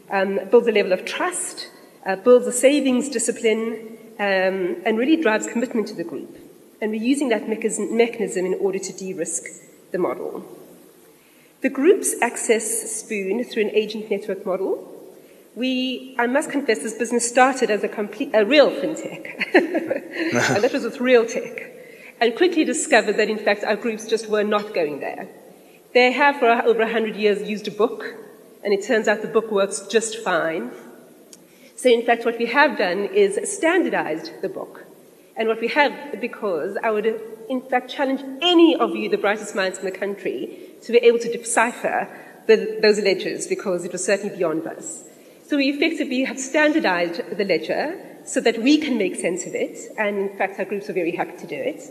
um, 0.10 0.40
builds 0.50 0.68
a 0.68 0.72
level 0.72 0.94
of 0.94 1.06
trust, 1.06 1.70
uh, 2.06 2.16
builds 2.16 2.48
a 2.48 2.52
savings 2.52 3.10
discipline, 3.10 3.98
um, 4.20 4.78
and 4.86 4.98
really 4.98 5.18
drives 5.18 5.48
commitment 5.48 5.88
to 5.88 5.94
the 5.94 6.04
group. 6.04 6.38
And 6.82 6.92
we're 6.92 7.02
using 7.02 7.30
that 7.30 7.48
mechanism, 7.48 8.46
in 8.46 8.54
order 8.60 8.80
to 8.80 8.94
de 8.94 9.14
risk 9.14 9.44
the 9.92 9.98
model. 9.98 10.46
The 11.62 11.70
groups 11.70 12.16
access 12.22 13.00
Spoon 13.00 13.44
through 13.44 13.64
an 13.64 13.72
agent 13.72 14.12
network 14.12 14.46
model. 14.46 14.94
We, 15.56 16.16
I 16.20 16.28
must 16.28 16.52
confess, 16.52 16.80
this 16.80 16.94
business 16.94 17.28
started 17.28 17.72
as 17.72 17.84
a, 17.84 17.88
complete, 17.88 18.30
a 18.36 18.46
real 18.46 18.70
fintech, 18.70 19.56
and 19.56 20.64
that 20.64 20.72
was 20.72 20.84
with 20.84 21.00
real 21.00 21.26
tech, 21.26 21.72
and 22.22 22.36
quickly 22.36 22.64
discovered 22.64 23.18
that 23.18 23.28
in 23.28 23.40
fact 23.40 23.64
our 23.64 23.76
groups 23.76 24.06
just 24.06 24.30
were 24.30 24.44
not 24.44 24.76
going 24.76 25.00
there. 25.00 25.28
They 25.96 26.12
have 26.12 26.38
for 26.38 26.48
over 26.48 26.82
100 26.82 27.16
years 27.16 27.50
used 27.50 27.68
a 27.68 27.72
book 27.72 28.06
and 28.68 28.74
it 28.74 28.86
turns 28.86 29.08
out 29.08 29.22
the 29.22 29.30
book 29.30 29.50
works 29.50 29.80
just 29.88 30.18
fine. 30.18 30.72
So, 31.78 31.88
in 31.88 32.06
fact, 32.06 32.26
what 32.26 32.38
we 32.38 32.48
have 32.48 32.78
done 32.78 33.06
is 33.06 33.40
standardized 33.50 34.42
the 34.42 34.50
book. 34.50 34.84
And 35.38 35.48
what 35.48 35.62
we 35.62 35.70
have, 35.70 36.20
because 36.20 36.78
I 36.84 36.92
would, 36.92 37.06
in 37.48 37.62
fact, 37.62 37.90
challenge 37.90 38.20
any 38.42 38.76
of 38.76 38.94
you, 38.94 39.08
the 39.08 39.18
brightest 39.18 39.56
minds 39.56 39.80
in 39.80 39.86
the 39.86 39.92
country, 39.92 40.72
to 40.82 40.92
be 40.92 40.98
able 40.98 41.18
to 41.20 41.32
decipher 41.32 42.10
the, 42.48 42.78
those 42.82 43.00
ledgers, 43.00 43.48
because 43.48 43.86
it 43.86 43.94
was 43.94 44.04
certainly 44.04 44.36
beyond 44.36 44.68
us. 44.68 45.06
So 45.46 45.56
we 45.56 45.70
effectively 45.70 46.26
have 46.26 46.38
standardized 46.38 47.22
the 47.38 47.46
ledger 47.46 47.98
so 48.26 48.42
that 48.42 48.62
we 48.62 48.80
can 48.80 48.98
make 48.98 49.16
sense 49.16 49.46
of 49.46 49.56
it, 49.56 49.78
and 49.98 50.18
in 50.18 50.38
fact, 50.38 50.60
our 50.60 50.66
groups 50.66 50.90
are 50.90 50.94
very 50.94 51.16
happy 51.16 51.38
to 51.38 51.48
do 51.48 51.56
it. 51.56 51.84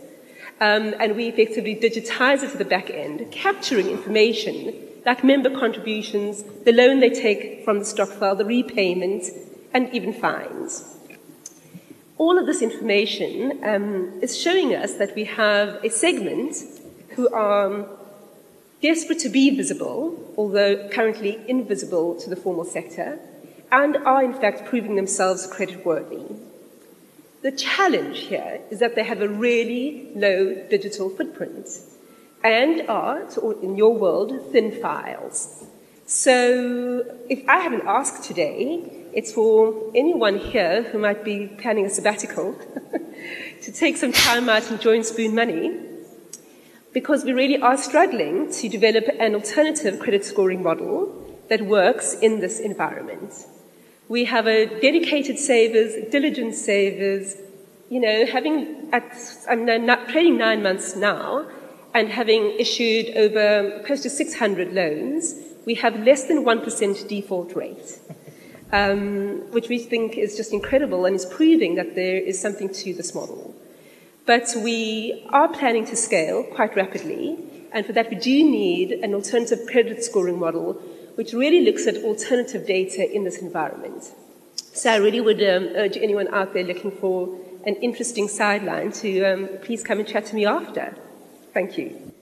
Um, 0.61 0.95
and 1.01 1.17
we 1.17 1.29
effectively 1.29 1.75
digitize 1.75 2.43
it 2.43 2.51
to 2.51 2.59
the 2.59 2.67
back 2.67 2.91
end, 2.91 3.33
capturing 3.33 3.89
information 3.89 4.86
like 5.07 5.23
member 5.23 5.49
contributions, 5.49 6.42
the 6.64 6.73
loan 6.73 6.99
they 6.99 7.11
take 7.11 7.64
from 7.64 7.79
the 7.79 7.85
stokvel, 7.85 8.35
the 8.35 8.45
repayment, 8.45 9.25
and 9.73 9.88
even 9.95 10.12
fines. 10.12 10.97
All 12.19 12.38
of 12.38 12.47
this 12.47 12.61
information 12.61 13.61
um, 13.64 14.19
is 14.21 14.37
showing 14.37 14.75
us 14.75 14.95
that 14.95 15.14
we 15.14 15.25
have 15.25 15.85
a 15.85 15.90
segment 15.90 16.57
who 17.11 17.29
are 17.33 17.87
desperate 18.83 19.21
to 19.21 19.29
be 19.29 19.57
visible, 19.57 20.35
although 20.37 20.88
currently 20.88 21.38
invisible 21.47 22.19
to 22.21 22.29
the 22.29 22.37
formal 22.37 22.64
sector, 22.64 23.21
and 23.71 23.97
are 23.99 24.25
in 24.25 24.35
fact 24.35 24.64
proving 24.64 24.97
themselves 24.97 25.47
creditworthy. 25.47 26.37
The 27.42 27.53
challenge 27.53 28.19
here 28.19 28.61
is 28.71 28.81
that 28.81 28.97
they 28.97 29.05
have 29.05 29.23
a 29.23 29.29
really 29.29 30.11
low 30.16 30.66
digital 30.69 31.11
footprint 31.11 31.69
and 32.44 32.88
art, 32.88 33.37
or 33.38 33.55
in 33.62 33.77
your 33.77 33.94
world, 33.94 34.33
thin 34.53 34.70
files. 34.81 35.64
So 36.07 37.05
if 37.29 37.42
I 37.49 37.59
have 37.59 37.72
an 37.72 37.83
ask 37.85 38.22
today, 38.22 39.09
it's 39.12 39.33
for 39.33 39.90
anyone 39.94 40.38
here 40.38 40.85
who 40.85 40.99
might 40.99 41.25
be 41.25 41.49
planning 41.49 41.87
a 41.87 41.90
sabbatical 41.90 42.55
to 43.62 43.72
take 43.72 43.96
some 43.96 44.12
time 44.12 44.49
out 44.49 44.70
and 44.70 44.81
join 44.81 45.03
Spoon 45.03 45.35
Money, 45.35 45.81
because 46.92 47.25
we 47.25 47.33
really 47.33 47.61
are 47.61 47.77
struggling 47.77 48.53
to 48.53 48.68
develop 48.68 49.05
an 49.18 49.35
alternative 49.35 49.99
credit 49.99 50.25
scoring 50.25 50.62
model 50.62 51.27
that 51.49 51.62
works 51.62 52.14
in 52.14 52.40
this 52.40 52.61
environment. 52.61 53.33
We 54.09 54.27
have 54.27 54.46
a 54.46 54.66
dedicated 54.81 55.38
savers, 55.38 55.94
diligent 56.11 56.55
savers, 56.55 57.37
you 57.88 58.01
know, 58.01 58.27
having 58.27 58.88
at, 58.92 59.05
I'm 59.49 59.64
not 59.64 60.09
trading 60.09 60.38
nine 60.38 60.62
months 60.62 60.96
now, 60.96 61.46
and 61.97 62.11
having 62.11 62.55
issued 62.59 63.17
over 63.17 63.83
close 63.87 64.03
to 64.03 64.11
600 64.11 64.75
loans, 64.75 65.35
we 65.65 65.75
have 65.77 65.99
less 66.01 66.25
than 66.25 66.45
1% 66.45 67.09
default 67.09 67.57
rate, 67.57 67.99
um, 68.71 69.51
which 69.51 69.71
we 69.71 69.79
think 69.79 70.19
is 70.19 70.37
just 70.37 70.53
incredible 70.53 71.07
and 71.07 71.17
is 71.17 71.25
proving 71.25 71.75
that 71.77 71.95
there 71.95 72.19
is 72.19 72.39
something 72.39 72.71
to 72.71 72.93
this 72.93 73.15
model. 73.15 73.55
But 74.27 74.55
we 74.63 75.27
are 75.31 75.49
planning 75.49 75.87
to 75.87 75.97
scale 75.97 76.45
quite 76.45 76.77
rapidly, 76.77 77.39
and 77.73 77.87
for 77.87 77.95
that 77.95 78.11
we 78.11 78.17
do 78.17 78.45
need 78.45 78.93
an 78.93 79.15
alternative 79.15 79.67
credit 79.67 80.05
scoring 80.05 80.39
model 80.39 80.75
which 81.15 81.33
really 81.33 81.65
looks 81.65 81.87
at 81.87 81.97
alternative 82.05 82.67
data 82.67 83.11
in 83.11 83.25
this 83.25 83.39
environment. 83.39 84.13
So 84.75 84.91
I 84.93 84.97
really 84.97 85.23
would 85.23 85.43
um, 85.43 85.69
urge 85.75 85.97
anyone 85.97 86.29
out 86.29 86.53
there 86.53 86.63
looking 86.63 86.91
for 86.91 87.39
an 87.65 87.77
interesting 87.77 88.29
sideline 88.29 88.93
to 89.01 89.25
um, 89.25 89.49
please 89.63 89.83
come 89.83 89.99
and 89.99 90.07
chat 90.07 90.27
to 90.27 90.35
me 90.35 90.45
after. 90.45 90.95
Thank 91.57 91.79
you. 91.79 92.12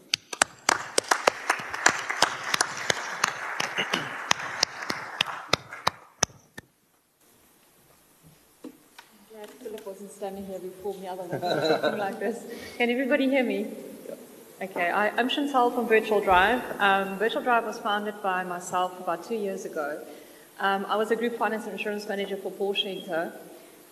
Standing 10.11 10.47
here 10.47 10.61
before 10.61 10.94
me, 10.94 11.09
otherwise 11.09 11.40
something 11.40 11.99
like 11.99 12.20
this. 12.20 12.44
Can 12.77 12.90
everybody 12.90 13.29
hear 13.29 13.42
me? 13.42 13.66
Okay, 14.62 14.90
I, 14.90 15.09
am 15.18 15.29
Chantal 15.29 15.73
from 15.73 15.88
Virtual 15.88 16.20
Drive. 16.20 16.62
Um, 16.79 17.18
Virtual 17.18 17.42
Drive 17.42 17.64
was 17.64 17.79
founded 17.81 18.14
by 18.23 18.44
myself 18.44 18.99
about 19.01 19.25
two 19.25 19.35
years 19.35 19.64
ago. 19.64 20.01
Um, 20.61 20.87
I 20.88 20.94
was 20.94 21.11
a 21.11 21.16
group 21.16 21.37
finance 21.37 21.64
and 21.64 21.73
insurance 21.73 22.09
manager 22.09 22.37
for 22.37 22.53
Porsche 22.53 23.01
Inter, 23.01 23.33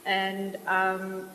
and 0.07 0.57
um, 0.69 1.29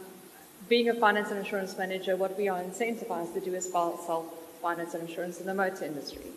being 0.69 0.89
a 0.89 0.93
finance 0.93 1.29
and 1.29 1.39
insurance 1.39 1.77
manager, 1.77 2.15
what 2.15 2.37
we 2.37 2.47
are 2.49 2.61
incentivized 2.61 3.33
to 3.33 3.39
do 3.39 3.53
is 3.53 3.71
sell 3.71 4.33
finance 4.61 4.93
and 4.93 5.07
insurance 5.07 5.39
in 5.39 5.45
the 5.45 5.53
motor 5.53 5.85
industry. 5.85 6.31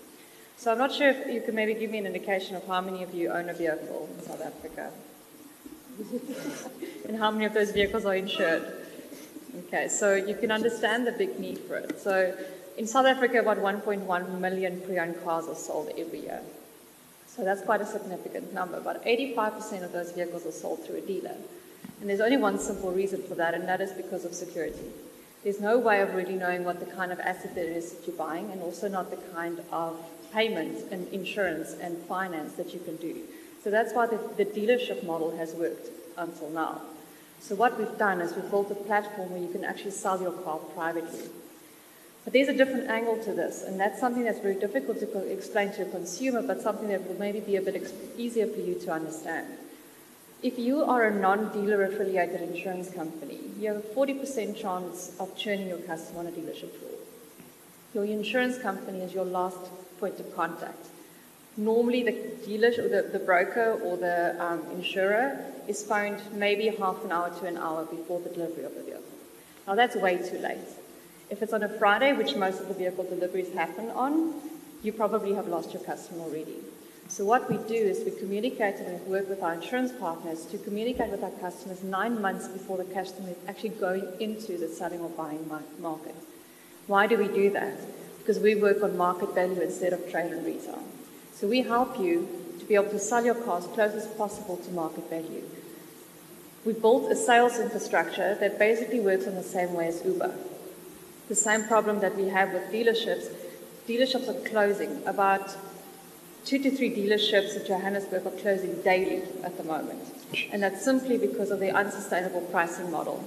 So 0.56 0.70
I'm 0.70 0.78
not 0.78 0.92
sure 0.92 1.08
if 1.08 1.26
you 1.26 1.40
could 1.40 1.54
maybe 1.54 1.74
give 1.74 1.90
me 1.90 1.98
an 1.98 2.06
indication 2.06 2.54
of 2.54 2.66
how 2.66 2.80
many 2.80 3.02
of 3.02 3.14
you 3.14 3.30
own 3.30 3.48
a 3.48 3.54
vehicle 3.54 4.08
in 4.16 4.24
South 4.24 4.42
Africa. 4.42 4.90
and 7.08 7.16
how 7.16 7.30
many 7.30 7.46
of 7.46 7.54
those 7.54 7.72
vehicles 7.72 8.04
are 8.04 8.14
insured? 8.14 8.62
Okay, 9.66 9.88
so 9.88 10.14
you 10.14 10.34
can 10.34 10.50
understand 10.50 11.06
the 11.06 11.12
big 11.12 11.40
need 11.40 11.58
for 11.58 11.76
it. 11.76 12.00
So 12.00 12.36
in 12.76 12.86
South 12.86 13.06
Africa, 13.06 13.40
about 13.40 13.58
1.1 13.58 14.38
million 14.38 14.80
pre-owned 14.82 15.22
cars 15.24 15.48
are 15.48 15.54
sold 15.54 15.90
every 15.98 16.20
year. 16.20 16.40
So 17.26 17.44
that's 17.44 17.62
quite 17.62 17.80
a 17.80 17.86
significant 17.86 18.52
number. 18.52 18.76
About 18.76 19.04
85% 19.04 19.84
of 19.84 19.92
those 19.92 20.12
vehicles 20.12 20.46
are 20.46 20.52
sold 20.52 20.84
through 20.84 20.96
a 20.96 21.00
dealer. 21.00 21.36
And 22.00 22.08
there's 22.08 22.20
only 22.20 22.36
one 22.36 22.58
simple 22.58 22.92
reason 22.92 23.22
for 23.22 23.34
that, 23.34 23.54
and 23.54 23.68
that 23.68 23.80
is 23.80 23.92
because 23.92 24.24
of 24.24 24.34
security. 24.34 24.86
There's 25.44 25.60
no 25.60 25.78
way 25.78 26.00
of 26.00 26.14
really 26.14 26.34
knowing 26.34 26.64
what 26.64 26.80
the 26.80 26.86
kind 26.86 27.12
of 27.12 27.20
asset 27.20 27.54
that 27.54 27.64
it 27.64 27.76
is 27.76 27.92
that 27.92 28.06
you're 28.06 28.16
buying, 28.16 28.50
and 28.50 28.62
also 28.62 28.88
not 28.88 29.10
the 29.10 29.18
kind 29.34 29.60
of 29.72 29.98
payment 30.32 30.90
and 30.92 31.08
insurance 31.08 31.74
and 31.80 31.96
finance 32.04 32.54
that 32.54 32.72
you 32.72 32.80
can 32.80 32.96
do. 32.96 33.22
So 33.62 33.70
that's 33.70 33.92
why 33.92 34.06
the, 34.06 34.18
the 34.36 34.44
dealership 34.44 35.04
model 35.04 35.36
has 35.36 35.52
worked 35.54 35.88
until 36.16 36.50
now. 36.50 36.80
So 37.40 37.54
what 37.54 37.78
we've 37.78 37.98
done 37.98 38.20
is 38.20 38.34
we've 38.34 38.50
built 38.50 38.70
a 38.70 38.74
platform 38.74 39.30
where 39.30 39.40
you 39.40 39.48
can 39.48 39.64
actually 39.64 39.92
sell 39.92 40.20
your 40.20 40.32
car 40.32 40.58
privately. 40.74 41.28
But 42.24 42.34
there's 42.34 42.48
a 42.48 42.56
different 42.56 42.90
angle 42.90 43.16
to 43.24 43.32
this, 43.32 43.62
and 43.62 43.80
that's 43.80 43.98
something 43.98 44.24
that's 44.24 44.40
very 44.40 44.56
difficult 44.56 45.00
to 45.00 45.32
explain 45.32 45.72
to 45.72 45.82
a 45.82 45.90
consumer, 45.90 46.42
but 46.42 46.60
something 46.60 46.88
that 46.88 47.08
will 47.08 47.18
maybe 47.18 47.40
be 47.40 47.56
a 47.56 47.62
bit 47.62 47.92
easier 48.18 48.46
for 48.46 48.60
you 48.60 48.74
to 48.74 48.92
understand. 48.92 49.46
If 50.42 50.58
you 50.58 50.82
are 50.82 51.04
a 51.04 51.14
non-dealer 51.14 51.82
affiliated 51.82 52.40
insurance 52.40 52.88
company, 52.88 53.40
you 53.58 53.68
have 53.68 53.76
a 53.76 53.88
40% 53.88 54.56
chance 54.56 55.14
of 55.20 55.36
churning 55.36 55.68
your 55.68 55.80
customer 55.80 56.20
on 56.20 56.28
a 56.28 56.30
dealership 56.30 56.72
floor. 56.78 56.92
Your 57.92 58.04
insurance 58.06 58.56
company 58.56 59.00
is 59.00 59.12
your 59.12 59.26
last 59.26 59.58
point 59.98 60.18
of 60.18 60.34
contact. 60.34 60.86
Normally, 61.58 62.04
the 62.04 62.12
dealer 62.46 62.70
the, 62.70 63.10
the 63.12 63.18
broker 63.18 63.78
or 63.84 63.98
the 63.98 64.42
um, 64.42 64.62
insurer 64.72 65.44
is 65.68 65.82
phoned 65.82 66.22
maybe 66.32 66.68
half 66.68 67.04
an 67.04 67.12
hour 67.12 67.28
to 67.40 67.46
an 67.46 67.58
hour 67.58 67.84
before 67.84 68.20
the 68.20 68.30
delivery 68.30 68.64
of 68.64 68.74
the 68.74 68.82
vehicle. 68.82 69.02
Now, 69.66 69.74
that's 69.74 69.94
way 69.94 70.16
too 70.16 70.38
late. 70.38 70.58
If 71.28 71.42
it's 71.42 71.52
on 71.52 71.62
a 71.62 71.68
Friday, 71.68 72.14
which 72.14 72.34
most 72.34 72.62
of 72.62 72.68
the 72.68 72.74
vehicle 72.74 73.04
deliveries 73.04 73.52
happen 73.52 73.90
on, 73.90 74.32
you 74.82 74.94
probably 74.94 75.34
have 75.34 75.48
lost 75.48 75.74
your 75.74 75.82
customer 75.82 76.22
already. 76.22 76.56
So 77.10 77.24
what 77.24 77.50
we 77.50 77.56
do 77.56 77.74
is 77.74 78.04
we 78.04 78.12
communicate 78.12 78.76
and 78.76 79.04
work 79.08 79.28
with 79.28 79.42
our 79.42 79.54
insurance 79.54 79.90
partners 79.90 80.46
to 80.46 80.58
communicate 80.58 81.10
with 81.10 81.24
our 81.24 81.32
customers 81.32 81.82
nine 81.82 82.22
months 82.22 82.46
before 82.46 82.76
the 82.76 82.84
customer 82.84 83.30
is 83.30 83.36
actually 83.48 83.70
going 83.70 84.06
into 84.20 84.56
the 84.56 84.68
selling 84.68 85.00
or 85.00 85.08
buying 85.08 85.50
market. 85.80 86.14
Why 86.86 87.08
do 87.08 87.18
we 87.18 87.26
do 87.26 87.50
that? 87.50 87.74
Because 88.18 88.38
we 88.38 88.54
work 88.54 88.84
on 88.84 88.96
market 88.96 89.34
value 89.34 89.60
instead 89.60 89.92
of 89.92 90.08
trade 90.08 90.30
and 90.30 90.46
retail. 90.46 90.84
So 91.34 91.48
we 91.48 91.62
help 91.62 91.98
you 91.98 92.28
to 92.60 92.64
be 92.64 92.76
able 92.76 92.90
to 92.90 92.98
sell 93.00 93.24
your 93.24 93.34
car 93.34 93.58
as 93.58 93.66
close 93.66 93.92
as 93.94 94.06
possible 94.06 94.58
to 94.58 94.70
market 94.70 95.10
value. 95.10 95.42
We 96.64 96.74
built 96.74 97.10
a 97.10 97.16
sales 97.16 97.58
infrastructure 97.58 98.36
that 98.36 98.56
basically 98.56 99.00
works 99.00 99.24
in 99.24 99.34
the 99.34 99.42
same 99.42 99.74
way 99.74 99.88
as 99.88 100.04
Uber. 100.04 100.32
The 101.26 101.34
same 101.34 101.64
problem 101.64 101.98
that 102.00 102.16
we 102.16 102.28
have 102.28 102.52
with 102.52 102.70
dealerships, 102.70 103.32
dealerships 103.88 104.28
are 104.28 104.48
closing 104.48 105.02
about 105.06 105.56
two 106.44 106.58
to 106.58 106.70
three 106.70 106.90
dealerships 106.90 107.56
in 107.56 107.66
Johannesburg 107.66 108.26
are 108.26 108.30
closing 108.30 108.80
daily 108.82 109.22
at 109.42 109.56
the 109.56 109.64
moment. 109.64 110.00
And 110.52 110.62
that's 110.62 110.84
simply 110.84 111.18
because 111.18 111.50
of 111.50 111.60
the 111.60 111.70
unsustainable 111.70 112.42
pricing 112.42 112.90
model. 112.90 113.22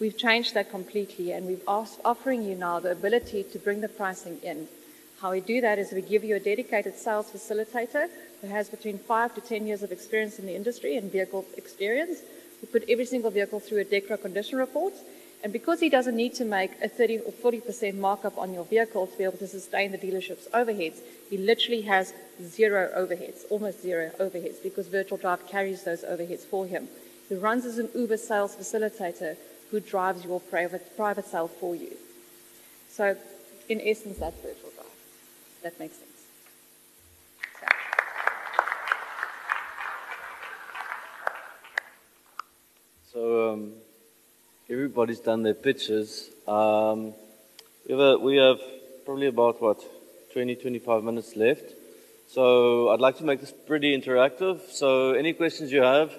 We've 0.00 0.16
changed 0.16 0.54
that 0.54 0.70
completely 0.70 1.32
and 1.32 1.46
we're 1.46 1.60
offering 1.66 2.42
you 2.42 2.54
now 2.54 2.80
the 2.80 2.92
ability 2.92 3.44
to 3.44 3.58
bring 3.58 3.80
the 3.80 3.88
pricing 3.88 4.38
in. 4.42 4.68
How 5.20 5.30
we 5.30 5.40
do 5.40 5.60
that 5.60 5.78
is 5.78 5.92
we 5.92 6.02
give 6.02 6.24
you 6.24 6.36
a 6.36 6.40
dedicated 6.40 6.96
sales 6.96 7.30
facilitator 7.30 8.08
who 8.40 8.48
has 8.48 8.68
between 8.68 8.98
five 8.98 9.34
to 9.34 9.40
10 9.40 9.66
years 9.66 9.82
of 9.82 9.92
experience 9.92 10.38
in 10.38 10.46
the 10.46 10.54
industry 10.54 10.96
and 10.96 11.10
vehicle 11.10 11.44
experience. 11.56 12.20
We 12.60 12.68
put 12.68 12.84
every 12.88 13.06
single 13.06 13.30
vehicle 13.30 13.60
through 13.60 13.80
a 13.80 13.84
DEKRA 13.84 14.20
condition 14.20 14.58
report 14.58 14.94
and 15.44 15.52
because 15.52 15.78
he 15.78 15.90
doesn't 15.90 16.16
need 16.16 16.34
to 16.36 16.44
make 16.46 16.70
a 16.82 16.88
30 16.88 17.18
or 17.18 17.52
40% 17.52 17.96
markup 17.96 18.38
on 18.38 18.54
your 18.54 18.64
vehicle 18.64 19.06
to 19.06 19.18
be 19.18 19.24
able 19.24 19.36
to 19.36 19.46
sustain 19.46 19.92
the 19.92 19.98
dealership's 19.98 20.48
overheads, 20.54 21.00
he 21.28 21.36
literally 21.36 21.82
has 21.82 22.14
zero 22.42 22.90
overheads, 22.96 23.42
almost 23.50 23.82
zero 23.82 24.10
overheads, 24.18 24.62
because 24.62 24.88
Virtual 24.88 25.18
Drive 25.18 25.46
carries 25.46 25.84
those 25.84 26.02
overheads 26.02 26.46
for 26.46 26.66
him. 26.66 26.88
He 27.28 27.34
runs 27.34 27.66
as 27.66 27.76
an 27.76 27.90
Uber 27.94 28.16
sales 28.16 28.56
facilitator 28.56 29.36
who 29.70 29.80
drives 29.80 30.24
your 30.24 30.40
private, 30.40 30.96
private 30.96 31.26
sale 31.26 31.48
for 31.48 31.76
you. 31.76 31.92
So, 32.88 33.14
in 33.68 33.82
essence, 33.82 34.18
that's 34.18 34.40
Virtual 34.40 34.70
Drive. 34.70 34.86
That 35.62 35.78
makes 35.78 35.98
sense. 35.98 36.10
So, 43.12 43.52
um, 43.52 43.72
everybody's 44.68 45.20
done 45.20 45.42
their 45.42 45.54
pitches. 45.54 46.30
Um, 46.48 47.14
we, 47.86 47.92
have 47.92 48.00
a, 48.00 48.18
we 48.18 48.36
have 48.36 48.58
probably 49.04 49.26
about, 49.26 49.60
what, 49.60 49.82
20, 50.32 50.56
25 50.56 51.04
minutes 51.04 51.36
left. 51.36 51.72
So 52.28 52.88
I'd 52.88 53.00
like 53.00 53.18
to 53.18 53.24
make 53.24 53.40
this 53.40 53.52
pretty 53.52 53.96
interactive. 53.96 54.60
So 54.70 55.12
any 55.12 55.32
questions 55.32 55.70
you 55.70 55.82
have 55.82 56.12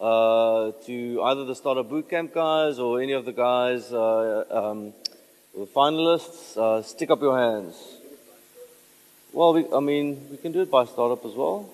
uh, 0.00 0.72
to 0.86 1.22
either 1.22 1.44
the 1.44 1.54
Startupbootcamp 1.54 2.32
guys 2.32 2.78
or 2.78 3.00
any 3.00 3.12
of 3.12 3.24
the 3.24 3.32
guys, 3.32 3.92
uh, 3.92 4.44
um, 4.50 4.94
the 5.54 5.66
finalists, 5.66 6.56
uh, 6.56 6.82
stick 6.82 7.10
up 7.10 7.20
your 7.20 7.38
hands. 7.38 7.76
Well, 9.32 9.54
we, 9.54 9.66
I 9.72 9.80
mean, 9.80 10.28
we 10.30 10.38
can 10.38 10.52
do 10.52 10.62
it 10.62 10.70
by 10.70 10.86
startup 10.86 11.24
as 11.24 11.34
well. 11.34 11.68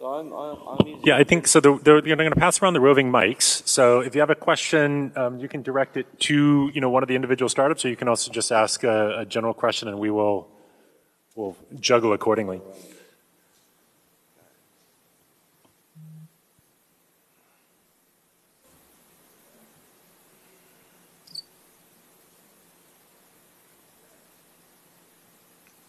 So 0.00 0.06
I'm, 0.06 0.32
I'm, 0.32 1.02
yeah, 1.04 1.18
I 1.18 1.24
think 1.24 1.46
so. 1.46 1.60
They're, 1.60 1.76
they're 1.78 2.00
going 2.00 2.30
to 2.30 2.34
pass 2.34 2.62
around 2.62 2.72
the 2.72 2.80
roving 2.80 3.12
mics. 3.12 3.68
So 3.68 4.00
if 4.00 4.14
you 4.14 4.22
have 4.22 4.30
a 4.30 4.34
question, 4.34 5.12
um, 5.14 5.38
you 5.38 5.46
can 5.46 5.60
direct 5.60 5.98
it 5.98 6.06
to 6.20 6.70
you 6.72 6.80
know 6.80 6.88
one 6.88 7.02
of 7.02 7.08
the 7.10 7.14
individual 7.14 7.50
startups, 7.50 7.84
or 7.84 7.90
you 7.90 7.96
can 7.96 8.08
also 8.08 8.32
just 8.32 8.50
ask 8.50 8.82
a, 8.82 9.18
a 9.18 9.26
general 9.26 9.52
question, 9.52 9.88
and 9.88 9.98
we 9.98 10.10
will 10.10 10.48
will 11.34 11.54
juggle 11.80 12.14
accordingly. 12.14 12.62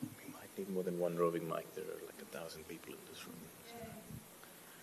We 0.02 0.34
might 0.34 0.58
need 0.58 0.69
more 0.69 0.84
than 0.84 1.00
one 1.00 1.15
roving 1.15 1.47
mic. 1.47 1.74
There 1.76 1.86
are 2.34 2.39
thousand 2.39 2.67
people 2.67 2.94
in 2.94 3.00
this 3.10 3.26
room. 3.26 3.36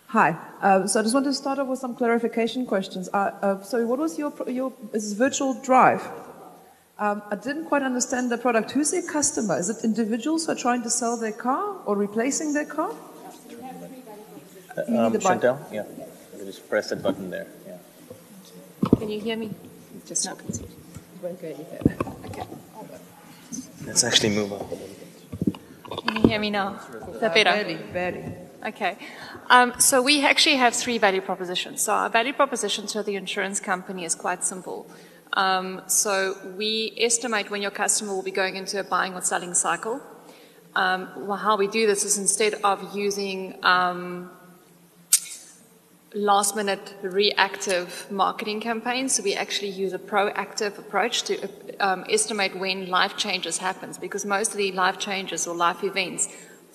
Hi. 0.09 0.37
Uh, 0.63 0.87
so 0.87 1.01
I 1.01 1.03
just 1.03 1.15
want 1.15 1.27
to 1.27 1.35
start 1.35 1.59
off 1.59 1.69
with 1.69 1.79
some 1.79 1.95
clarification 1.95 2.67
questions. 2.67 3.09
Uh, 3.13 3.33
uh, 3.43 3.63
sorry, 3.63 3.85
what 3.85 3.99
was 3.99 4.19
your, 4.19 4.33
your 4.47 4.73
is 4.93 5.13
virtual 5.13 5.61
drive? 5.63 6.07
Um, 6.99 7.23
I 7.31 7.37
didn't 7.37 7.67
quite 7.67 7.83
understand 7.83 8.31
the 8.31 8.39
product. 8.39 8.73
Who's 8.73 8.91
their 8.91 9.03
customer? 9.03 9.59
Is 9.59 9.69
it 9.69 9.85
individuals 9.85 10.47
who 10.47 10.53
are 10.53 10.57
trying 10.57 10.83
to 10.83 10.91
sell 10.91 11.17
their 11.17 11.33
car 11.33 11.77
or 11.87 11.97
replacing 11.97 12.55
their 12.55 12.65
car? 12.65 12.91
Uh, 14.77 15.07
um, 15.07 15.13
Chantel, 15.15 15.59
yeah. 15.73 15.85
You 16.39 16.45
just 16.45 16.69
press 16.69 16.91
that 16.91 17.03
button 17.03 17.31
there. 17.31 17.47
Yeah. 17.67 17.77
Can 18.99 19.09
you 19.11 19.21
hear 19.21 19.37
me? 19.37 19.51
Just 20.07 20.25
no. 20.27 20.33
It 20.33 20.69
won't 21.23 21.41
go 21.41 21.49
any 21.49 21.65
further. 21.65 21.97
Okay. 22.27 22.45
Let's 23.85 24.05
actually 24.05 24.31
move 24.31 24.53
up 24.53 24.61
a 24.61 24.65
little 24.65 24.79
bit. 24.79 25.08
Can 25.97 26.17
you 26.17 26.29
hear 26.29 26.41
me 26.41 26.51
now? 26.51 26.81
Is 27.13 27.21
that 27.21 27.35
better? 27.35 27.51
Very, 27.51 27.77
very. 27.93 28.35
Okay. 28.67 28.97
Um, 29.51 29.73
so 29.79 30.03
we 30.03 30.25
actually 30.25 30.57
have 30.57 30.75
three 30.75 30.99
value 30.99 31.21
propositions. 31.21 31.83
So 31.83 31.93
our 31.93 32.11
value 32.11 32.33
proposition 32.33 32.87
to 32.89 33.03
the 33.03 33.15
insurance 33.15 33.61
company 33.61 34.05
is 34.05 34.15
quite 34.15 34.45
simple. 34.45 34.91
Um, 35.35 35.83
so 35.87 36.37
we 36.57 36.93
estimate 36.99 37.51
when 37.51 37.63
your 37.63 37.71
customer 37.71 38.15
will 38.15 38.23
be 38.23 38.31
going 38.31 38.57
into 38.57 38.81
a 38.81 38.85
buying 38.85 39.15
or 39.15 39.23
selling 39.23 39.55
cycle. 39.55 40.01
Um, 40.75 41.27
well, 41.27 41.39
how 41.39 41.57
we 41.57 41.69
do 41.69 41.87
this 41.87 42.05
is 42.05 42.19
instead 42.19 42.55
of 42.65 42.95
using 42.95 43.59
um, 43.65 44.31
last 46.15 46.57
minute 46.57 46.95
reactive 47.03 48.07
marketing 48.11 48.61
campaigns. 48.61 49.15
So 49.15 49.23
we 49.23 49.35
actually 49.35 49.71
use 49.71 49.93
a 49.93 49.99
proactive 49.99 50.79
approach 50.79 51.23
to 51.25 51.49
um, 51.81 52.05
estimate 52.09 52.59
when 52.59 52.89
life 52.89 53.17
changes 53.17 53.59
happens 53.59 53.99
because 53.99 54.25
most 54.25 54.53
of 54.53 54.57
the 54.57 54.73
life 54.73 54.99
changes 54.99 55.47
or 55.47 55.55
life 55.55 55.85
events 55.85 56.29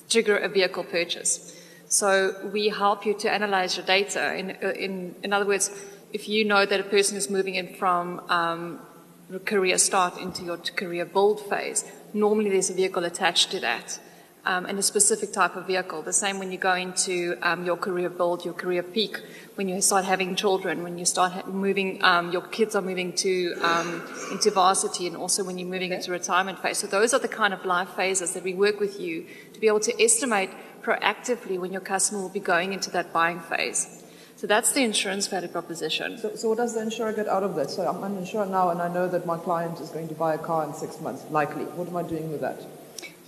trigger 0.10 0.38
a 0.38 0.50
vehicle 0.50 0.84
purchase. 0.84 1.60
So 1.88 2.50
we 2.52 2.70
help 2.70 3.06
you 3.06 3.14
to 3.20 3.32
analyze 3.32 3.78
your 3.78 3.86
data. 3.86 4.36
In, 4.36 4.52
in, 4.52 5.16
in 5.24 5.34
other 5.34 5.46
words, 5.46 5.70
if 6.12 6.30
you 6.30 6.46
know 6.46 6.66
that 6.66 6.80
a 6.80 6.84
person 6.84 7.18
is 7.18 7.30
moving 7.30 7.56
in 7.56 7.76
from 7.76 8.20
um, 8.30 8.80
career 9.46 9.78
start 9.78 10.18
into 10.18 10.44
your 10.44 10.58
career 10.58 11.06
build 11.06 11.40
phase, 11.42 11.86
normally 12.14 12.50
there's 12.50 12.70
a 12.70 12.74
vehicle 12.74 13.04
attached 13.04 13.52
to 13.52 13.60
that 13.60 14.00
um, 14.46 14.66
and 14.66 14.78
a 14.78 14.82
specific 14.82 15.32
type 15.32 15.56
of 15.56 15.68
vehicle. 15.68 16.02
The 16.02 16.14
same 16.14 16.38
when 16.40 16.52
you 16.52 16.58
go 16.58 16.74
into 16.74 17.38
um, 17.42 17.66
your 17.66 17.78
career 17.78 18.10
build, 18.10 18.44
your 18.44 18.54
career 18.54 18.84
peak, 18.84 19.20
when 19.56 19.70
you 19.70 19.82
start 19.82 20.06
having 20.06 20.36
children, 20.36 20.84
when 20.84 20.98
you 20.98 21.06
start 21.06 21.48
moving, 21.48 22.04
um, 22.04 22.32
your 22.32 22.42
kids 22.42 22.76
are 22.76 22.82
moving 22.82 23.14
to 23.14 23.54
um, 23.62 24.02
into 24.32 24.52
varsity, 24.52 25.08
and 25.08 25.16
also 25.16 25.44
when 25.44 25.58
you're 25.58 25.70
moving 25.70 25.92
into 25.92 26.12
retirement 26.12 26.60
phase. 26.60 26.78
So 26.78 26.88
those 26.88 27.14
are 27.14 27.20
the 27.20 27.28
kind 27.28 27.54
of 27.54 27.64
life 27.66 27.90
phases 27.90 28.34
that 28.34 28.44
we 28.44 28.54
work 28.54 28.80
with 28.80 29.00
you 29.00 29.26
to 29.54 29.60
be 29.60 29.68
able 29.68 29.80
to 29.82 30.04
estimate 30.04 30.50
proactively 30.82 31.58
when 31.58 31.72
your 31.72 31.82
customer 31.82 32.22
will 32.22 32.30
be 32.30 32.42
going 32.42 32.74
into 32.74 32.92
that 32.92 33.14
buying 33.14 33.40
phase. 33.40 34.04
So 34.36 34.48
that's 34.48 34.74
the 34.74 34.84
insurance 34.84 35.28
value 35.28 35.48
proposition. 35.48 36.18
So, 36.18 36.36
so 36.36 36.50
what 36.50 36.58
does 36.58 36.74
the 36.74 36.82
insurer 36.82 37.14
get 37.14 37.30
out 37.30 37.44
of 37.44 37.56
this? 37.56 37.76
So 37.76 37.88
I'm 37.88 38.04
an 38.04 38.18
insurer 38.18 38.46
now, 38.46 38.72
and 38.72 38.82
I 38.82 38.94
know 38.94 39.08
that 39.08 39.26
my 39.26 39.38
client 39.38 39.80
is 39.80 39.90
going 39.90 40.10
to 40.10 40.16
buy 40.16 40.34
a 40.34 40.38
car 40.38 40.66
in 40.66 40.74
six 40.74 41.00
months, 41.00 41.24
likely. 41.30 41.64
What 41.64 41.88
am 41.88 41.96
I 41.96 42.04
doing 42.04 42.30
with 42.30 42.42
that? 42.42 42.62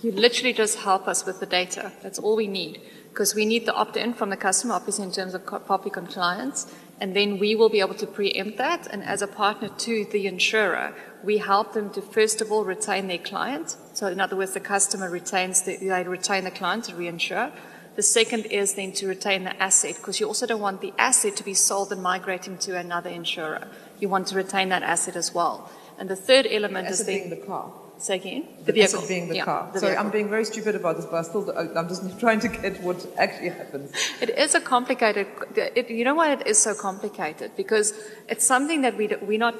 You 0.02 0.12
literally 0.12 0.52
just 0.52 0.78
help 0.78 1.08
us 1.08 1.24
with 1.24 1.40
the 1.40 1.46
data. 1.46 1.92
That's 2.02 2.18
all 2.18 2.36
we 2.36 2.46
need. 2.46 2.80
Because 3.08 3.34
we 3.34 3.46
need 3.46 3.64
the 3.64 3.74
opt 3.74 3.96
in 3.96 4.12
from 4.12 4.28
the 4.28 4.36
customer, 4.36 4.74
obviously, 4.74 5.04
in 5.04 5.12
terms 5.12 5.32
of 5.32 5.46
POPI 5.46 5.90
compliance. 5.90 6.70
And 7.00 7.16
then 7.16 7.38
we 7.38 7.54
will 7.54 7.70
be 7.70 7.80
able 7.80 7.94
to 7.94 8.06
preempt 8.06 8.58
that. 8.58 8.86
And 8.88 9.02
as 9.02 9.22
a 9.22 9.26
partner 9.26 9.68
to 9.68 10.04
the 10.04 10.26
insurer, 10.26 10.94
we 11.24 11.38
help 11.38 11.72
them 11.72 11.88
to, 11.90 12.02
first 12.02 12.42
of 12.42 12.52
all, 12.52 12.64
retain 12.64 13.06
their 13.06 13.18
client. 13.18 13.76
So, 13.94 14.06
in 14.08 14.20
other 14.20 14.36
words, 14.36 14.52
the 14.52 14.60
customer 14.60 15.08
retains 15.08 15.62
the, 15.62 15.78
they 15.78 16.02
retain 16.04 16.44
the 16.44 16.50
client 16.50 16.84
to 16.84 16.92
reinsure. 16.92 17.52
The 17.96 18.02
second 18.02 18.44
is 18.46 18.74
then 18.74 18.92
to 18.92 19.06
retain 19.08 19.44
the 19.44 19.62
asset, 19.62 19.96
because 19.96 20.20
you 20.20 20.26
also 20.26 20.46
don't 20.46 20.60
want 20.60 20.82
the 20.82 20.92
asset 20.98 21.34
to 21.36 21.42
be 21.42 21.54
sold 21.54 21.90
and 21.92 22.02
migrating 22.02 22.58
to 22.58 22.76
another 22.76 23.08
insurer. 23.08 23.68
You 23.98 24.10
want 24.10 24.26
to 24.26 24.36
retain 24.36 24.68
that 24.68 24.82
asset 24.82 25.16
as 25.16 25.32
well. 25.32 25.70
And 25.98 26.10
the 26.10 26.16
third 26.16 26.46
element 26.50 26.88
the 26.88 26.92
is 26.92 27.06
the, 27.06 27.30
the 27.30 27.36
car. 27.36 27.72
Say 27.98 28.16
again? 28.16 28.44
The, 28.58 28.64
the 28.64 28.72
vehicle. 28.72 29.04
being 29.08 29.28
the 29.28 29.36
yeah, 29.36 29.44
car. 29.44 29.70
The 29.72 29.80
Sorry, 29.80 29.92
vehicle. 29.92 30.06
I'm 30.06 30.12
being 30.12 30.28
very 30.28 30.44
stupid 30.44 30.74
about 30.74 30.96
this, 30.96 31.06
but 31.06 31.16
I 31.16 31.22
still, 31.22 31.50
I'm 31.76 31.88
just 31.88 32.20
trying 32.20 32.40
to 32.40 32.48
get 32.48 32.82
what 32.82 33.06
actually 33.16 33.48
happens. 33.50 33.90
It 34.20 34.30
is 34.30 34.54
a 34.54 34.60
complicated, 34.60 35.26
it, 35.56 35.88
you 35.88 36.04
know 36.04 36.14
why 36.14 36.32
it 36.32 36.46
is 36.46 36.58
so 36.58 36.74
complicated? 36.74 37.52
Because 37.56 37.94
it's 38.28 38.44
something 38.44 38.82
that 38.82 38.96
we, 38.96 39.08
we're 39.22 39.38
not 39.38 39.54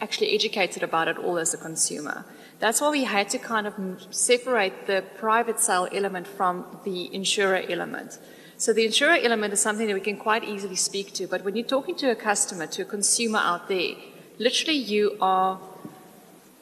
actually 0.00 0.34
educated 0.34 0.82
about 0.82 1.08
at 1.08 1.18
all 1.18 1.36
as 1.38 1.52
a 1.52 1.58
consumer. 1.58 2.24
That's 2.60 2.80
why 2.80 2.90
we 2.90 3.04
had 3.04 3.28
to 3.30 3.38
kind 3.38 3.66
of 3.66 3.74
separate 4.10 4.86
the 4.86 5.02
private 5.18 5.60
sale 5.60 5.88
element 5.92 6.26
from 6.26 6.64
the 6.84 7.12
insurer 7.14 7.62
element. 7.68 8.18
So 8.56 8.72
the 8.72 8.84
insurer 8.84 9.16
element 9.22 9.54
is 9.54 9.60
something 9.60 9.86
that 9.86 9.94
we 9.94 10.00
can 10.00 10.18
quite 10.18 10.44
easily 10.44 10.76
speak 10.76 11.14
to, 11.14 11.26
but 11.26 11.44
when 11.44 11.56
you're 11.56 11.66
talking 11.66 11.96
to 11.96 12.10
a 12.10 12.14
customer, 12.14 12.66
to 12.68 12.82
a 12.82 12.84
consumer 12.84 13.38
out 13.38 13.68
there, 13.68 13.94
literally 14.38 14.76
you 14.76 15.16
are 15.20 15.58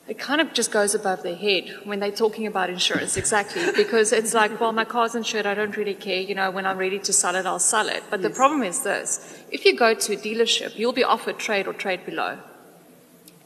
it 0.09 0.19
kind 0.19 0.41
of 0.41 0.55
just 0.55 0.73
goes 0.73 0.95
above 0.95 1.23
their 1.23 1.37
head 1.37 1.69
when 1.85 2.01
they're 2.01 2.11
talking 2.11 2.47
about 2.47 2.71
insurance, 2.71 3.19
exactly. 3.19 3.63
Because 3.77 4.11
it's 4.11 4.33
like, 4.33 4.59
well, 4.59 4.73
my 4.73 4.87
car's 4.87 5.15
insured, 5.15 5.45
I 5.45 5.55
don't 5.55 5.77
really 5.77 5.95
care. 5.95 6.21
You 6.21 6.35
know, 6.35 6.51
when 6.51 6.65
I'm 6.65 6.79
ready 6.79 6.99
to 6.99 7.13
sell 7.13 7.37
it, 7.37 7.45
I'll 7.45 7.59
sell 7.59 7.89
it. 7.91 8.03
But 8.09 8.21
yes. 8.21 8.31
the 8.31 8.35
problem 8.35 8.63
is 8.63 8.83
this 8.83 9.39
if 9.53 9.67
you 9.67 9.77
go 9.77 9.93
to 9.93 10.13
a 10.15 10.17
dealership, 10.17 10.77
you'll 10.79 10.95
be 10.95 11.05
offered 11.05 11.39
trade 11.39 11.67
or 11.67 11.75
trade 11.75 12.07
below. 12.07 12.39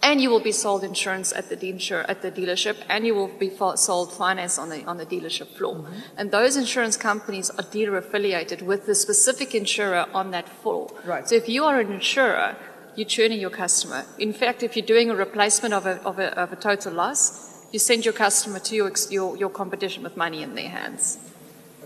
And 0.04 0.20
you 0.20 0.30
will 0.30 0.40
be 0.40 0.50
sold 0.50 0.82
insurance 0.82 1.32
at 1.32 1.48
the, 1.48 1.68
insure, 1.68 2.02
at 2.10 2.22
the 2.22 2.32
dealership, 2.32 2.76
and 2.88 3.06
you 3.06 3.14
will 3.14 3.28
be 3.28 3.52
sold 3.76 4.12
finance 4.12 4.58
on 4.58 4.68
the, 4.68 4.84
on 4.84 4.96
the 4.96 5.06
dealership 5.06 5.46
floor. 5.56 5.76
Mm-hmm. 5.76 5.92
And 6.16 6.32
those 6.32 6.56
insurance 6.56 6.96
companies 6.96 7.50
are 7.50 7.62
dealer 7.62 7.96
affiliated 7.96 8.62
with 8.62 8.86
the 8.86 8.96
specific 8.96 9.54
insurer 9.54 10.06
on 10.12 10.32
that 10.32 10.48
floor. 10.48 10.90
Right. 11.04 11.28
So 11.28 11.36
if 11.36 11.48
you 11.48 11.62
are 11.64 11.78
an 11.78 11.92
insurer, 11.92 12.56
you're 12.96 13.08
churning 13.08 13.40
your 13.40 13.50
customer. 13.50 14.04
In 14.18 14.32
fact, 14.32 14.62
if 14.62 14.76
you're 14.76 14.86
doing 14.86 15.10
a 15.10 15.14
replacement 15.14 15.74
of 15.74 15.86
a, 15.86 16.02
of 16.02 16.18
a, 16.18 16.38
of 16.38 16.52
a 16.52 16.56
total 16.56 16.92
loss, 16.92 17.66
you 17.72 17.78
send 17.78 18.04
your 18.04 18.14
customer 18.14 18.58
to 18.58 18.76
your, 18.76 18.92
your, 19.10 19.36
your 19.36 19.50
competition 19.50 20.02
with 20.02 20.16
money 20.16 20.42
in 20.42 20.54
their 20.54 20.68
hands. 20.68 21.18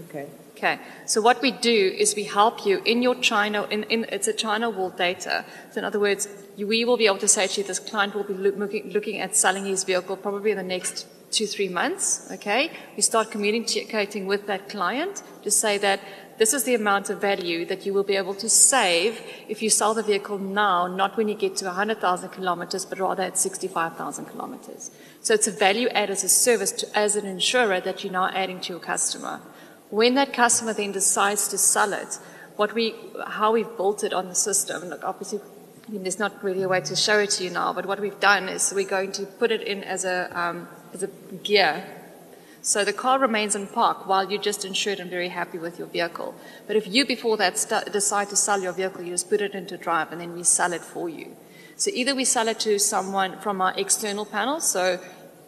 Okay. 0.08 0.26
Okay. 0.56 0.78
So 1.04 1.20
what 1.20 1.42
we 1.42 1.50
do 1.50 1.94
is 1.98 2.16
we 2.16 2.24
help 2.24 2.64
you 2.64 2.80
in 2.86 3.02
your 3.02 3.14
China, 3.16 3.64
in, 3.64 3.82
in, 3.84 4.04
it's 4.08 4.26
a 4.26 4.32
China 4.32 4.70
wall 4.70 4.88
data. 4.88 5.44
So 5.70 5.78
in 5.78 5.84
other 5.84 6.00
words, 6.00 6.28
we 6.56 6.84
will 6.84 6.96
be 6.96 7.06
able 7.06 7.18
to 7.18 7.28
say 7.28 7.46
to 7.46 7.60
you, 7.60 7.66
this 7.66 7.78
client 7.78 8.14
will 8.14 8.24
be 8.24 8.32
looking, 8.32 8.90
looking 8.90 9.18
at 9.18 9.36
selling 9.36 9.66
his 9.66 9.84
vehicle 9.84 10.16
probably 10.16 10.52
in 10.52 10.56
the 10.56 10.62
next 10.62 11.06
two, 11.30 11.46
three 11.46 11.68
months. 11.68 12.28
Okay. 12.32 12.70
We 12.96 13.02
start 13.02 13.30
communicating 13.30 14.26
with 14.26 14.46
that 14.46 14.68
client 14.68 15.22
to 15.42 15.50
say 15.50 15.78
that 15.78 16.00
this 16.38 16.52
is 16.52 16.64
the 16.64 16.74
amount 16.74 17.08
of 17.08 17.20
value 17.20 17.64
that 17.64 17.86
you 17.86 17.94
will 17.94 18.04
be 18.04 18.16
able 18.16 18.34
to 18.34 18.48
save 18.48 19.22
if 19.48 19.62
you 19.62 19.70
sell 19.70 19.94
the 19.94 20.02
vehicle 20.02 20.38
now, 20.38 20.86
not 20.86 21.16
when 21.16 21.28
you 21.28 21.34
get 21.34 21.56
to 21.56 21.64
100,000 21.64 22.28
kilometers, 22.28 22.84
but 22.84 22.98
rather 22.98 23.22
at 23.22 23.38
65,000 23.38 24.26
kilometers. 24.26 24.90
So 25.22 25.32
it's 25.32 25.46
a 25.46 25.52
value 25.52 25.88
add 25.88 26.10
as 26.10 26.24
a 26.24 26.28
service 26.28 26.72
to, 26.72 26.98
as 26.98 27.16
an 27.16 27.24
insurer 27.24 27.80
that 27.80 28.04
you're 28.04 28.12
now 28.12 28.28
adding 28.28 28.60
to 28.60 28.74
your 28.74 28.80
customer. 28.80 29.40
When 29.88 30.14
that 30.16 30.34
customer 30.34 30.74
then 30.74 30.92
decides 30.92 31.48
to 31.48 31.58
sell 31.58 31.94
it, 31.94 32.18
what 32.56 32.74
we, 32.74 32.94
how 33.26 33.52
we've 33.52 33.76
built 33.76 34.04
it 34.04 34.12
on 34.12 34.28
the 34.28 34.34
system, 34.34 34.90
look, 34.90 35.04
obviously, 35.04 35.40
I 35.88 35.90
mean, 35.90 36.02
there's 36.02 36.18
not 36.18 36.42
really 36.44 36.62
a 36.64 36.68
way 36.68 36.80
to 36.82 36.96
show 36.96 37.18
it 37.18 37.30
to 37.30 37.44
you 37.44 37.50
now, 37.50 37.72
but 37.72 37.86
what 37.86 37.98
we've 37.98 38.20
done 38.20 38.48
is 38.48 38.72
we're 38.74 38.88
going 38.88 39.12
to 39.12 39.24
put 39.24 39.50
it 39.50 39.62
in 39.62 39.84
as 39.84 40.04
a, 40.04 40.28
um, 40.38 40.68
as 40.92 41.02
a 41.02 41.08
gear 41.42 41.84
so 42.66 42.84
the 42.84 42.92
car 42.92 43.20
remains 43.20 43.54
in 43.54 43.68
park 43.68 44.08
while 44.08 44.28
you're 44.28 44.42
just 44.42 44.64
insured 44.64 44.98
and 44.98 45.08
very 45.08 45.28
happy 45.28 45.56
with 45.56 45.78
your 45.78 45.86
vehicle. 45.86 46.34
But 46.66 46.74
if 46.74 46.88
you, 46.88 47.06
before 47.06 47.36
that, 47.36 47.56
st- 47.56 47.92
decide 47.92 48.28
to 48.30 48.34
sell 48.34 48.60
your 48.60 48.72
vehicle, 48.72 49.02
you 49.02 49.12
just 49.12 49.30
put 49.30 49.40
it 49.40 49.54
into 49.54 49.76
drive 49.76 50.10
and 50.10 50.20
then 50.20 50.34
we 50.34 50.42
sell 50.42 50.72
it 50.72 50.80
for 50.80 51.08
you. 51.08 51.36
So 51.76 51.92
either 51.94 52.12
we 52.12 52.24
sell 52.24 52.48
it 52.48 52.58
to 52.66 52.80
someone 52.80 53.38
from 53.38 53.60
our 53.60 53.72
external 53.76 54.26
panel, 54.26 54.58
so 54.58 54.98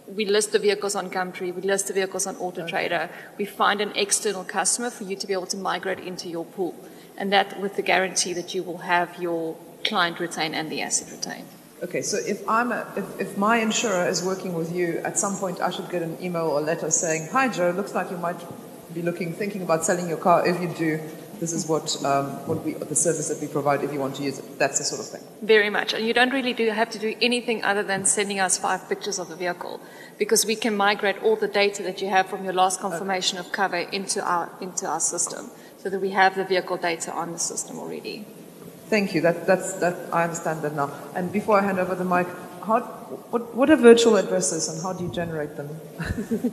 we 0.06 0.26
list 0.26 0.52
the 0.52 0.60
vehicles 0.60 0.94
on 0.94 1.10
Gumtree, 1.10 1.52
we 1.52 1.62
list 1.62 1.88
the 1.88 1.92
vehicles 1.92 2.24
on 2.24 2.36
AutoTrader, 2.36 3.10
we 3.36 3.44
find 3.44 3.80
an 3.80 3.90
external 3.96 4.44
customer 4.44 4.88
for 4.88 5.02
you 5.02 5.16
to 5.16 5.26
be 5.26 5.32
able 5.32 5.46
to 5.46 5.56
migrate 5.56 5.98
into 5.98 6.28
your 6.28 6.44
pool. 6.44 6.76
And 7.16 7.32
that 7.32 7.58
with 7.60 7.74
the 7.74 7.82
guarantee 7.82 8.32
that 8.34 8.54
you 8.54 8.62
will 8.62 8.78
have 8.78 9.20
your 9.20 9.56
client 9.82 10.20
retain 10.20 10.54
and 10.54 10.70
the 10.70 10.82
asset 10.82 11.10
retained. 11.10 11.48
Okay, 11.80 12.02
so 12.02 12.16
if 12.16 12.46
I'm 12.48 12.72
a, 12.72 12.86
if, 12.96 13.20
if 13.20 13.38
my 13.38 13.58
insurer 13.58 14.08
is 14.08 14.24
working 14.24 14.52
with 14.52 14.74
you, 14.74 14.98
at 15.04 15.16
some 15.16 15.36
point 15.36 15.60
I 15.60 15.70
should 15.70 15.88
get 15.90 16.02
an 16.02 16.18
email 16.20 16.46
or 16.48 16.60
letter 16.60 16.90
saying, 16.90 17.28
"Hi 17.30 17.48
Joe, 17.48 17.70
looks 17.70 17.94
like 17.94 18.10
you 18.10 18.16
might 18.16 18.40
be 18.92 19.02
looking, 19.02 19.32
thinking 19.32 19.62
about 19.62 19.84
selling 19.84 20.08
your 20.08 20.18
car. 20.18 20.46
If 20.46 20.60
you 20.60 20.68
do, 20.74 21.00
this 21.38 21.52
is 21.52 21.68
what 21.68 22.04
um, 22.04 22.26
what 22.48 22.64
we 22.64 22.72
the 22.72 22.96
service 22.96 23.28
that 23.28 23.40
we 23.40 23.46
provide 23.46 23.84
if 23.84 23.92
you 23.92 24.00
want 24.00 24.16
to 24.16 24.24
use 24.24 24.40
it. 24.40 24.58
That's 24.58 24.78
the 24.78 24.84
sort 24.84 25.00
of 25.00 25.06
thing. 25.06 25.22
Very 25.40 25.70
much, 25.70 25.94
and 25.94 26.04
you 26.04 26.12
don't 26.12 26.32
really 26.32 26.52
do 26.52 26.68
have 26.70 26.90
to 26.90 26.98
do 26.98 27.14
anything 27.20 27.62
other 27.62 27.84
than 27.84 28.04
sending 28.04 28.40
us 28.40 28.58
five 28.58 28.88
pictures 28.88 29.20
of 29.20 29.28
the 29.28 29.36
vehicle, 29.36 29.80
because 30.18 30.44
we 30.44 30.56
can 30.56 30.76
migrate 30.76 31.22
all 31.22 31.36
the 31.36 31.46
data 31.46 31.84
that 31.84 32.02
you 32.02 32.08
have 32.08 32.26
from 32.26 32.42
your 32.42 32.54
last 32.54 32.80
confirmation 32.80 33.38
okay. 33.38 33.46
of 33.46 33.52
cover 33.52 33.76
into 33.76 34.20
our 34.24 34.50
into 34.60 34.84
our 34.84 35.00
system, 35.00 35.50
so 35.76 35.88
that 35.88 36.00
we 36.00 36.10
have 36.10 36.34
the 36.34 36.44
vehicle 36.44 36.76
data 36.76 37.12
on 37.12 37.30
the 37.30 37.38
system 37.38 37.78
already. 37.78 38.26
Thank 38.88 39.14
you. 39.14 39.20
That, 39.20 39.46
that's, 39.46 39.74
that, 39.74 39.94
I 40.12 40.24
understand 40.24 40.62
that 40.62 40.74
now. 40.74 40.90
And 41.14 41.30
before 41.30 41.60
I 41.60 41.62
hand 41.62 41.78
over 41.78 41.94
the 41.94 42.04
mic, 42.04 42.26
how, 42.64 42.80
what, 43.30 43.54
what 43.54 43.70
are 43.70 43.76
virtual 43.76 44.16
addresses 44.16 44.68
and 44.68 44.82
how 44.82 44.92
do 44.94 45.04
you 45.04 45.12
generate 45.12 45.56
them? 45.56 45.68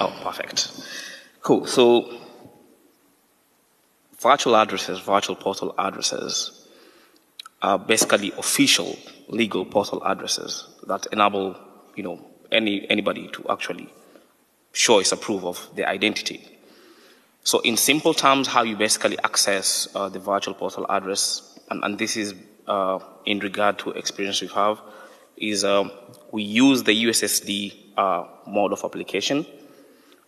oh, 0.00 0.20
perfect. 0.22 0.70
Cool. 1.42 1.66
So, 1.66 2.18
virtual 4.20 4.56
addresses, 4.56 5.00
virtual 5.00 5.36
postal 5.36 5.74
addresses, 5.78 6.66
are 7.62 7.78
basically 7.78 8.32
official 8.32 8.96
legal 9.28 9.64
postal 9.64 10.04
addresses 10.04 10.68
that 10.86 11.06
enable, 11.12 11.56
you 11.96 12.02
know, 12.02 12.24
any 12.52 12.88
anybody 12.88 13.28
to 13.32 13.44
actually 13.50 13.92
show 14.72 14.98
his 14.98 15.10
approval 15.12 15.48
of 15.48 15.68
their 15.74 15.88
identity. 15.88 16.55
So 17.46 17.60
in 17.60 17.76
simple 17.76 18.12
terms, 18.12 18.48
how 18.48 18.64
you 18.64 18.74
basically 18.76 19.16
access 19.22 19.86
uh, 19.94 20.08
the 20.08 20.18
virtual 20.18 20.52
postal 20.52 20.84
address, 20.88 21.56
and, 21.70 21.84
and 21.84 21.96
this 21.96 22.16
is 22.16 22.34
uh, 22.66 22.98
in 23.24 23.38
regard 23.38 23.78
to 23.78 23.90
experience 23.90 24.40
we 24.40 24.48
have, 24.48 24.80
is 25.36 25.62
um, 25.62 25.92
we 26.32 26.42
use 26.42 26.82
the 26.82 27.04
USSD 27.04 27.72
uh, 27.96 28.24
mode 28.48 28.72
of 28.72 28.82
application, 28.84 29.46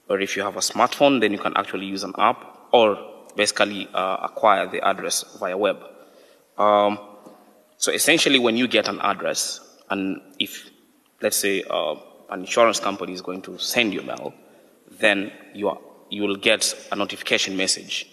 or 0.08 0.20
if 0.20 0.36
you 0.36 0.44
have 0.44 0.54
a 0.54 0.60
smartphone, 0.60 1.20
then 1.20 1.32
you 1.32 1.40
can 1.40 1.56
actually 1.56 1.86
use 1.86 2.04
an 2.04 2.12
app, 2.18 2.68
or 2.70 2.96
basically 3.34 3.88
uh, 3.94 4.18
acquire 4.22 4.68
the 4.68 4.80
address 4.86 5.24
via 5.40 5.58
web. 5.58 5.82
Um, 6.56 7.00
so 7.78 7.90
essentially, 7.90 8.38
when 8.38 8.56
you 8.56 8.68
get 8.68 8.86
an 8.86 9.00
address, 9.00 9.58
and 9.90 10.20
if, 10.38 10.70
let's 11.20 11.36
say, 11.36 11.64
uh, 11.68 11.96
an 12.30 12.42
insurance 12.42 12.78
company 12.78 13.12
is 13.12 13.22
going 13.22 13.42
to 13.42 13.58
send 13.58 13.92
you 13.92 14.02
mail, 14.02 14.32
then 15.00 15.32
you 15.52 15.68
are 15.68 15.78
you 16.10 16.22
will 16.22 16.36
get 16.36 16.74
a 16.92 16.96
notification 16.96 17.56
message 17.56 18.06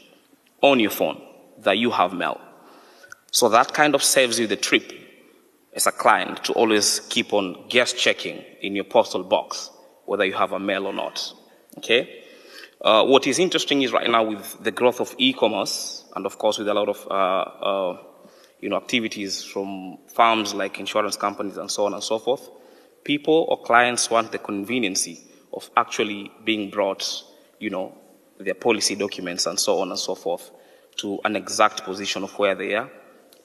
on 0.61 0.79
your 0.79 0.91
phone 0.91 1.21
that 1.59 1.77
you 1.77 1.91
have 1.91 2.13
mail. 2.13 2.39
So 3.31 3.49
that 3.49 3.73
kind 3.73 3.95
of 3.95 4.03
saves 4.03 4.39
you 4.39 4.47
the 4.47 4.55
trip 4.55 4.93
as 5.73 5.87
a 5.87 5.91
client 5.91 6.43
to 6.45 6.53
always 6.53 7.01
keep 7.09 7.33
on 7.33 7.67
guest 7.69 7.97
checking 7.97 8.37
in 8.61 8.75
your 8.75 8.85
postal 8.85 9.23
box 9.23 9.69
whether 10.05 10.25
you 10.25 10.33
have 10.33 10.51
a 10.51 10.59
mail 10.59 10.85
or 10.85 10.93
not. 10.93 11.33
Okay? 11.77 12.23
Uh, 12.81 13.03
what 13.03 13.25
is 13.27 13.39
interesting 13.39 13.81
is 13.81 13.91
right 13.91 14.09
now 14.09 14.23
with 14.23 14.63
the 14.63 14.71
growth 14.71 14.99
of 14.99 15.15
e-commerce 15.17 16.05
and 16.15 16.25
of 16.25 16.37
course 16.37 16.57
with 16.57 16.67
a 16.67 16.73
lot 16.73 16.87
of 16.87 17.07
uh, 17.09 17.13
uh, 17.13 17.97
you 18.59 18.69
know 18.69 18.77
activities 18.77 19.43
from 19.43 19.97
firms 20.13 20.53
like 20.53 20.79
insurance 20.79 21.17
companies 21.17 21.57
and 21.57 21.69
so 21.71 21.85
on 21.85 21.93
and 21.93 22.03
so 22.03 22.19
forth, 22.19 22.49
people 23.03 23.45
or 23.49 23.61
clients 23.61 24.09
want 24.09 24.31
the 24.31 24.37
conveniency 24.37 25.19
of 25.53 25.69
actually 25.77 26.31
being 26.43 26.69
brought, 26.69 27.23
you 27.65 27.71
know, 27.71 27.97
their 28.37 28.53
policy 28.53 28.95
documents 28.95 29.47
and 29.47 29.59
so 29.59 29.79
on 29.81 29.89
and 29.89 29.99
so 29.99 30.13
forth 30.13 30.51
to 30.97 31.19
an 31.25 31.35
exact 31.35 31.83
position 31.83 32.23
of 32.23 32.31
where 32.37 32.53
they 32.53 32.75
are. 32.75 32.89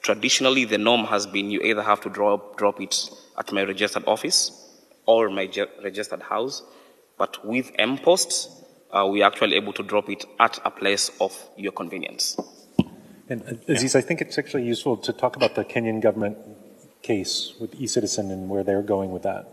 Traditionally, 0.01 0.65
the 0.65 0.77
norm 0.77 1.05
has 1.05 1.25
been 1.25 1.49
you 1.49 1.61
either 1.61 1.81
have 1.81 2.01
to 2.01 2.09
drop, 2.09 2.57
drop 2.57 2.79
it 2.79 3.09
at 3.37 3.51
my 3.51 3.63
registered 3.63 4.03
office 4.05 4.39
or 5.05 5.29
my 5.29 5.49
registered 5.83 6.21
house, 6.21 6.61
but 7.17 7.43
with 7.43 7.71
M-Post, 7.79 8.49
uh, 8.91 9.07
we're 9.09 9.25
actually 9.25 9.55
able 9.55 9.73
to 9.73 9.83
drop 9.83 10.07
it 10.09 10.23
at 10.39 10.59
a 10.65 10.69
place 10.69 11.09
of 11.19 11.33
your 11.57 11.71
convenience. 11.71 12.37
And 13.27 13.41
uh, 13.43 13.73
Aziz, 13.73 13.95
I 13.95 14.01
think 14.01 14.21
it's 14.21 14.37
actually 14.37 14.65
useful 14.65 14.97
to 14.97 15.13
talk 15.13 15.35
about 15.35 15.55
the 15.55 15.65
Kenyan 15.65 16.01
government 16.01 16.37
case 17.01 17.53
with 17.59 17.73
e-citizen 17.81 18.29
and 18.29 18.49
where 18.49 18.63
they're 18.63 18.83
going 18.83 19.11
with 19.11 19.23
that. 19.23 19.43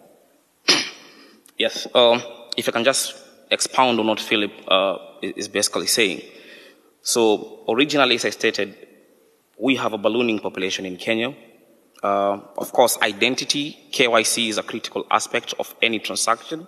Yes, 1.57 1.87
um, 1.95 2.23
if 2.57 2.69
I 2.69 2.73
can 2.73 2.85
just 2.85 3.28
expound 3.51 3.99
on 4.01 4.07
what 4.07 4.21
Philip 4.21 4.53
uh, 4.69 4.99
is 5.23 5.49
basically 5.49 5.87
saying. 5.87 6.23
So 7.03 7.65
originally, 7.69 8.17
as 8.17 8.25
I 8.25 8.31
stated, 8.31 8.77
we 9.59 9.77
have 9.77 9.93
a 9.93 9.99
ballooning 9.99 10.39
population 10.39 10.85
in 10.87 10.97
Kenya. 10.97 11.35
Uh, 12.03 12.41
of 12.57 12.73
course, 12.73 12.99
identity, 13.03 13.77
KYC 13.93 14.51
is 14.51 14.59
a 14.59 14.63
critical 14.63 15.07
aspect 15.11 15.55
of 15.59 15.75
any 15.83 15.99
transaction. 15.99 16.67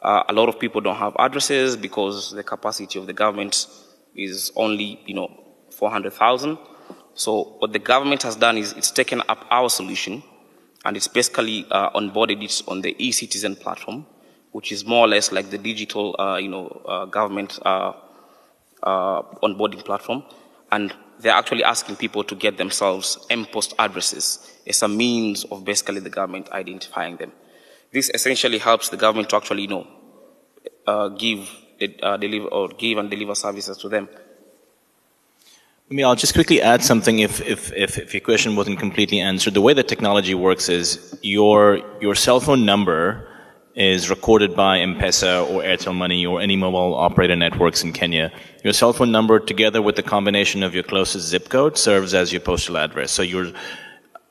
Uh, 0.00 0.22
a 0.28 0.32
lot 0.32 0.48
of 0.48 0.58
people 0.58 0.80
don't 0.80 0.96
have 0.96 1.14
addresses 1.18 1.76
because 1.76 2.32
the 2.32 2.42
capacity 2.42 2.98
of 2.98 3.06
the 3.06 3.12
government 3.12 3.66
is 4.14 4.50
only, 4.56 5.00
you 5.06 5.14
know, 5.14 5.30
400,000. 5.70 6.58
So 7.14 7.56
what 7.58 7.72
the 7.72 7.78
government 7.78 8.22
has 8.22 8.36
done 8.36 8.56
is 8.56 8.72
it's 8.72 8.90
taken 8.90 9.22
up 9.28 9.46
our 9.50 9.68
solution 9.68 10.22
and 10.84 10.96
it's 10.96 11.08
basically 11.08 11.66
uh, 11.70 11.90
onboarded 11.90 12.42
it 12.42 12.62
on 12.66 12.80
the 12.80 12.96
e-citizen 12.98 13.54
platform, 13.54 14.06
which 14.52 14.72
is 14.72 14.86
more 14.86 15.04
or 15.04 15.08
less 15.08 15.32
like 15.32 15.50
the 15.50 15.58
digital, 15.58 16.16
uh, 16.18 16.36
you 16.36 16.48
know, 16.48 16.68
uh, 16.86 17.04
government 17.06 17.58
uh, 17.64 17.92
uh, 18.82 19.22
onboarding 19.42 19.84
platform. 19.84 20.22
And 20.70 20.94
they're 21.20 21.34
actually 21.34 21.64
asking 21.64 21.96
people 21.96 22.24
to 22.24 22.34
get 22.34 22.56
themselves 22.56 23.18
M-Post 23.30 23.74
addresses 23.78 24.50
as 24.66 24.82
a 24.82 24.88
means 24.88 25.44
of 25.44 25.64
basically 25.64 26.00
the 26.00 26.10
government 26.10 26.50
identifying 26.50 27.16
them. 27.16 27.32
This 27.92 28.10
essentially 28.14 28.58
helps 28.58 28.88
the 28.88 28.96
government 28.96 29.30
to 29.30 29.36
actually, 29.36 29.62
you 29.62 29.68
know, 29.68 29.86
uh, 30.86 31.08
give, 31.08 31.50
deliver, 31.78 32.46
or 32.46 32.68
give 32.68 32.98
and 32.98 33.10
deliver 33.10 33.34
services 33.34 33.76
to 33.78 33.88
them 33.88 34.08
I 35.92 35.94
mean, 35.94 36.06
I'll 36.06 36.16
just 36.16 36.32
quickly 36.32 36.62
add 36.62 36.82
something 36.82 37.18
if, 37.18 37.42
if, 37.42 37.70
if, 37.74 37.98
if, 37.98 38.14
your 38.14 38.22
question 38.22 38.56
wasn't 38.56 38.78
completely 38.78 39.20
answered. 39.20 39.52
The 39.52 39.60
way 39.60 39.74
the 39.74 39.82
technology 39.82 40.34
works 40.34 40.70
is 40.70 41.18
your, 41.20 41.82
your 42.00 42.14
cell 42.14 42.40
phone 42.40 42.64
number 42.64 43.28
is 43.74 44.10
recorded 44.10 44.54
by 44.54 44.78
M-Pesa 44.80 45.48
or 45.50 45.62
Airtel 45.62 45.94
Money 45.94 46.26
or 46.26 46.40
any 46.40 46.56
mobile 46.56 46.94
operator 46.94 47.36
networks 47.36 47.82
in 47.82 47.92
Kenya. 47.92 48.30
Your 48.64 48.72
cell 48.72 48.92
phone 48.92 49.10
number 49.10 49.40
together 49.40 49.80
with 49.80 49.96
the 49.96 50.02
combination 50.02 50.62
of 50.62 50.74
your 50.74 50.82
closest 50.82 51.28
zip 51.28 51.48
code 51.48 51.78
serves 51.78 52.12
as 52.12 52.32
your 52.32 52.42
postal 52.42 52.76
address. 52.76 53.10
So 53.10 53.22
you're 53.22 53.52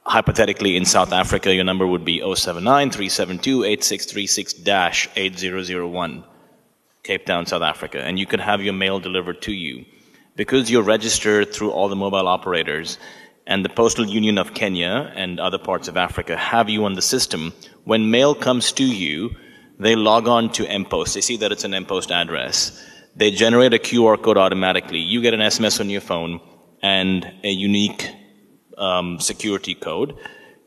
hypothetically 0.05 0.75
in 0.77 0.85
South 0.85 1.11
Africa, 1.11 1.53
your 1.53 1.63
number 1.63 1.87
would 1.87 2.05
be 2.05 2.19
079 2.19 2.91
372 2.91 3.63
8636 3.63 5.07
8001, 5.15 6.23
Cape 7.03 7.25
Town, 7.25 7.45
South 7.45 7.61
Africa. 7.63 8.01
And 8.03 8.19
you 8.19 8.25
could 8.25 8.39
have 8.39 8.61
your 8.61 8.73
mail 8.73 8.99
delivered 8.99 9.41
to 9.43 9.53
you 9.53 9.85
because 10.35 10.69
you're 10.69 10.83
registered 10.83 11.53
through 11.53 11.71
all 11.71 11.89
the 11.89 11.95
mobile 11.95 12.27
operators 12.27 12.99
and 13.47 13.65
the 13.65 13.69
Postal 13.69 14.05
Union 14.05 14.37
of 14.37 14.53
Kenya 14.53 15.11
and 15.15 15.39
other 15.39 15.57
parts 15.57 15.87
of 15.87 15.97
Africa 15.97 16.37
have 16.37 16.69
you 16.69 16.85
on 16.85 16.93
the 16.93 17.01
system, 17.01 17.53
when 17.83 18.11
mail 18.11 18.35
comes 18.35 18.71
to 18.73 18.83
you, 18.83 19.35
they 19.79 19.95
log 19.95 20.27
on 20.27 20.51
to 20.53 20.67
M-Post. 20.67 21.15
They 21.15 21.21
see 21.21 21.37
that 21.37 21.51
it's 21.51 21.63
an 21.63 21.73
M-Post 21.73 22.11
address. 22.11 22.79
They 23.15 23.31
generate 23.31 23.73
a 23.73 23.79
QR 23.79 24.21
code 24.21 24.37
automatically. 24.37 24.99
You 24.99 25.21
get 25.21 25.33
an 25.33 25.39
SMS 25.39 25.79
on 25.79 25.89
your 25.89 26.01
phone 26.01 26.39
and 26.81 27.29
a 27.43 27.49
unique 27.49 28.09
um, 28.77 29.19
security 29.19 29.75
code. 29.75 30.15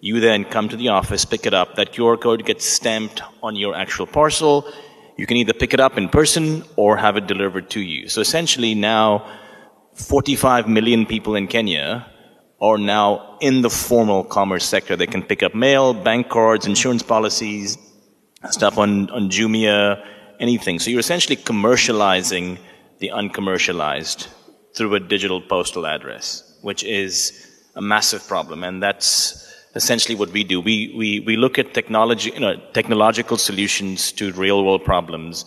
You 0.00 0.20
then 0.20 0.44
come 0.44 0.68
to 0.68 0.76
the 0.76 0.88
office, 0.88 1.24
pick 1.24 1.46
it 1.46 1.54
up. 1.54 1.76
That 1.76 1.92
QR 1.92 2.20
code 2.20 2.44
gets 2.44 2.66
stamped 2.66 3.22
on 3.42 3.56
your 3.56 3.74
actual 3.74 4.06
parcel. 4.06 4.70
You 5.16 5.26
can 5.26 5.36
either 5.36 5.54
pick 5.54 5.72
it 5.72 5.80
up 5.80 5.96
in 5.96 6.08
person 6.08 6.64
or 6.76 6.96
have 6.96 7.16
it 7.16 7.26
delivered 7.26 7.70
to 7.70 7.80
you. 7.80 8.08
So 8.08 8.20
essentially 8.20 8.74
now, 8.74 9.26
45 9.94 10.68
million 10.68 11.06
people 11.06 11.36
in 11.36 11.46
Kenya 11.46 12.10
are 12.60 12.78
now 12.78 13.36
in 13.40 13.62
the 13.62 13.70
formal 13.70 14.24
commerce 14.24 14.64
sector. 14.64 14.96
They 14.96 15.06
can 15.06 15.22
pick 15.22 15.42
up 15.42 15.54
mail, 15.54 15.92
bank 15.92 16.28
cards, 16.28 16.66
insurance 16.66 17.02
policies, 17.02 17.76
stuff 18.50 18.78
on, 18.78 19.10
on 19.10 19.30
Jumia, 19.30 20.04
anything. 20.40 20.78
So 20.78 20.90
you're 20.90 21.00
essentially 21.00 21.36
commercializing 21.36 22.58
the 22.98 23.10
uncommercialized 23.14 24.28
through 24.74 24.94
a 24.94 25.00
digital 25.00 25.40
postal 25.40 25.86
address, 25.86 26.58
which 26.62 26.84
is 26.84 27.50
a 27.76 27.82
massive 27.82 28.26
problem. 28.26 28.64
And 28.64 28.82
that's 28.82 29.40
essentially 29.74 30.14
what 30.14 30.30
we 30.30 30.44
do. 30.44 30.60
We, 30.60 30.94
we, 30.96 31.20
we 31.20 31.36
look 31.36 31.58
at 31.58 31.74
technology, 31.74 32.30
you 32.30 32.40
know, 32.40 32.56
technological 32.72 33.36
solutions 33.36 34.12
to 34.12 34.32
real 34.32 34.64
world 34.64 34.84
problems 34.84 35.44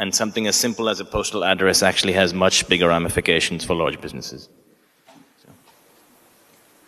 and 0.00 0.14
something 0.14 0.46
as 0.46 0.56
simple 0.56 0.88
as 0.88 0.98
a 0.98 1.04
postal 1.04 1.44
address 1.44 1.82
actually 1.82 2.14
has 2.14 2.32
much 2.32 2.66
bigger 2.68 2.88
ramifications 2.88 3.64
for 3.64 3.74
large 3.74 4.00
businesses. 4.00 4.48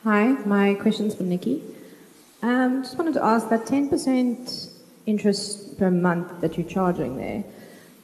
Hi, 0.04 0.32
my 0.46 0.74
question's 0.74 1.14
for 1.14 1.22
Nikki. 1.22 1.62
Um, 2.42 2.82
just 2.82 2.98
wanted 2.98 3.14
to 3.14 3.24
ask 3.24 3.48
that 3.50 3.66
10% 3.66 4.72
interest 5.06 5.78
per 5.78 5.92
month 5.92 6.40
that 6.40 6.58
you're 6.58 6.66
charging 6.66 7.16
there, 7.16 7.44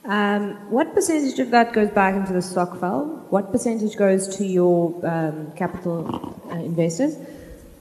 um, 0.04 0.70
what 0.70 0.94
percentage 0.94 1.40
of 1.40 1.50
that 1.50 1.72
goes 1.72 1.90
back 1.90 2.14
into 2.14 2.32
the 2.32 2.40
stock 2.40 2.78
fund? 2.78 3.28
What 3.30 3.50
percentage 3.50 3.96
goes 3.96 4.36
to 4.36 4.46
your 4.46 4.94
um, 5.04 5.50
capital 5.56 6.40
uh, 6.52 6.54
investors? 6.54 7.16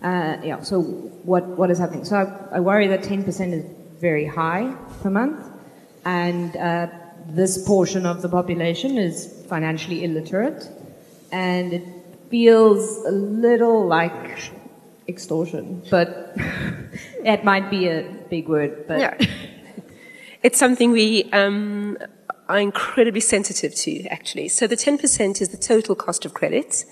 Uh, 0.01 0.38
yeah, 0.43 0.63
so 0.63 0.82
what, 0.82 1.45
what 1.49 1.70
is 1.70 1.78
happening? 1.78 2.03
So 2.03 2.18
I, 2.18 2.57
I, 2.57 2.59
worry 2.59 2.88
that 2.88 3.03
10% 3.03 3.53
is 3.53 3.65
very 4.01 4.26
high 4.26 4.76
per 5.03 5.11
month, 5.11 5.45
and 6.05 6.57
uh, 6.57 6.88
this 7.28 7.63
portion 7.68 8.07
of 8.07 8.24
the 8.24 8.30
population 8.30 8.97
is 8.97 9.45
financially 9.47 10.03
illiterate, 10.03 10.68
and 11.32 11.72
it 11.72 11.97
feels 12.30 12.98
a 13.06 13.12
little 13.12 13.88
like 13.88 14.52
extortion, 15.08 15.84
but 15.90 16.34
it 17.24 17.44
might 17.44 17.70
be 17.70 17.88
a 17.88 18.04
big 18.30 18.48
word. 18.48 18.86
But 18.88 19.00
yeah. 19.00 19.18
it's 20.44 20.60
something 20.60 20.92
we 20.92 21.32
um, 21.32 21.98
are 22.50 22.60
incredibly 22.60 23.22
sensitive 23.22 23.74
to, 23.76 24.04
actually. 24.08 24.48
So 24.50 24.68
the 24.68 24.76
10% 24.76 25.42
is 25.42 25.50
the 25.50 25.58
total 25.58 25.96
cost 25.96 26.26
of 26.26 26.34
credit. 26.34 26.86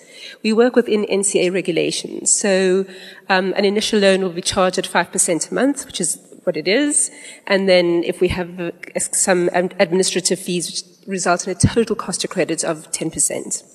We 0.44 0.54
work 0.54 0.76
within 0.76 1.06
NCA 1.06 1.54
regulations. 1.54 2.32
So 2.32 2.86
um, 3.30 3.54
an 3.56 3.66
initial 3.66 4.00
loan 4.00 4.22
will 4.22 4.30
be 4.32 4.42
charged 4.42 4.78
at 4.78 4.86
5% 4.86 5.52
a 5.52 5.54
month, 5.54 5.86
which 5.86 6.02
is 6.02 6.20
what 6.44 6.58
it 6.58 6.68
is. 6.68 7.12
And 7.48 7.68
then 7.68 8.04
if 8.04 8.22
we 8.22 8.28
have 8.30 8.60
uh, 8.60 8.72
some 9.00 9.50
administrative 9.54 10.40
fees, 10.40 10.68
which 10.68 10.96
result 11.08 11.48
in 11.48 11.56
a 11.56 11.56
total 11.56 11.96
cost 11.96 12.24
of 12.24 12.30
credit 12.30 12.64
of 12.64 12.92
10%. 12.92 13.75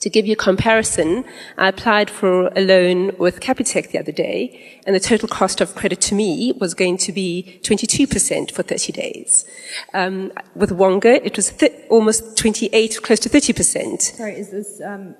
To 0.00 0.10
give 0.10 0.26
you 0.26 0.34
a 0.34 0.36
comparison, 0.36 1.24
I 1.56 1.68
applied 1.68 2.10
for 2.10 2.48
a 2.48 2.60
loan 2.60 3.16
with 3.16 3.40
Capitec 3.40 3.92
the 3.92 3.98
other 3.98 4.12
day, 4.12 4.80
and 4.86 4.94
the 4.94 5.00
total 5.00 5.26
cost 5.26 5.62
of 5.62 5.74
credit 5.74 6.02
to 6.02 6.14
me 6.14 6.52
was 6.60 6.74
going 6.74 6.98
to 6.98 7.12
be 7.12 7.58
22% 7.62 8.50
for 8.50 8.62
30 8.62 8.92
days. 8.92 9.46
Um, 9.94 10.32
with 10.54 10.70
Wonga, 10.70 11.24
it 11.24 11.36
was 11.36 11.48
th- 11.50 11.72
almost 11.88 12.36
28, 12.36 13.02
close 13.02 13.20
to 13.20 13.30
30%. 13.30 14.02
Sorry, 14.02 14.34
is 14.34 14.50
this 14.50 14.82
um, 14.82 15.14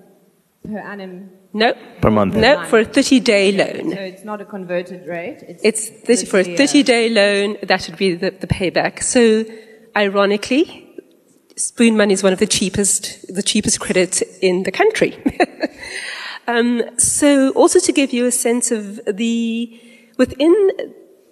per 0.63 0.79
annum 0.79 1.31
no. 1.57 1.73
Per 2.03 2.11
month. 2.11 2.35
No, 2.35 2.67
for 2.67 2.81
a 2.81 2.85
30 2.85 3.21
day 3.21 3.51
loan. 3.53 3.91
So 3.91 4.01
it's 4.01 4.25
not 4.25 4.43
a 4.43 4.45
converted 4.45 5.07
rate? 5.07 5.43
It's, 5.49 5.65
it's 5.65 5.89
30, 5.89 6.27
for 6.27 6.41
a 6.41 6.57
30 6.57 6.83
day 6.83 7.09
loan, 7.09 7.57
that 7.63 7.89
would 7.89 7.97
be 7.97 8.15
the, 8.15 8.31
the 8.31 8.47
payback. 8.47 9.03
So, 9.03 9.47
ironically, 9.97 10.86
Spoon 11.59 11.97
Money 11.97 12.13
is 12.13 12.23
one 12.23 12.35
of 12.35 12.39
the 12.39 12.47
cheapest, 12.47 13.35
the 13.35 13.43
cheapest 13.43 13.81
credit 13.81 14.21
in 14.43 14.65
the 14.65 14.71
country. 14.71 15.17
um, 16.47 16.83
so, 16.99 17.51
also 17.53 17.81
to 17.81 17.93
give 17.93 18.13
you 18.13 18.27
a 18.27 18.31
sense 18.31 18.71
of 18.71 19.01
the, 19.07 19.81
within 20.19 20.71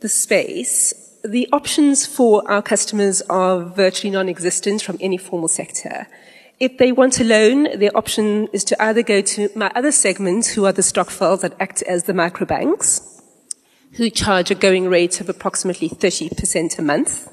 the 0.00 0.08
space, 0.08 0.94
the 1.22 1.46
options 1.52 2.06
for 2.06 2.42
our 2.50 2.62
customers 2.62 3.20
are 3.28 3.64
virtually 3.64 4.10
non-existent 4.10 4.80
from 4.80 4.96
any 4.98 5.18
formal 5.18 5.48
sector. 5.48 6.06
If 6.58 6.78
they 6.78 6.90
want 6.90 7.20
a 7.20 7.24
loan, 7.24 7.78
their 7.78 7.94
option 7.94 8.48
is 8.54 8.64
to 8.64 8.82
either 8.82 9.02
go 9.02 9.20
to 9.20 9.50
my 9.54 9.70
other 9.74 9.92
segment, 9.92 10.46
who 10.46 10.64
are 10.64 10.72
the 10.72 10.82
stokvels 10.82 11.42
that 11.42 11.54
act 11.60 11.82
as 11.82 12.04
the 12.04 12.14
microbanks, 12.14 13.20
who 13.96 14.08
charge 14.08 14.50
a 14.50 14.54
going 14.54 14.88
rate 14.88 15.20
of 15.20 15.28
approximately 15.28 15.90
30% 15.90 16.78
a 16.78 16.82
month, 16.82 17.30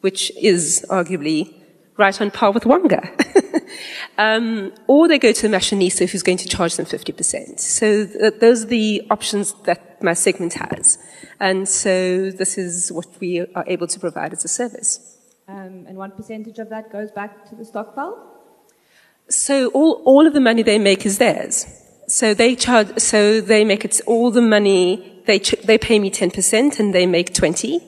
which 0.00 0.32
is 0.36 0.86
arguably 0.88 1.55
right 1.96 2.20
on 2.20 2.30
par 2.30 2.52
with 2.52 2.66
Wonga. 2.66 3.10
um, 4.18 4.72
or 4.86 5.08
they 5.08 5.18
go 5.18 5.32
to 5.32 5.42
the 5.48 5.56
Mashonisa, 5.56 6.08
who's 6.08 6.22
going 6.22 6.38
to 6.38 6.48
charge 6.48 6.76
them 6.76 6.86
50%. 6.86 7.58
So 7.58 8.06
th- 8.06 8.34
those 8.40 8.64
are 8.64 8.68
the 8.68 9.06
options 9.10 9.54
that 9.64 10.02
my 10.02 10.14
segment 10.14 10.54
has. 10.54 10.98
And 11.40 11.68
so 11.68 12.30
this 12.30 12.58
is 12.58 12.92
what 12.92 13.06
we 13.20 13.40
are 13.40 13.64
able 13.66 13.86
to 13.86 14.00
provide 14.00 14.32
as 14.32 14.44
a 14.44 14.48
service. 14.48 15.18
Um, 15.48 15.86
and 15.86 15.96
what 15.96 16.16
percentage 16.16 16.58
of 16.58 16.68
that 16.70 16.90
goes 16.90 17.10
back 17.10 17.48
to 17.50 17.54
the 17.54 17.64
stockpile? 17.64 18.32
So 19.28 19.68
all, 19.68 20.02
all 20.04 20.26
of 20.26 20.34
the 20.34 20.40
money 20.40 20.62
they 20.62 20.78
make 20.78 21.06
is 21.06 21.18
theirs. 21.18 21.66
So 22.08 22.34
they 22.34 22.54
charge, 22.54 22.98
so 22.98 23.40
they 23.40 23.64
make 23.64 23.84
it 23.84 24.00
all 24.06 24.30
the 24.30 24.42
money, 24.42 25.22
they, 25.26 25.40
ch- 25.40 25.60
they 25.64 25.78
pay 25.78 25.98
me 25.98 26.10
10% 26.10 26.78
and 26.78 26.94
they 26.94 27.06
make 27.06 27.34
20. 27.34 27.80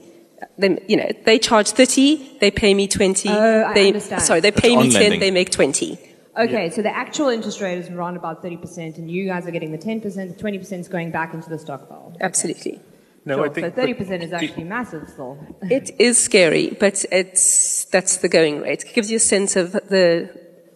They, 0.58 0.78
you 0.88 0.96
know, 0.96 1.10
they 1.24 1.38
charge 1.38 1.70
30, 1.70 2.38
they 2.40 2.50
pay 2.50 2.74
me 2.74 2.88
20. 2.88 3.28
Oh, 3.28 3.64
I 3.64 3.74
they, 3.74 3.86
understand. 3.88 4.22
Sorry, 4.22 4.40
they 4.40 4.50
That's 4.50 4.60
pay 4.60 4.76
me 4.76 4.90
10, 4.90 5.00
lending. 5.00 5.20
they 5.20 5.30
make 5.30 5.50
20. 5.50 5.98
Okay, 6.36 6.70
so 6.70 6.82
the 6.82 6.94
actual 6.94 7.28
interest 7.28 7.60
rate 7.60 7.78
is 7.78 7.88
around 7.88 8.16
about 8.16 8.42
30%, 8.42 8.96
and 8.98 9.10
you 9.10 9.26
guys 9.26 9.46
are 9.46 9.50
getting 9.50 9.72
the 9.72 9.78
10%, 9.78 10.02
the 10.02 10.42
20% 10.42 10.80
is 10.80 10.88
going 10.88 11.10
back 11.10 11.34
into 11.34 11.48
the 11.48 11.58
stockpile. 11.58 12.12
Absolutely. 12.20 12.80
No, 13.24 13.36
Sure, 13.36 13.46
I 13.46 13.48
think 13.48 13.74
so 13.74 13.82
30% 13.82 14.22
is 14.22 14.32
actually 14.32 14.64
massive 14.64 15.08
still. 15.08 15.38
It 15.62 15.90
is 15.98 16.16
scary, 16.18 16.76
but 16.78 17.04
it's, 17.10 17.84
that's 17.86 18.18
the 18.18 18.28
going 18.28 18.60
rate. 18.60 18.84
It 18.84 18.94
gives 18.94 19.10
you 19.10 19.16
a 19.16 19.20
sense 19.20 19.56
of 19.56 19.72
the, 19.72 20.30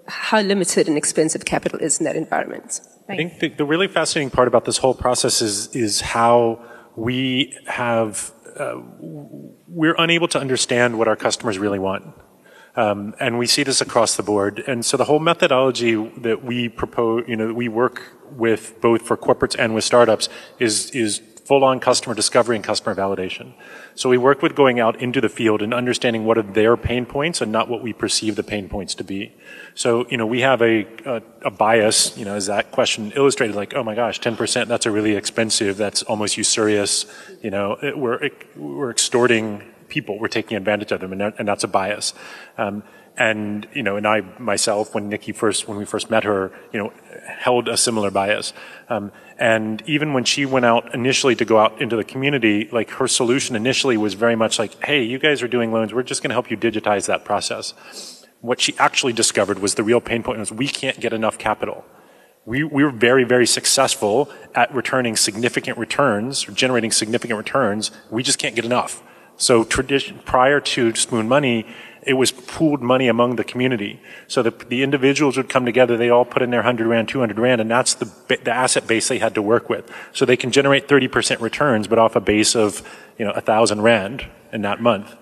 how 0.07 0.41
limited 0.41 0.89
and 0.89 0.97
expensive 0.97 1.45
capital 1.45 1.79
is 1.79 1.99
in 1.99 2.05
that 2.05 2.17
environment. 2.17 2.81
I 3.09 3.17
think 3.17 3.41
the, 3.41 3.49
the 3.49 3.65
really 3.65 3.89
fascinating 3.89 4.31
part 4.31 4.49
about 4.49 4.65
this 4.65 4.79
whole 4.79 4.95
process 4.95 5.43
is 5.43 5.75
is 5.75 6.01
how 6.01 6.65
we 6.97 7.55
have 7.67 8.33
uh, 8.59 8.77
we're 9.73 9.95
unable 9.99 10.29
to 10.29 10.39
understand 10.39 10.99
what 10.99 11.09
our 11.09 11.17
customers 11.17 11.59
really 11.59 11.79
want. 11.79 12.05
Um, 12.77 13.15
and 13.21 13.39
we 13.39 13.47
see 13.47 13.63
this 13.63 13.81
across 13.81 14.17
the 14.17 14.23
board. 14.23 14.63
And 14.67 14.85
so 14.85 14.97
the 14.97 15.05
whole 15.05 15.19
methodology 15.19 15.95
that 16.19 16.45
we 16.45 16.69
propose, 16.69 17.25
you 17.29 17.37
know, 17.37 17.49
that 17.49 17.55
we 17.55 17.69
work 17.69 18.15
with 18.31 18.81
both 18.81 19.03
for 19.03 19.17
corporates 19.17 19.57
and 19.59 19.75
with 19.75 19.85
startups 19.85 20.29
is, 20.59 20.91
is 20.91 21.21
full 21.45 21.65
on 21.65 21.81
customer 21.81 22.15
discovery 22.15 22.57
and 22.57 22.65
customer 22.65 22.95
validation. 22.95 23.53
So 23.95 24.09
we 24.09 24.19
work 24.19 24.43
with 24.43 24.55
going 24.55 24.81
out 24.81 25.01
into 25.01 25.21
the 25.21 25.29
field 25.29 25.63
and 25.63 25.75
understanding 25.75 26.25
what 26.25 26.39
are 26.39 26.43
their 26.43 26.77
pain 26.77 27.07
points 27.07 27.41
and 27.41 27.53
not 27.53 27.69
what 27.69 27.83
we 27.83 27.93
perceive 27.93 28.37
the 28.37 28.43
pain 28.43 28.69
points 28.69 28.95
to 28.97 29.05
be. 29.05 29.35
So, 29.75 30.07
you 30.09 30.17
know, 30.17 30.27
we 30.27 30.41
have 30.41 30.63
a, 30.63 30.87
a, 31.05 31.23
a 31.43 31.51
bias, 31.51 32.17
you 32.17 32.25
know, 32.25 32.35
as 32.35 32.47
that 32.47 32.71
question 32.71 33.13
illustrated, 33.15 33.55
like, 33.55 33.75
oh 33.75 33.83
my 33.83 33.95
gosh, 33.95 34.21
10%, 34.21 34.67
that's 34.67 34.87
a 34.87 34.91
really 34.91 35.15
expensive, 35.15 35.77
that's 35.77 36.03
almost 36.05 36.37
usurious, 36.37 37.07
you 37.43 37.51
know, 37.51 37.77
it, 37.83 37.99
we're, 37.99 38.31
we're 38.57 38.91
extorting 38.91 39.63
people, 39.89 40.19
we're 40.19 40.29
taking 40.29 40.57
advantage 40.57 40.93
of 40.93 41.01
them, 41.01 41.13
and, 41.13 41.21
that, 41.21 41.35
and 41.39 41.47
that's 41.47 41.65
a 41.65 41.69
bias. 41.69 42.15
Um, 42.57 42.83
and 43.17 43.69
you 43.75 43.83
know, 43.83 43.97
and 43.97 44.07
I 44.07 44.23
myself, 44.39 44.95
when 44.95 45.09
Nikki 45.09 45.33
first, 45.33 45.69
when 45.69 45.77
we 45.77 45.85
first 45.85 46.11
met 46.11 46.25
her, 46.25 46.51
you 46.73 46.79
know, 46.79 46.93
held 47.27 47.69
a 47.69 47.77
similar 47.77 48.11
bias. 48.11 48.55
Um, 48.89 49.13
and 49.43 49.83
even 49.87 50.13
when 50.13 50.23
she 50.23 50.47
went 50.47 50.65
out 50.65 50.95
initially 50.95 51.35
to 51.35 51.45
go 51.45 51.59
out 51.59 51.83
into 51.83 51.97
the 51.97 52.05
community, 52.05 52.69
like 52.71 52.91
her 52.91 53.09
solution 53.09 53.57
initially 53.57 53.97
was 53.97 54.15
very 54.15 54.37
much 54.37 54.57
like, 54.57 54.73
"Hey, 54.85 55.03
you 55.03 55.19
guys 55.19 55.43
are 55.43 55.49
doing 55.49 55.73
loans. 55.73 55.93
We're 55.93 56.05
just 56.05 56.23
going 56.23 56.31
to 56.31 56.35
help 56.35 56.49
you 56.49 56.57
digitize 56.57 57.07
that 57.09 57.25
process." 57.25 57.75
What 58.41 58.61
she 58.61 58.73
actually 58.79 59.13
discovered 59.13 59.59
was 59.59 59.75
the 59.75 59.83
real 59.83 60.01
pain 60.01 60.23
point 60.23 60.39
was 60.39 60.53
we 60.53 60.69
can't 60.69 61.01
get 61.01 61.13
enough 61.13 61.39
capital. 61.39 61.85
We, 62.47 62.63
we 62.63 62.85
were 62.85 62.93
very, 62.93 63.25
very 63.25 63.49
successful 63.49 64.31
at 64.55 64.73
returning 64.73 65.17
significant 65.17 65.77
returns, 65.77 66.49
or 66.49 66.53
generating 66.53 66.93
significant 66.93 67.37
returns. 67.37 67.91
We 68.11 68.23
just 68.23 68.39
can't 68.39 68.55
get 68.55 68.65
enough. 68.65 69.03
So 69.37 69.65
tradition, 69.65 70.21
prior 70.25 70.61
to 70.61 70.95
Spoon 70.95 71.27
Money, 71.27 71.67
it 72.03 72.15
was 72.15 72.33
pooled 72.33 72.83
money 72.83 73.07
among 73.07 73.37
the 73.37 73.45
community. 73.45 74.01
So 74.27 74.43
the, 74.43 74.51
the 74.51 74.83
individuals 74.83 75.37
would 75.37 75.49
come 75.49 75.65
together, 75.65 75.97
they 75.97 76.11
all 76.11 76.25
put 76.25 76.43
in 76.43 76.51
their 76.51 76.61
100 76.61 76.87
rand, 76.87 77.09
200 77.09 77.39
rand, 77.39 77.61
and 77.61 77.71
that's 77.71 77.95
the, 77.95 78.11
the 78.29 78.51
asset 78.51 78.87
base 78.87 79.09
they 79.09 79.19
had 79.19 79.35
to 79.37 79.43
work 79.43 79.69
with. 79.69 79.89
So 80.13 80.25
they 80.25 80.37
can 80.37 80.51
generate 80.51 80.89
30% 80.89 81.41
returns, 81.41 81.87
but 81.87 81.99
off 81.99 82.17
a 82.17 82.21
base 82.21 82.57
of, 82.57 82.83
you 83.19 83.25
know, 83.25 83.33
1,000 83.33 83.83
rand 83.83 84.27
in 84.53 84.63
that 84.63 84.81
month. 84.81 85.15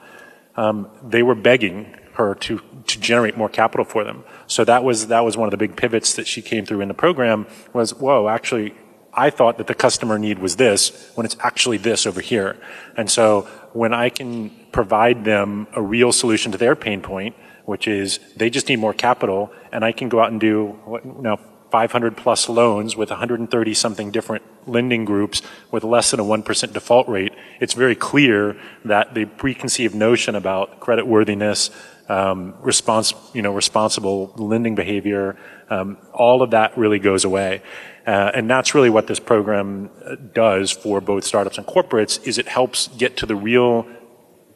Um, 0.57 0.89
they 1.03 1.23
were 1.23 1.35
begging 1.35 1.97
her 2.15 2.35
to, 2.35 2.61
to 2.87 3.01
generate 3.01 3.37
more 3.37 3.49
capital 3.49 3.85
for 3.85 4.03
them. 4.03 4.25
So 4.47 4.65
that 4.65 4.83
was, 4.83 5.09
that 5.09 5.21
was 5.25 5.37
one 5.37 5.47
of 5.47 5.51
the 5.51 5.57
big 5.59 5.77
pivots 5.77 6.15
that 6.15 6.27
she 6.27 6.41
came 6.41 6.65
through 6.65 6.81
in 6.81 6.89
the 6.89 6.95
program 6.95 7.47
was, 7.73 7.95
whoa, 7.95 8.29
actually, 8.29 8.75
I 9.13 9.31
thought 9.31 9.59
that 9.59 9.67
the 9.67 9.75
customer 9.75 10.19
need 10.19 10.39
was 10.39 10.57
this 10.57 11.11
when 11.15 11.27
it's 11.27 11.37
actually 11.41 11.77
this 11.77 12.07
over 12.07 12.21
here. 12.21 12.57
And 12.97 13.11
so 13.11 13.43
when 13.73 13.93
I 13.93 14.09
can 14.09 14.51
provide 14.73 15.25
them 15.25 15.67
a 15.75 15.83
real 15.83 16.13
solution 16.13 16.53
to 16.53 16.59
their 16.59 16.77
pain 16.77 17.01
point, 17.01 17.35
which 17.65 17.87
is 17.89 18.21
they 18.37 18.51
just 18.51 18.69
need 18.69 18.79
more 18.79 18.95
capital, 18.95 19.53
and 19.73 19.85
I 19.85 19.93
can 19.93 20.09
go 20.09 20.21
out 20.21 20.31
and 20.31 20.41
do 20.41 20.79
what, 20.85 21.05
you 21.05 21.23
know, 21.23 21.39
500 21.71 22.17
plus 22.17 22.49
loans 22.49 22.97
with 22.97 23.11
130 23.11 23.75
something 23.75 24.11
different 24.11 24.45
lending 24.67 25.05
groups 25.05 25.43
with 25.71 25.85
less 25.85 26.11
than 26.11 26.21
a 26.21 26.25
1% 26.25 26.73
default 26.73 27.09
rate, 27.09 27.33
it's 27.61 27.75
very 27.75 27.95
clear 27.95 28.57
that 28.85 29.15
the 29.15 29.25
preconceived 29.25 29.95
notion 29.95 30.35
about 30.35 30.81
credit 30.81 31.07
worthiness, 31.07 31.71
um, 32.09 32.55
response, 32.61 33.15
you 33.33 33.43
know, 33.43 33.55
responsible 33.55 34.33
lending 34.37 34.75
behavior, 34.75 35.37
um, 35.71 35.97
all 36.13 36.43
of 36.43 36.51
that 36.51 36.77
really 36.77 36.99
goes 36.99 37.25
away. 37.25 37.63
Uh, 38.07 38.33
and 38.35 38.51
that's 38.51 38.75
really 38.75 38.91
what 38.91 39.07
this 39.07 39.21
program 39.21 39.91
uh, 40.05 40.17
does 40.33 40.73
for 40.73 41.01
both 41.01 41.25
startups 41.25 41.59
and 41.59 41.67
corporates 41.67 42.27
is 42.27 42.39
it 42.39 42.49
helps 42.49 42.89
get 42.89 43.17
to 43.17 43.27
the 43.27 43.37
real 43.37 43.87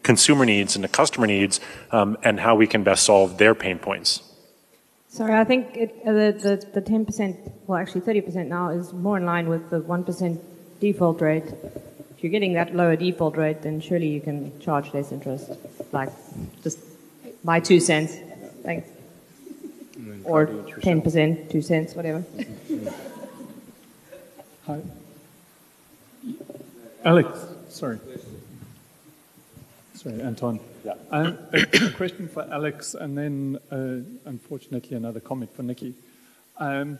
consumer 0.04 0.44
needs 0.44 0.76
and 0.76 0.84
the 0.84 0.88
customer 0.88 1.26
needs 1.26 1.60
um, 1.90 2.16
and 2.22 2.38
how 2.38 2.54
we 2.54 2.66
can 2.68 2.84
best 2.84 3.02
solve 3.04 3.38
their 3.38 3.54
pain 3.54 3.78
points. 3.78 4.22
Sorry, 5.08 5.32
I 5.32 5.44
think 5.44 5.76
it, 5.76 5.94
uh, 6.06 6.12
the, 6.12 6.58
the, 6.72 6.80
the 6.80 6.82
10%, 6.82 7.52
well, 7.66 7.78
actually 7.78 8.00
30% 8.00 8.48
now 8.48 8.68
is 8.70 8.92
more 8.92 9.16
in 9.16 9.24
line 9.24 9.48
with 9.48 9.70
the 9.70 9.80
1% 9.80 10.40
default 10.80 11.20
rate. 11.20 11.44
If 11.44 12.22
you're 12.22 12.32
getting 12.32 12.54
that 12.54 12.74
lower 12.74 12.96
default 12.96 13.36
rate, 13.36 13.62
then 13.62 13.80
surely 13.80 14.08
you 14.08 14.20
can 14.20 14.58
charge 14.60 14.92
less 14.92 15.12
interest. 15.12 15.50
Like, 15.92 16.10
just 16.62 16.78
my 17.44 17.60
two 17.60 17.80
cents. 17.80 18.16
Thanks. 18.62 18.88
Or 20.24 20.46
10%, 20.46 21.50
two 21.50 21.62
cents, 21.62 21.94
whatever. 21.94 22.24
Hi. 24.66 24.80
Alex, 27.04 27.38
sorry. 27.68 28.00
Sorry, 30.04 30.20
Anton. 30.20 30.60
Yeah. 30.84 30.94
Um, 31.10 31.38
a, 31.54 31.90
question 31.96 32.28
for 32.28 32.46
Alex, 32.52 32.92
and 32.94 33.16
then, 33.16 33.58
uh, 33.72 34.28
unfortunately, 34.28 34.96
another 34.96 35.20
comment 35.20 35.54
for 35.56 35.62
Nikki. 35.62 35.94
Um, 36.58 36.98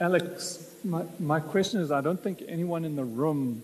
Alex, 0.00 0.70
my, 0.84 1.04
my 1.20 1.40
question 1.40 1.80
is 1.80 1.92
I 1.92 2.00
don't 2.00 2.20
think 2.20 2.42
anyone 2.48 2.86
in 2.86 2.96
the 2.96 3.04
room 3.04 3.62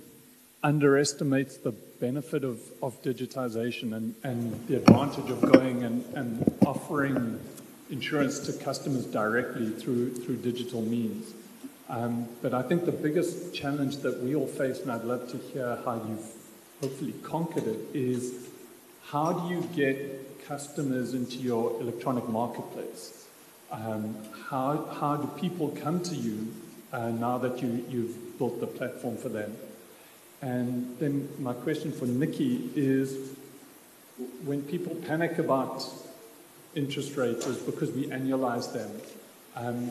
underestimates 0.62 1.56
the 1.56 1.72
benefit 1.72 2.44
of, 2.44 2.60
of 2.82 3.02
digitization 3.02 3.94
and, 3.96 4.14
and 4.24 4.66
the 4.68 4.76
advantage 4.76 5.30
of 5.30 5.40
going 5.40 5.82
and, 5.82 6.04
and 6.14 6.52
offering 6.66 7.40
insurance 7.90 8.40
to 8.40 8.52
customers 8.52 9.06
directly 9.06 9.70
through, 9.70 10.14
through 10.16 10.36
digital 10.36 10.82
means. 10.82 11.32
Um, 11.88 12.28
but 12.42 12.52
I 12.52 12.60
think 12.60 12.84
the 12.84 12.92
biggest 12.92 13.54
challenge 13.54 13.98
that 13.98 14.22
we 14.22 14.36
all 14.36 14.46
face, 14.46 14.80
and 14.80 14.92
I'd 14.92 15.04
love 15.04 15.30
to 15.30 15.38
hear 15.38 15.78
how 15.84 15.94
you've 15.94 16.39
hopefully 16.80 17.14
conquered 17.22 17.66
it, 17.66 17.78
is 17.94 18.48
how 19.06 19.32
do 19.32 19.54
you 19.54 19.62
get 19.74 20.46
customers 20.46 21.14
into 21.14 21.36
your 21.36 21.80
electronic 21.80 22.28
marketplace? 22.28 23.26
Um, 23.70 24.16
how, 24.48 24.84
how 25.00 25.16
do 25.16 25.40
people 25.40 25.68
come 25.68 26.02
to 26.04 26.14
you 26.14 26.52
uh, 26.92 27.10
now 27.10 27.38
that 27.38 27.62
you, 27.62 27.84
you've 27.88 28.38
built 28.38 28.60
the 28.60 28.66
platform 28.66 29.16
for 29.16 29.28
them? 29.28 29.56
And 30.42 30.98
then 30.98 31.28
my 31.38 31.52
question 31.52 31.92
for 31.92 32.06
Nikki 32.06 32.70
is 32.74 33.36
when 34.44 34.62
people 34.62 34.94
panic 34.94 35.38
about 35.38 35.84
interest 36.74 37.16
rates, 37.16 37.46
is 37.46 37.58
because 37.58 37.90
we 37.90 38.06
annualize 38.06 38.72
them. 38.72 38.90
Um, 39.56 39.90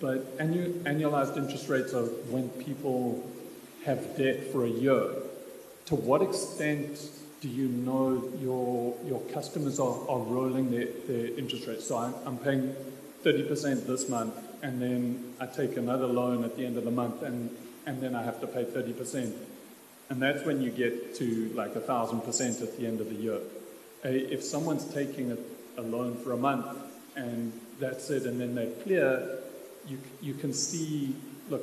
but 0.00 0.38
annu- 0.38 0.82
annualized 0.82 1.36
interest 1.36 1.68
rates 1.68 1.94
are 1.94 2.04
when 2.04 2.48
people 2.50 3.28
have 3.84 4.16
debt 4.16 4.50
for 4.50 4.64
a 4.64 4.68
year. 4.68 5.10
To 5.86 5.94
what 5.94 6.22
extent 6.22 6.98
do 7.40 7.48
you 7.48 7.68
know 7.68 8.22
your, 8.40 8.96
your 9.04 9.20
customers 9.32 9.80
are, 9.80 10.08
are 10.08 10.20
rolling 10.20 10.70
their, 10.70 10.86
their 11.08 11.36
interest 11.36 11.66
rates? 11.66 11.86
So 11.86 11.96
I'm, 11.96 12.14
I'm 12.24 12.38
paying 12.38 12.74
30% 13.24 13.86
this 13.86 14.08
month, 14.08 14.34
and 14.62 14.80
then 14.80 15.34
I 15.40 15.46
take 15.46 15.76
another 15.76 16.06
loan 16.06 16.44
at 16.44 16.56
the 16.56 16.64
end 16.64 16.76
of 16.76 16.84
the 16.84 16.90
month, 16.90 17.22
and, 17.22 17.54
and 17.86 18.00
then 18.00 18.14
I 18.14 18.22
have 18.22 18.40
to 18.40 18.46
pay 18.46 18.64
30%. 18.64 19.32
And 20.08 20.22
that's 20.22 20.44
when 20.44 20.60
you 20.60 20.70
get 20.70 21.14
to 21.16 21.52
like 21.54 21.74
a 21.74 21.80
thousand 21.80 22.20
percent 22.20 22.60
at 22.60 22.76
the 22.76 22.86
end 22.86 23.00
of 23.00 23.08
the 23.08 23.14
year. 23.14 23.38
If 24.04 24.42
someone's 24.42 24.84
taking 24.92 25.32
a, 25.32 25.80
a 25.80 25.82
loan 25.82 26.16
for 26.16 26.32
a 26.32 26.36
month 26.36 26.66
and 27.16 27.52
that's 27.80 28.10
it, 28.10 28.24
and 28.24 28.40
then 28.40 28.54
they 28.54 28.66
clear, 28.82 29.38
you, 29.88 29.98
you 30.20 30.34
can 30.34 30.52
see, 30.52 31.14
look, 31.48 31.62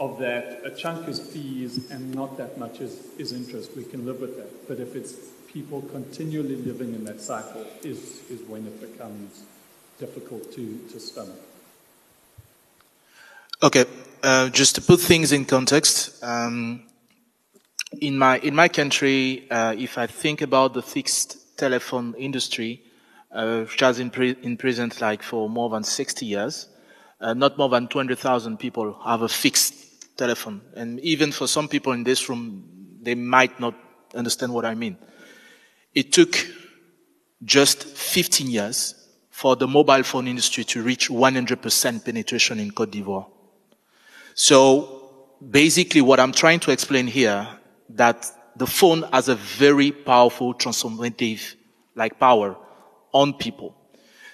of 0.00 0.18
that, 0.18 0.62
a 0.64 0.70
chunk 0.70 1.06
is 1.08 1.20
fees 1.20 1.90
and 1.90 2.14
not 2.14 2.38
that 2.38 2.58
much 2.58 2.80
is, 2.80 2.98
is 3.18 3.32
interest. 3.32 3.76
We 3.76 3.84
can 3.84 4.06
live 4.06 4.20
with 4.20 4.36
that. 4.38 4.66
But 4.66 4.80
if 4.80 4.96
it's 4.96 5.14
people 5.46 5.82
continually 5.82 6.56
living 6.56 6.94
in 6.94 7.04
that 7.04 7.20
cycle, 7.20 7.66
is, 7.82 8.22
is 8.30 8.40
when 8.48 8.66
it 8.66 8.80
becomes 8.80 9.42
difficult 9.98 10.50
to, 10.54 10.78
to 10.90 10.98
stomach. 10.98 11.36
Okay, 13.62 13.84
uh, 14.22 14.48
just 14.48 14.74
to 14.76 14.80
put 14.80 15.00
things 15.00 15.32
in 15.32 15.44
context, 15.44 16.24
um, 16.24 16.82
in 18.00 18.16
my 18.16 18.38
in 18.38 18.54
my 18.54 18.68
country, 18.68 19.46
uh, 19.50 19.74
if 19.76 19.98
I 19.98 20.06
think 20.06 20.40
about 20.40 20.72
the 20.72 20.80
fixed 20.80 21.58
telephone 21.58 22.14
industry, 22.14 22.82
uh, 23.32 23.64
which 23.64 23.80
has 23.80 23.98
been 23.98 24.36
in 24.42 24.56
present 24.56 25.00
like 25.02 25.22
for 25.22 25.50
more 25.50 25.68
than 25.68 25.84
60 25.84 26.24
years, 26.24 26.68
uh, 27.20 27.34
not 27.34 27.58
more 27.58 27.68
than 27.68 27.88
200,000 27.88 28.58
people 28.58 28.98
have 29.04 29.20
a 29.20 29.28
fixed 29.28 29.89
telephone, 30.20 30.60
and 30.76 31.00
even 31.00 31.32
for 31.32 31.46
some 31.48 31.66
people 31.68 31.92
in 31.92 32.04
this 32.04 32.28
room, 32.28 32.44
they 33.02 33.14
might 33.14 33.58
not 33.58 33.74
understand 34.14 34.52
what 34.52 34.64
I 34.64 34.74
mean. 34.74 34.96
It 35.94 36.12
took 36.12 36.32
just 37.42 37.84
15 37.84 38.50
years 38.50 38.94
for 39.30 39.56
the 39.56 39.66
mobile 39.66 40.02
phone 40.02 40.28
industry 40.28 40.64
to 40.64 40.82
reach 40.82 41.08
100% 41.08 42.04
penetration 42.04 42.60
in 42.60 42.70
Cote 42.70 42.90
d'Ivoire. 42.90 43.26
So 44.34 44.50
basically 45.40 46.02
what 46.02 46.20
I'm 46.20 46.32
trying 46.32 46.60
to 46.60 46.70
explain 46.70 47.06
here, 47.06 47.48
that 47.88 48.26
the 48.56 48.66
phone 48.66 49.02
has 49.12 49.28
a 49.28 49.34
very 49.36 49.90
powerful 49.90 50.54
transformative 50.54 51.56
like 51.94 52.20
power 52.20 52.56
on 53.12 53.32
people. 53.32 53.74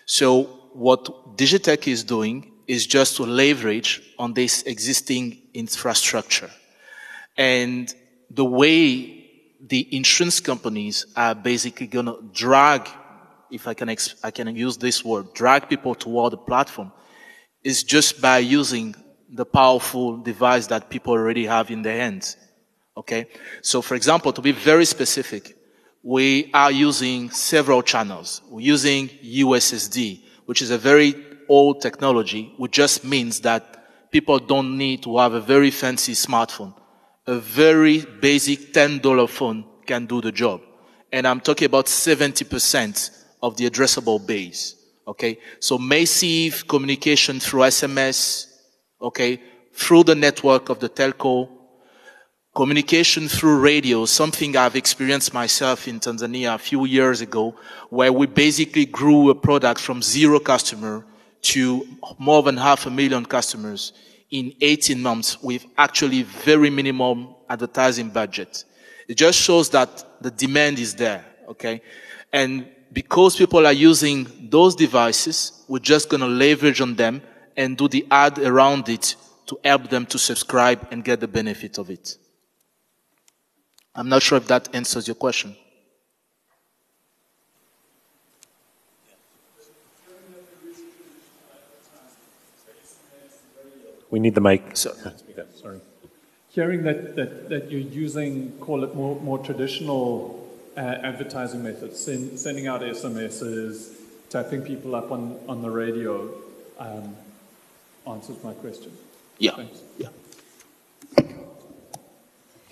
So 0.04 0.42
what 0.72 1.36
Digitech 1.36 1.86
is 1.86 2.04
doing 2.04 2.52
is 2.66 2.86
just 2.86 3.16
to 3.16 3.22
leverage 3.24 4.02
on 4.18 4.34
this 4.34 4.62
existing 4.62 5.42
infrastructure. 5.54 6.50
And 7.36 7.92
the 8.30 8.44
way 8.44 9.24
the 9.60 9.94
insurance 9.94 10.40
companies 10.40 11.06
are 11.16 11.34
basically 11.34 11.86
going 11.86 12.06
to 12.06 12.18
drag, 12.32 12.88
if 13.50 13.66
I 13.66 13.74
can, 13.74 13.94
I 14.22 14.30
can 14.30 14.54
use 14.56 14.76
this 14.76 15.04
word, 15.04 15.32
drag 15.34 15.68
people 15.68 15.94
toward 15.94 16.32
the 16.32 16.38
platform 16.38 16.92
is 17.62 17.82
just 17.82 18.20
by 18.20 18.38
using 18.38 18.94
the 19.28 19.44
powerful 19.44 20.18
device 20.18 20.68
that 20.68 20.88
people 20.88 21.12
already 21.12 21.46
have 21.46 21.70
in 21.70 21.82
their 21.82 21.96
hands. 21.96 22.36
Okay? 22.96 23.26
So 23.60 23.82
for 23.82 23.94
example, 23.94 24.32
to 24.32 24.40
be 24.40 24.52
very 24.52 24.84
specific, 24.84 25.56
we 26.02 26.50
are 26.54 26.70
using 26.70 27.30
several 27.30 27.82
channels. 27.82 28.40
We're 28.48 28.60
using 28.60 29.08
USSD, 29.08 30.22
which 30.44 30.62
is 30.62 30.70
a 30.70 30.78
very 30.78 31.12
old 31.48 31.80
technology, 31.80 32.52
which 32.56 32.72
just 32.72 33.04
means 33.04 33.40
that 33.40 34.10
people 34.10 34.38
don't 34.38 34.76
need 34.76 35.02
to 35.02 35.18
have 35.18 35.34
a 35.34 35.40
very 35.40 35.70
fancy 35.70 36.12
smartphone. 36.12 36.74
A 37.26 37.36
very 37.36 38.00
basic 38.20 38.72
$10 38.72 39.28
phone 39.28 39.64
can 39.84 40.06
do 40.06 40.20
the 40.20 40.32
job. 40.32 40.60
And 41.12 41.26
I'm 41.26 41.40
talking 41.40 41.66
about 41.66 41.86
70% 41.86 43.24
of 43.42 43.56
the 43.56 43.68
addressable 43.68 44.24
base. 44.24 44.74
Okay? 45.06 45.38
So 45.60 45.78
massive 45.78 46.66
communication 46.66 47.40
through 47.40 47.62
SMS, 47.62 48.46
okay, 49.00 49.40
through 49.72 50.04
the 50.04 50.14
network 50.14 50.68
of 50.68 50.80
the 50.80 50.88
telco, 50.88 51.48
communication 52.54 53.28
through 53.28 53.60
radio, 53.60 54.06
something 54.06 54.56
I've 54.56 54.76
experienced 54.76 55.34
myself 55.34 55.86
in 55.86 56.00
Tanzania 56.00 56.54
a 56.54 56.58
few 56.58 56.86
years 56.86 57.20
ago, 57.20 57.54
where 57.90 58.12
we 58.12 58.26
basically 58.26 58.86
grew 58.86 59.28
a 59.28 59.34
product 59.34 59.78
from 59.80 60.00
zero 60.00 60.40
customer 60.40 61.04
to 61.52 61.86
more 62.18 62.42
than 62.42 62.56
half 62.56 62.86
a 62.86 62.90
million 62.90 63.24
customers 63.24 63.92
in 64.30 64.52
18 64.60 65.00
months 65.00 65.42
with 65.42 65.64
actually 65.78 66.22
very 66.22 66.70
minimum 66.70 67.34
advertising 67.48 68.10
budget. 68.10 68.64
It 69.08 69.16
just 69.16 69.38
shows 69.38 69.70
that 69.70 70.22
the 70.22 70.30
demand 70.30 70.78
is 70.78 70.94
there, 70.94 71.24
okay? 71.48 71.80
And 72.32 72.68
because 72.92 73.36
people 73.36 73.66
are 73.66 73.72
using 73.72 74.48
those 74.50 74.74
devices, 74.74 75.64
we're 75.68 75.78
just 75.78 76.08
going 76.08 76.20
to 76.20 76.26
leverage 76.26 76.80
on 76.80 76.94
them 76.94 77.22
and 77.56 77.76
do 77.76 77.88
the 77.88 78.06
ad 78.10 78.38
around 78.38 78.88
it 78.88 79.14
to 79.46 79.58
help 79.64 79.88
them 79.88 80.06
to 80.06 80.18
subscribe 80.18 80.88
and 80.90 81.04
get 81.04 81.20
the 81.20 81.28
benefit 81.28 81.78
of 81.78 81.90
it. 81.90 82.16
I'm 83.94 84.08
not 84.08 84.22
sure 84.22 84.38
if 84.38 84.46
that 84.48 84.74
answers 84.74 85.06
your 85.06 85.14
question. 85.14 85.56
We 94.10 94.20
need 94.20 94.34
the 94.34 94.40
mic. 94.40 94.76
So, 94.76 94.94
sorry. 95.60 95.80
Hearing 96.50 96.84
that, 96.84 97.16
that, 97.16 97.48
that 97.48 97.70
you're 97.70 97.80
using, 97.80 98.52
call 98.60 98.84
it 98.84 98.94
more, 98.94 99.20
more 99.20 99.38
traditional 99.38 100.48
uh, 100.76 100.80
advertising 100.80 101.62
methods, 101.62 102.00
send, 102.00 102.38
sending 102.38 102.66
out 102.66 102.80
SMSs, 102.80 103.94
tapping 104.30 104.62
people 104.62 104.94
up 104.94 105.10
on, 105.10 105.38
on 105.48 105.62
the 105.62 105.70
radio, 105.70 106.30
um, 106.78 107.16
answers 108.06 108.42
my 108.42 108.52
question. 108.54 108.92
Yeah. 109.38 109.56
Thanks. 109.56 109.80
Yeah. 109.98 110.08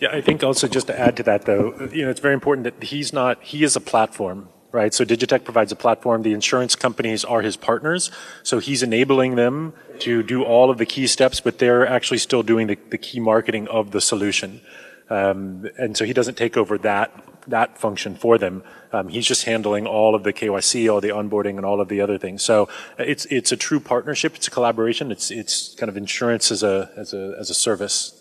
Yeah, 0.00 0.08
I 0.10 0.20
think 0.20 0.42
also 0.42 0.66
just 0.66 0.88
to 0.88 0.98
add 0.98 1.16
to 1.16 1.22
that 1.22 1.46
though, 1.46 1.88
you 1.92 2.04
know, 2.04 2.10
it's 2.10 2.20
very 2.20 2.34
important 2.34 2.64
that 2.64 2.88
he's 2.88 3.12
not, 3.12 3.42
he 3.42 3.64
is 3.64 3.76
a 3.76 3.80
platform, 3.80 4.48
right? 4.74 4.92
So 4.92 5.04
Digitech 5.04 5.44
provides 5.44 5.70
a 5.70 5.76
platform. 5.76 6.22
The 6.22 6.32
insurance 6.32 6.74
companies 6.74 7.24
are 7.24 7.42
his 7.42 7.56
partners. 7.56 8.10
So 8.42 8.58
he's 8.58 8.82
enabling 8.82 9.36
them 9.36 9.72
to 10.00 10.24
do 10.24 10.42
all 10.42 10.68
of 10.68 10.78
the 10.78 10.84
key 10.84 11.06
steps, 11.06 11.40
but 11.40 11.60
they're 11.60 11.86
actually 11.86 12.18
still 12.18 12.42
doing 12.42 12.66
the, 12.66 12.76
the 12.90 12.98
key 12.98 13.20
marketing 13.20 13.68
of 13.68 13.92
the 13.92 14.00
solution. 14.00 14.60
Um, 15.08 15.68
and 15.78 15.96
so 15.96 16.04
he 16.04 16.12
doesn't 16.12 16.36
take 16.36 16.56
over 16.56 16.76
that 16.78 17.24
that 17.46 17.76
function 17.76 18.16
for 18.16 18.38
them. 18.38 18.64
Um, 18.90 19.08
he's 19.08 19.26
just 19.26 19.44
handling 19.44 19.86
all 19.86 20.14
of 20.14 20.22
the 20.22 20.32
KYC, 20.32 20.90
all 20.90 21.02
the 21.02 21.10
onboarding, 21.10 21.58
and 21.58 21.66
all 21.66 21.78
of 21.78 21.88
the 21.88 22.00
other 22.00 22.18
things. 22.18 22.42
So 22.42 22.70
it's 22.98 23.26
it's 23.26 23.52
a 23.52 23.56
true 23.56 23.80
partnership. 23.80 24.34
It's 24.34 24.48
a 24.48 24.50
collaboration. 24.50 25.12
It's 25.12 25.30
it's 25.30 25.74
kind 25.74 25.90
of 25.90 25.96
insurance 25.96 26.50
as 26.50 26.62
a 26.62 26.90
as 26.96 27.12
a 27.12 27.36
as 27.38 27.50
a 27.50 27.54
service. 27.54 28.20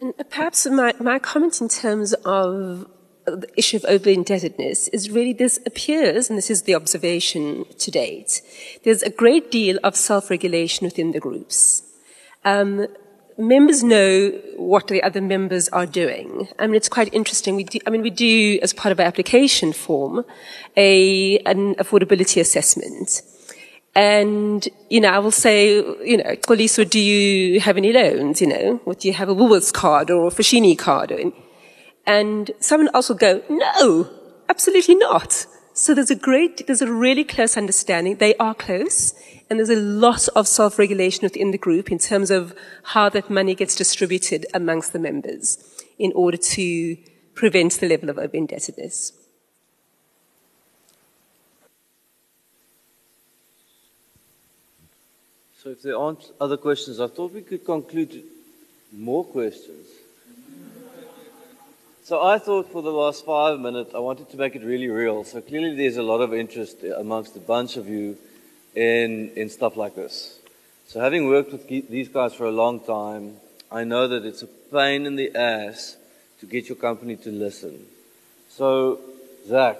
And 0.00 0.12
perhaps 0.28 0.66
my, 0.66 0.92
my 0.98 1.20
comment 1.20 1.60
in 1.60 1.68
terms 1.68 2.12
of 2.24 2.90
the 3.24 3.48
issue 3.56 3.76
of 3.76 3.84
over 3.84 4.10
indebtedness 4.10 4.88
is 4.88 5.10
really 5.10 5.32
this 5.32 5.58
appears, 5.66 6.28
and 6.28 6.36
this 6.36 6.50
is 6.50 6.62
the 6.62 6.74
observation 6.74 7.64
to 7.78 7.90
date, 7.90 8.42
there's 8.84 9.02
a 9.02 9.10
great 9.10 9.50
deal 9.50 9.78
of 9.84 9.96
self 9.96 10.30
regulation 10.30 10.84
within 10.84 11.12
the 11.12 11.20
groups. 11.20 11.82
Um, 12.44 12.86
members 13.38 13.82
know 13.82 14.30
what 14.56 14.88
the 14.88 15.02
other 15.02 15.20
members 15.20 15.68
are 15.70 15.86
doing. 15.86 16.48
I 16.58 16.66
mean, 16.66 16.74
it's 16.74 16.88
quite 16.88 17.12
interesting. 17.14 17.56
We 17.56 17.64
do, 17.64 17.78
I 17.86 17.90
mean, 17.90 18.02
we 18.02 18.10
do, 18.10 18.58
as 18.62 18.72
part 18.72 18.92
of 18.92 19.00
our 19.00 19.06
application 19.06 19.72
form, 19.72 20.24
a, 20.76 21.38
an 21.40 21.74
affordability 21.76 22.40
assessment. 22.40 23.22
And, 23.94 24.66
you 24.88 25.00
know, 25.00 25.10
I 25.10 25.18
will 25.18 25.30
say, 25.30 25.76
you 25.76 26.16
know, 26.16 26.36
Xoliso, 26.36 26.88
do 26.88 26.98
you 26.98 27.60
have 27.60 27.76
any 27.76 27.92
loans? 27.92 28.40
You 28.40 28.46
know, 28.46 28.80
what 28.84 29.00
do 29.00 29.08
you 29.08 29.14
have 29.14 29.28
a 29.28 29.34
Woolworths 29.34 29.72
card 29.72 30.10
or 30.10 30.28
a 30.28 30.30
Foschini 30.30 30.78
card? 30.78 31.12
Someone 32.60 32.90
else 32.94 33.08
will 33.08 33.16
go, 33.16 33.42
no, 33.48 34.10
absolutely 34.48 34.94
not. 34.94 35.46
So 35.74 35.94
there's 35.94 36.10
a 36.10 36.16
great, 36.16 36.66
there's 36.66 36.82
a 36.82 36.92
really 36.92 37.24
close 37.24 37.56
understanding. 37.56 38.16
They 38.16 38.34
are 38.36 38.54
close. 38.54 39.14
And 39.48 39.58
there's 39.58 39.70
a 39.70 39.76
lot 39.76 40.28
of 40.34 40.48
self-regulation 40.48 41.24
within 41.24 41.50
the 41.50 41.58
group 41.58 41.92
in 41.92 41.98
terms 41.98 42.30
of 42.30 42.54
how 42.84 43.08
that 43.10 43.28
money 43.28 43.54
gets 43.54 43.74
distributed 43.74 44.46
amongst 44.54 44.92
the 44.92 44.98
members 44.98 45.58
in 45.98 46.12
order 46.14 46.38
to 46.38 46.96
prevent 47.34 47.72
the 47.80 47.88
level 47.88 48.08
of 48.08 48.18
over-indebtedness. 48.18 49.12
So 55.62 55.70
if 55.70 55.82
there 55.82 55.96
aren't 55.96 56.32
other 56.40 56.56
questions, 56.56 56.98
I 56.98 57.06
thought 57.06 57.32
we 57.32 57.42
could 57.42 57.64
conclude 57.64 58.24
more 58.90 59.24
questions. 59.24 59.81
So 62.04 62.20
I 62.20 62.38
thought 62.38 62.72
for 62.72 62.82
the 62.82 62.90
last 62.90 63.24
five 63.24 63.60
minutes, 63.60 63.94
I 63.94 64.00
wanted 64.00 64.28
to 64.30 64.36
make 64.36 64.56
it 64.56 64.64
really 64.64 64.88
real. 64.88 65.22
So 65.22 65.40
clearly 65.40 65.76
there's 65.76 65.98
a 65.98 66.02
lot 66.02 66.20
of 66.20 66.34
interest 66.34 66.78
amongst 66.82 67.36
a 67.36 67.38
bunch 67.38 67.76
of 67.76 67.88
you 67.88 68.18
in, 68.74 69.30
in 69.36 69.48
stuff 69.48 69.76
like 69.76 69.94
this. 69.94 70.40
So 70.88 70.98
having 70.98 71.28
worked 71.28 71.52
with 71.52 71.68
these 71.68 72.08
guys 72.08 72.34
for 72.34 72.46
a 72.46 72.50
long 72.50 72.80
time, 72.80 73.36
I 73.70 73.84
know 73.84 74.08
that 74.08 74.24
it's 74.24 74.42
a 74.42 74.48
pain 74.48 75.06
in 75.06 75.14
the 75.14 75.36
ass 75.36 75.96
to 76.40 76.46
get 76.46 76.68
your 76.68 76.74
company 76.74 77.14
to 77.18 77.30
listen. 77.30 77.86
So, 78.48 78.98
Zach, 79.46 79.78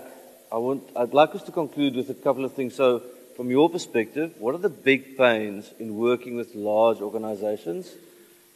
I 0.52 0.58
want, 0.58 0.84
I'd 0.94 1.14
like 1.14 1.34
us 1.34 1.42
to 1.42 1.52
conclude 1.52 1.96
with 1.96 2.08
a 2.08 2.14
couple 2.14 2.44
of 2.44 2.54
things. 2.54 2.76
So, 2.76 3.02
from 3.36 3.50
your 3.50 3.68
perspective, 3.68 4.34
what 4.38 4.54
are 4.54 4.58
the 4.58 4.68
big 4.68 5.18
pains 5.18 5.72
in 5.80 5.96
working 5.96 6.36
with 6.36 6.54
large 6.54 7.00
organizations, 7.00 7.90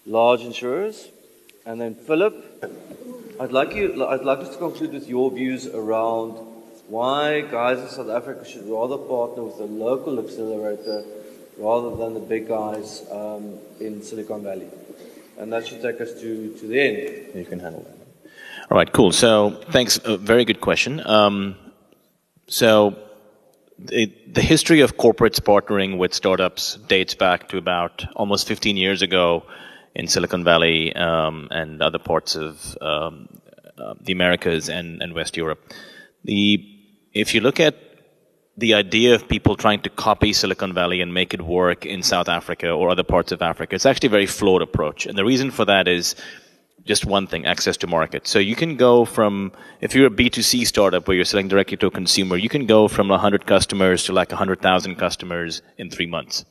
large 0.06 0.42
insurers? 0.42 1.08
And 1.66 1.80
then, 1.80 1.96
Philip, 1.96 3.15
I'd 3.39 3.53
like 3.53 3.74
you, 3.74 4.07
I'd 4.07 4.22
like 4.22 4.39
us 4.39 4.51
to 4.51 4.57
conclude 4.57 4.93
with 4.93 5.09
your 5.09 5.30
views 5.30 5.66
around 5.66 6.39
why 6.89 7.43
guys 7.43 7.78
in 7.80 7.89
South 7.89 8.09
Africa 8.09 8.49
should 8.49 8.66
rather 8.66 8.97
partner 8.97 9.43
with 9.43 9.61
a 9.61 9.64
local 9.64 10.18
accelerator 10.18 11.05
rather 11.59 11.95
than 11.97 12.14
the 12.14 12.20
big 12.20 12.49
guys 12.49 13.05
um, 13.11 13.59
in 13.78 14.03
Silicon 14.03 14.43
Valley. 14.43 14.68
And 15.39 15.53
that 15.53 15.66
should 15.66 15.82
take 15.82 16.01
us 16.01 16.12
to, 16.14 16.57
to 16.59 16.66
the 16.66 16.80
end. 16.80 17.34
You 17.34 17.45
can 17.45 17.61
handle 17.61 17.82
that. 17.82 18.30
All 18.70 18.78
right, 18.78 18.91
cool. 18.91 19.12
So 19.12 19.61
thanks. 19.70 19.99
Very 19.99 20.47
good 20.47 20.62
question. 20.62 21.07
Um, 21.07 21.57
so 22.47 22.97
the 23.78 24.11
history 24.37 24.80
of 24.80 24.97
corporates 24.97 25.41
partnering 25.41 25.99
with 25.99 26.14
startups 26.14 26.76
dates 26.89 27.14
back 27.14 27.49
to 27.51 27.59
about 27.59 28.07
almost 28.16 28.49
15 28.49 28.78
years 28.78 29.03
ago 29.03 29.45
in 29.97 30.07
Silicon 30.07 30.44
Valley 30.44 30.94
um, 30.94 31.49
and 31.51 31.82
other 31.82 31.99
parts 31.99 32.36
of 32.36 32.76
um, 32.82 33.28
uh, 33.78 33.94
the 34.01 34.12
Americas 34.12 34.68
and, 34.68 35.03
and 35.03 35.14
West 35.14 35.36
Europe. 35.36 35.72
The, 36.24 36.62
if 37.14 37.34
you 37.34 37.40
look 37.40 37.59
at 37.59 37.76
the 38.59 38.74
idea 38.74 39.14
of 39.14 39.26
people 39.26 39.57
trying 39.57 39.80
to 39.82 39.90
copy 39.90 40.34
Silicon 40.34 40.74
Valley 40.74 41.01
and 41.01 41.12
make 41.12 41.32
it 41.32 41.40
work 41.40 41.86
in 41.86 42.03
South 42.03 42.28
Africa 42.28 42.70
or 42.70 42.90
other 42.90 43.03
parts 43.03 43.32
of 43.32 43.40
Africa, 43.40 43.74
it's 43.74 43.86
actually 43.86 44.09
a 44.09 44.11
very 44.18 44.26
flawed 44.26 44.61
approach. 44.61 45.07
And 45.07 45.16
the 45.16 45.24
reason 45.24 45.51
for 45.51 45.64
that 45.64 45.88
is 45.88 46.14
just 46.84 47.07
one 47.07 47.26
thing, 47.26 47.47
access 47.47 47.78
to 47.78 47.86
market. 47.86 48.26
So 48.26 48.38
you 48.38 48.55
can 48.55 48.76
go 48.76 49.07
from, 49.07 49.53
if 49.80 49.94
you're 49.94 50.07
a 50.07 50.11
B2C 50.11 50.66
startup 50.66 51.09
where 51.09 51.16
you're 51.16 51.24
selling 51.24 51.49
directly 51.49 51.78
to 51.78 51.86
a 51.86 51.90
consumer, 51.90 52.36
you 52.36 52.51
can 52.51 52.66
go 52.66 52.86
from 52.86 53.09
100 53.09 53.47
customers 53.47 54.05
to 54.05 54.12
like 54.12 54.30
100,000 54.30 54.97
customers 54.97 55.62
in 55.78 55.90
three 55.90 56.07
months. 56.07 56.44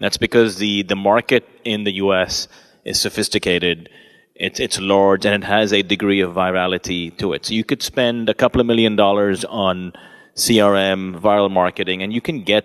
That's 0.00 0.16
because 0.18 0.56
the, 0.56 0.82
the 0.82 0.96
market 0.96 1.48
in 1.64 1.84
the 1.84 1.94
US 1.94 2.46
is 2.84 3.00
sophisticated, 3.00 3.88
it's, 4.34 4.60
it's 4.60 4.80
large, 4.80 5.26
and 5.26 5.42
it 5.42 5.46
has 5.46 5.72
a 5.72 5.82
degree 5.82 6.20
of 6.20 6.34
virality 6.34 7.16
to 7.18 7.32
it. 7.32 7.46
So 7.46 7.54
you 7.54 7.64
could 7.64 7.82
spend 7.82 8.28
a 8.28 8.34
couple 8.34 8.60
of 8.60 8.66
million 8.66 8.96
dollars 8.96 9.44
on 9.44 9.92
CRM, 10.34 11.20
viral 11.20 11.50
marketing, 11.50 12.02
and 12.02 12.12
you 12.12 12.20
can 12.20 12.42
get 12.42 12.64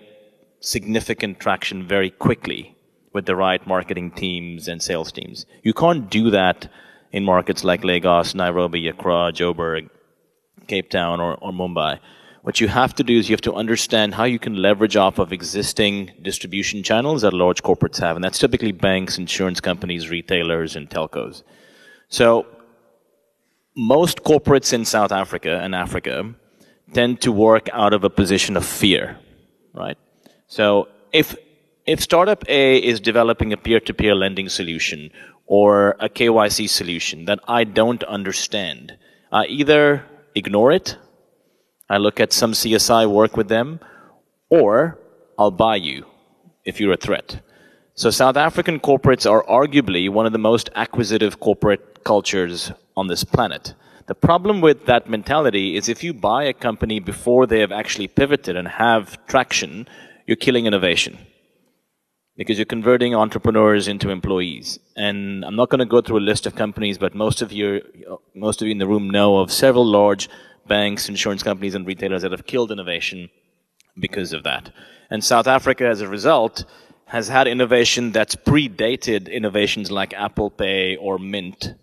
significant 0.60 1.38
traction 1.38 1.86
very 1.86 2.10
quickly 2.10 2.76
with 3.12 3.26
the 3.26 3.36
right 3.36 3.66
marketing 3.66 4.10
teams 4.10 4.68
and 4.68 4.82
sales 4.82 5.12
teams. 5.12 5.46
You 5.62 5.72
can't 5.72 6.10
do 6.10 6.30
that 6.30 6.68
in 7.12 7.24
markets 7.24 7.64
like 7.64 7.84
Lagos, 7.84 8.34
Nairobi, 8.34 8.88
Accra, 8.88 9.32
Joburg, 9.32 9.88
Cape 10.66 10.90
Town, 10.90 11.20
or, 11.20 11.34
or 11.36 11.52
Mumbai. 11.52 11.98
What 12.46 12.60
you 12.60 12.68
have 12.68 12.94
to 12.94 13.02
do 13.02 13.18
is 13.18 13.28
you 13.28 13.34
have 13.34 13.40
to 13.40 13.54
understand 13.54 14.14
how 14.14 14.22
you 14.22 14.38
can 14.38 14.54
leverage 14.54 14.94
off 14.94 15.18
of 15.18 15.32
existing 15.32 16.12
distribution 16.22 16.84
channels 16.84 17.22
that 17.22 17.32
large 17.32 17.60
corporates 17.60 17.98
have, 17.98 18.14
and 18.14 18.24
that's 18.24 18.38
typically 18.38 18.70
banks, 18.70 19.18
insurance 19.18 19.60
companies, 19.60 20.10
retailers, 20.10 20.76
and 20.76 20.88
telcos. 20.88 21.42
So 22.08 22.46
most 23.74 24.22
corporates 24.22 24.72
in 24.72 24.84
South 24.84 25.10
Africa 25.10 25.58
and 25.60 25.74
Africa 25.74 26.36
tend 26.92 27.20
to 27.22 27.32
work 27.32 27.68
out 27.72 27.92
of 27.92 28.04
a 28.04 28.10
position 28.10 28.56
of 28.56 28.64
fear, 28.64 29.18
right? 29.74 29.98
So 30.46 30.86
if 31.12 31.34
if 31.84 32.00
startup 32.00 32.44
A 32.48 32.76
is 32.76 33.00
developing 33.00 33.52
a 33.52 33.56
peer-to-peer 33.56 34.14
lending 34.14 34.48
solution 34.48 35.10
or 35.46 35.96
a 35.98 36.08
KYC 36.08 36.68
solution 36.70 37.24
that 37.24 37.40
I 37.48 37.64
don't 37.64 38.04
understand. 38.04 38.96
I 39.32 39.46
either 39.46 40.04
ignore 40.36 40.70
it, 40.70 40.96
I 41.88 41.98
look 41.98 42.18
at 42.18 42.32
some 42.32 42.52
CSI 42.52 43.08
work 43.10 43.36
with 43.36 43.48
them, 43.48 43.80
or 44.50 44.98
I'll 45.38 45.50
buy 45.50 45.76
you 45.76 46.06
if 46.64 46.80
you're 46.80 46.92
a 46.92 46.96
threat. 46.96 47.40
So 47.94 48.10
South 48.10 48.36
African 48.36 48.80
corporates 48.80 49.30
are 49.30 49.44
arguably 49.44 50.10
one 50.10 50.26
of 50.26 50.32
the 50.32 50.38
most 50.38 50.68
acquisitive 50.74 51.40
corporate 51.40 52.04
cultures 52.04 52.72
on 52.96 53.06
this 53.06 53.24
planet. 53.24 53.74
The 54.06 54.14
problem 54.14 54.60
with 54.60 54.86
that 54.86 55.08
mentality 55.08 55.76
is 55.76 55.88
if 55.88 56.04
you 56.04 56.12
buy 56.12 56.44
a 56.44 56.52
company 56.52 57.00
before 57.00 57.46
they 57.46 57.60
have 57.60 57.72
actually 57.72 58.08
pivoted 58.08 58.56
and 58.56 58.68
have 58.68 59.24
traction, 59.26 59.88
you're 60.26 60.36
killing 60.36 60.66
innovation 60.66 61.18
because 62.36 62.58
you're 62.58 62.66
converting 62.66 63.14
entrepreneurs 63.14 63.88
into 63.88 64.10
employees. 64.10 64.78
And 64.96 65.44
I'm 65.44 65.56
not 65.56 65.70
going 65.70 65.78
to 65.78 65.86
go 65.86 66.00
through 66.00 66.18
a 66.18 66.28
list 66.30 66.46
of 66.46 66.54
companies, 66.54 66.98
but 66.98 67.14
most 67.14 67.42
of 67.42 67.50
you, 67.50 67.80
most 68.34 68.60
of 68.60 68.66
you 68.68 68.72
in 68.72 68.78
the 68.78 68.86
room 68.86 69.08
know 69.08 69.38
of 69.38 69.50
several 69.50 69.86
large 69.86 70.28
banks, 70.66 71.08
insurance 71.08 71.42
companies, 71.42 71.74
and 71.74 71.86
retailers 71.86 72.22
that 72.22 72.32
have 72.32 72.46
killed 72.46 72.70
innovation 72.70 73.30
because 73.98 74.32
of 74.32 74.42
that. 74.44 74.72
And 75.10 75.22
South 75.22 75.46
Africa, 75.46 75.86
as 75.86 76.00
a 76.00 76.08
result, 76.08 76.64
has 77.06 77.28
had 77.28 77.46
innovation 77.46 78.12
that's 78.12 78.34
predated 78.34 79.30
innovations 79.30 79.90
like 79.90 80.12
Apple 80.12 80.50
Pay 80.50 80.96
or 80.96 81.18
Mint. 81.18 81.74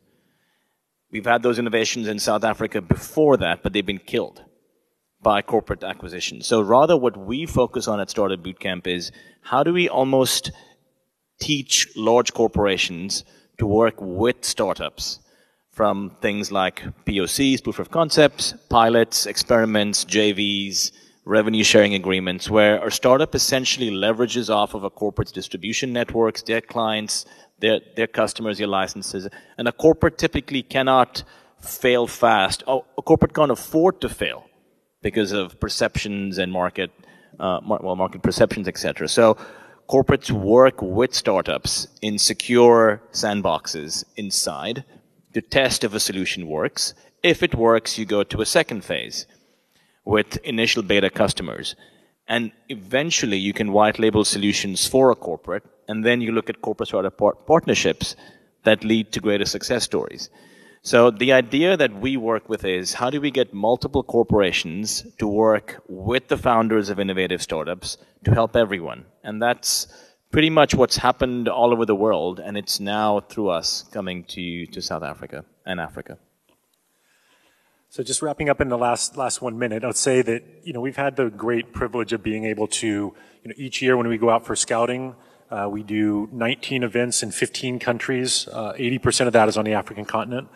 We've 1.11 1.25
had 1.25 1.43
those 1.43 1.59
innovations 1.59 2.07
in 2.07 2.19
South 2.19 2.43
Africa 2.43 2.81
before 2.81 3.37
that, 3.37 3.63
but 3.63 3.71
they've 3.71 3.85
been 3.85 3.99
killed 3.99 4.43
by 5.21 5.41
corporate 5.41 5.83
acquisition. 5.83 6.41
So 6.41 6.61
rather 6.61 6.97
what 6.97 7.15
we 7.15 7.45
focus 7.45 7.87
on 7.87 8.01
at 8.01 8.09
Startupbootcamp 8.09 8.87
is 8.87 9.11
how 9.41 9.63
do 9.63 9.71
we 9.71 9.87
almost 9.87 10.51
teach 11.39 11.87
large 11.95 12.33
corporations 12.33 13.23
to 13.59 13.65
work 13.65 13.95
with 13.99 14.43
startups 14.43 15.19
from 15.73 16.11
things 16.21 16.51
like 16.51 16.83
POCs, 17.05 17.63
proof 17.63 17.79
of 17.79 17.89
concepts, 17.89 18.53
pilots, 18.69 19.25
experiments, 19.25 20.05
JVs, 20.05 20.91
revenue 21.25 21.63
sharing 21.63 21.95
agreements, 21.95 22.47
where 22.47 22.85
a 22.85 22.91
startup 22.91 23.33
essentially 23.33 23.89
leverages 23.89 24.53
off 24.53 24.75
of 24.75 24.83
a 24.83 24.89
corporate's 24.91 25.31
distribution 25.31 25.91
networks, 25.91 26.43
their 26.43 26.61
clients, 26.61 27.25
their, 27.59 27.79
their 27.95 28.05
customers, 28.07 28.59
their 28.59 28.67
licenses. 28.67 29.27
And 29.57 29.67
a 29.67 29.71
corporate 29.71 30.19
typically 30.19 30.61
cannot 30.61 31.23
fail 31.59 32.05
fast. 32.05 32.63
Oh, 32.67 32.85
a 32.97 33.01
corporate 33.01 33.33
can't 33.33 33.51
afford 33.51 33.99
to 34.01 34.09
fail 34.09 34.45
because 35.01 35.31
of 35.31 35.59
perceptions 35.59 36.37
and 36.37 36.51
market, 36.51 36.91
uh, 37.39 37.61
mar- 37.63 37.79
well, 37.81 37.95
market 37.95 38.21
perceptions, 38.21 38.67
etc. 38.67 39.07
So 39.07 39.37
corporates 39.89 40.29
work 40.29 40.81
with 40.83 41.15
startups 41.15 41.87
in 42.03 42.19
secure 42.19 43.01
sandboxes 43.11 44.03
inside 44.17 44.83
to 45.33 45.41
test 45.41 45.83
if 45.83 45.93
a 45.93 45.99
solution 45.99 46.47
works. 46.47 46.93
If 47.21 47.43
it 47.43 47.55
works, 47.55 47.97
you 47.97 48.05
go 48.05 48.23
to 48.23 48.41
a 48.41 48.45
second 48.45 48.83
phase 48.83 49.25
with 50.05 50.37
initial 50.37 50.83
beta 50.83 51.09
customers. 51.09 51.75
And 52.27 52.51
eventually 52.69 53.37
you 53.37 53.53
can 53.53 53.71
white 53.71 53.99
label 53.99 54.25
solutions 54.25 54.87
for 54.87 55.11
a 55.11 55.15
corporate, 55.15 55.63
and 55.87 56.05
then 56.05 56.21
you 56.21 56.31
look 56.31 56.49
at 56.49 56.61
corporate 56.61 56.89
startup 56.89 57.17
par- 57.17 57.35
partnerships 57.35 58.15
that 58.63 58.83
lead 58.83 59.11
to 59.11 59.19
greater 59.19 59.45
success 59.45 59.83
stories. 59.83 60.29
So 60.81 61.11
the 61.11 61.31
idea 61.31 61.77
that 61.77 61.93
we 61.93 62.17
work 62.17 62.49
with 62.49 62.65
is 62.65 62.93
how 62.93 63.09
do 63.09 63.21
we 63.21 63.31
get 63.31 63.53
multiple 63.53 64.03
corporations 64.03 65.05
to 65.17 65.27
work 65.27 65.81
with 65.87 66.27
the 66.27 66.37
founders 66.37 66.89
of 66.89 66.99
innovative 66.99 67.41
startups 67.41 67.97
to 68.25 68.33
help 68.33 68.55
everyone? 68.55 69.05
And 69.23 69.41
that's 69.41 69.87
pretty 70.33 70.49
much 70.49 70.73
what's 70.73 70.97
happened 70.97 71.47
all 71.47 71.71
over 71.71 71.85
the 71.85 71.95
world, 71.95 72.39
and 72.39 72.57
it's 72.57 72.79
now 72.79 73.19
through 73.19 73.49
us 73.49 73.85
coming 73.91 74.23
to, 74.23 74.65
to 74.65 74.81
South 74.81 75.03
Africa 75.03 75.45
and 75.63 75.79
Africa. 75.79 76.17
So 77.89 78.01
just 78.01 78.23
wrapping 78.23 78.49
up 78.49 78.59
in 78.59 78.69
the 78.69 78.77
last 78.77 79.15
last 79.15 79.43
one 79.43 79.59
minute, 79.59 79.83
I 79.83 79.87
would 79.87 79.95
say 79.95 80.23
that 80.23 80.43
you 80.63 80.73
know 80.73 80.81
we've 80.81 80.97
had 80.97 81.15
the 81.15 81.29
great 81.29 81.71
privilege 81.71 82.11
of 82.13 82.23
being 82.23 82.45
able 82.45 82.67
to 82.81 82.87
you 82.87 83.13
know 83.45 83.53
each 83.55 83.79
year 83.83 83.95
when 83.95 84.07
we 84.07 84.17
go 84.17 84.31
out 84.31 84.43
for 84.43 84.55
scouting, 84.55 85.15
uh, 85.51 85.69
we 85.69 85.83
do 85.83 86.27
19 86.31 86.81
events 86.81 87.21
in 87.21 87.29
15 87.31 87.77
countries. 87.77 88.47
Uh, 88.51 88.73
80% 88.73 89.27
of 89.27 89.33
that 89.33 89.47
is 89.47 89.55
on 89.55 89.65
the 89.65 89.73
African 89.73 90.03
continent. 90.03 90.47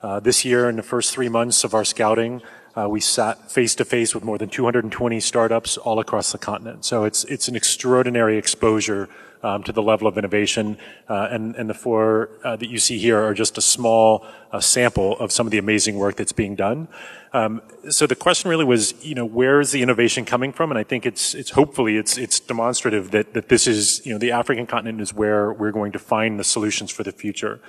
Uh, 0.00 0.20
this 0.20 0.44
year, 0.44 0.68
in 0.68 0.76
the 0.76 0.82
first 0.84 1.12
three 1.12 1.28
months 1.28 1.64
of 1.64 1.74
our 1.74 1.84
scouting, 1.84 2.40
uh, 2.76 2.88
we 2.88 3.00
sat 3.00 3.50
face 3.50 3.74
to 3.76 3.84
face 3.84 4.14
with 4.14 4.24
more 4.24 4.38
than 4.38 4.48
220 4.48 5.20
startups 5.20 5.76
all 5.76 6.00
across 6.00 6.32
the 6.32 6.38
continent. 6.38 6.84
So 6.84 7.04
it's 7.04 7.24
it's 7.24 7.48
an 7.48 7.56
extraordinary 7.56 8.36
exposure 8.36 9.08
um, 9.44 9.62
to 9.62 9.72
the 9.72 9.82
level 9.82 10.08
of 10.08 10.18
innovation. 10.18 10.78
Uh, 11.08 11.28
and 11.30 11.54
and 11.54 11.70
the 11.70 11.74
four 11.74 12.30
uh, 12.42 12.56
that 12.56 12.68
you 12.68 12.78
see 12.78 12.98
here 12.98 13.22
are 13.22 13.34
just 13.34 13.56
a 13.58 13.60
small 13.60 14.26
uh, 14.50 14.58
sample 14.58 15.16
of 15.18 15.30
some 15.30 15.46
of 15.46 15.50
the 15.52 15.58
amazing 15.58 15.98
work 15.98 16.16
that's 16.16 16.32
being 16.32 16.56
done. 16.56 16.88
Um, 17.32 17.62
so 17.90 18.06
the 18.06 18.16
question 18.16 18.48
really 18.50 18.64
was, 18.64 18.94
you 19.04 19.14
know, 19.14 19.24
where 19.24 19.60
is 19.60 19.72
the 19.72 19.82
innovation 19.82 20.24
coming 20.24 20.52
from? 20.52 20.70
And 20.70 20.78
I 20.78 20.84
think 20.84 21.06
it's 21.06 21.34
it's 21.34 21.50
hopefully 21.50 21.96
it's 21.96 22.16
it's 22.18 22.40
demonstrative 22.40 23.12
that 23.12 23.34
that 23.34 23.48
this 23.48 23.66
is 23.68 24.04
you 24.04 24.12
know 24.12 24.18
the 24.18 24.32
African 24.32 24.66
continent 24.66 25.00
is 25.00 25.14
where 25.14 25.52
we're 25.52 25.72
going 25.72 25.92
to 25.92 25.98
find 25.98 26.40
the 26.40 26.44
solutions 26.44 26.90
for 26.90 27.04
the 27.04 27.12
future. 27.12 27.60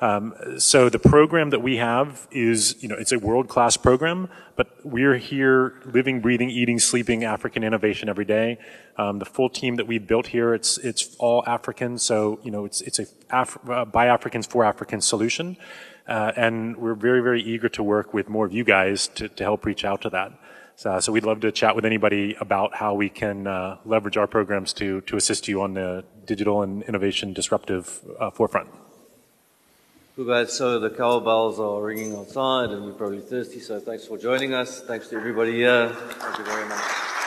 Um, 0.00 0.34
so 0.58 0.88
the 0.88 0.98
program 0.98 1.50
that 1.50 1.60
we 1.60 1.76
have 1.76 2.26
is, 2.30 2.82
you 2.82 2.88
know, 2.88 2.94
it's 2.94 3.12
a 3.12 3.18
world-class 3.18 3.76
program, 3.76 4.28
but 4.56 4.68
we're 4.82 5.18
here 5.18 5.80
living, 5.84 6.20
breathing, 6.20 6.48
eating, 6.48 6.78
sleeping 6.78 7.24
African 7.24 7.62
innovation 7.62 8.08
every 8.08 8.24
day. 8.24 8.58
Um, 8.96 9.18
the 9.18 9.26
full 9.26 9.50
team 9.50 9.76
that 9.76 9.86
we've 9.86 10.06
built 10.06 10.28
here, 10.28 10.54
it's 10.54 10.78
it's 10.78 11.14
all 11.18 11.44
African, 11.46 11.98
so 11.98 12.40
you 12.42 12.50
know, 12.50 12.64
it's 12.64 12.80
it's 12.80 12.98
a 12.98 13.06
Af- 13.30 13.58
uh, 13.68 13.84
by 13.84 14.06
Africans 14.06 14.46
for 14.46 14.64
Africans 14.64 15.06
solution, 15.06 15.56
uh, 16.08 16.32
and 16.36 16.76
we're 16.76 16.94
very 16.94 17.20
very 17.20 17.42
eager 17.42 17.68
to 17.68 17.82
work 17.82 18.12
with 18.14 18.28
more 18.28 18.46
of 18.46 18.52
you 18.52 18.64
guys 18.64 19.08
to 19.08 19.28
to 19.28 19.44
help 19.44 19.64
reach 19.64 19.84
out 19.84 20.00
to 20.02 20.10
that. 20.10 20.32
So, 20.76 20.98
so 20.98 21.12
we'd 21.12 21.24
love 21.24 21.40
to 21.40 21.52
chat 21.52 21.76
with 21.76 21.84
anybody 21.84 22.36
about 22.40 22.74
how 22.74 22.94
we 22.94 23.10
can 23.10 23.46
uh, 23.46 23.76
leverage 23.84 24.16
our 24.16 24.26
programs 24.26 24.72
to 24.74 25.02
to 25.02 25.16
assist 25.16 25.46
you 25.46 25.60
on 25.60 25.74
the 25.74 26.04
digital 26.24 26.62
and 26.62 26.82
innovation 26.84 27.34
disruptive 27.34 28.00
uh, 28.18 28.30
forefront. 28.30 28.68
So 30.20 30.78
the 30.78 30.90
cowbells 30.90 31.58
are 31.58 31.82
ringing 31.82 32.14
outside 32.14 32.70
and 32.70 32.84
we're 32.84 32.92
probably 32.92 33.20
thirsty, 33.20 33.58
so 33.58 33.80
thanks 33.80 34.04
for 34.04 34.18
joining 34.18 34.52
us. 34.52 34.82
Thanks 34.82 35.08
to 35.08 35.16
everybody 35.16 35.52
here. 35.52 35.88
Thank 35.88 36.36
you 36.36 36.44
very 36.44 36.68
much. 36.68 37.19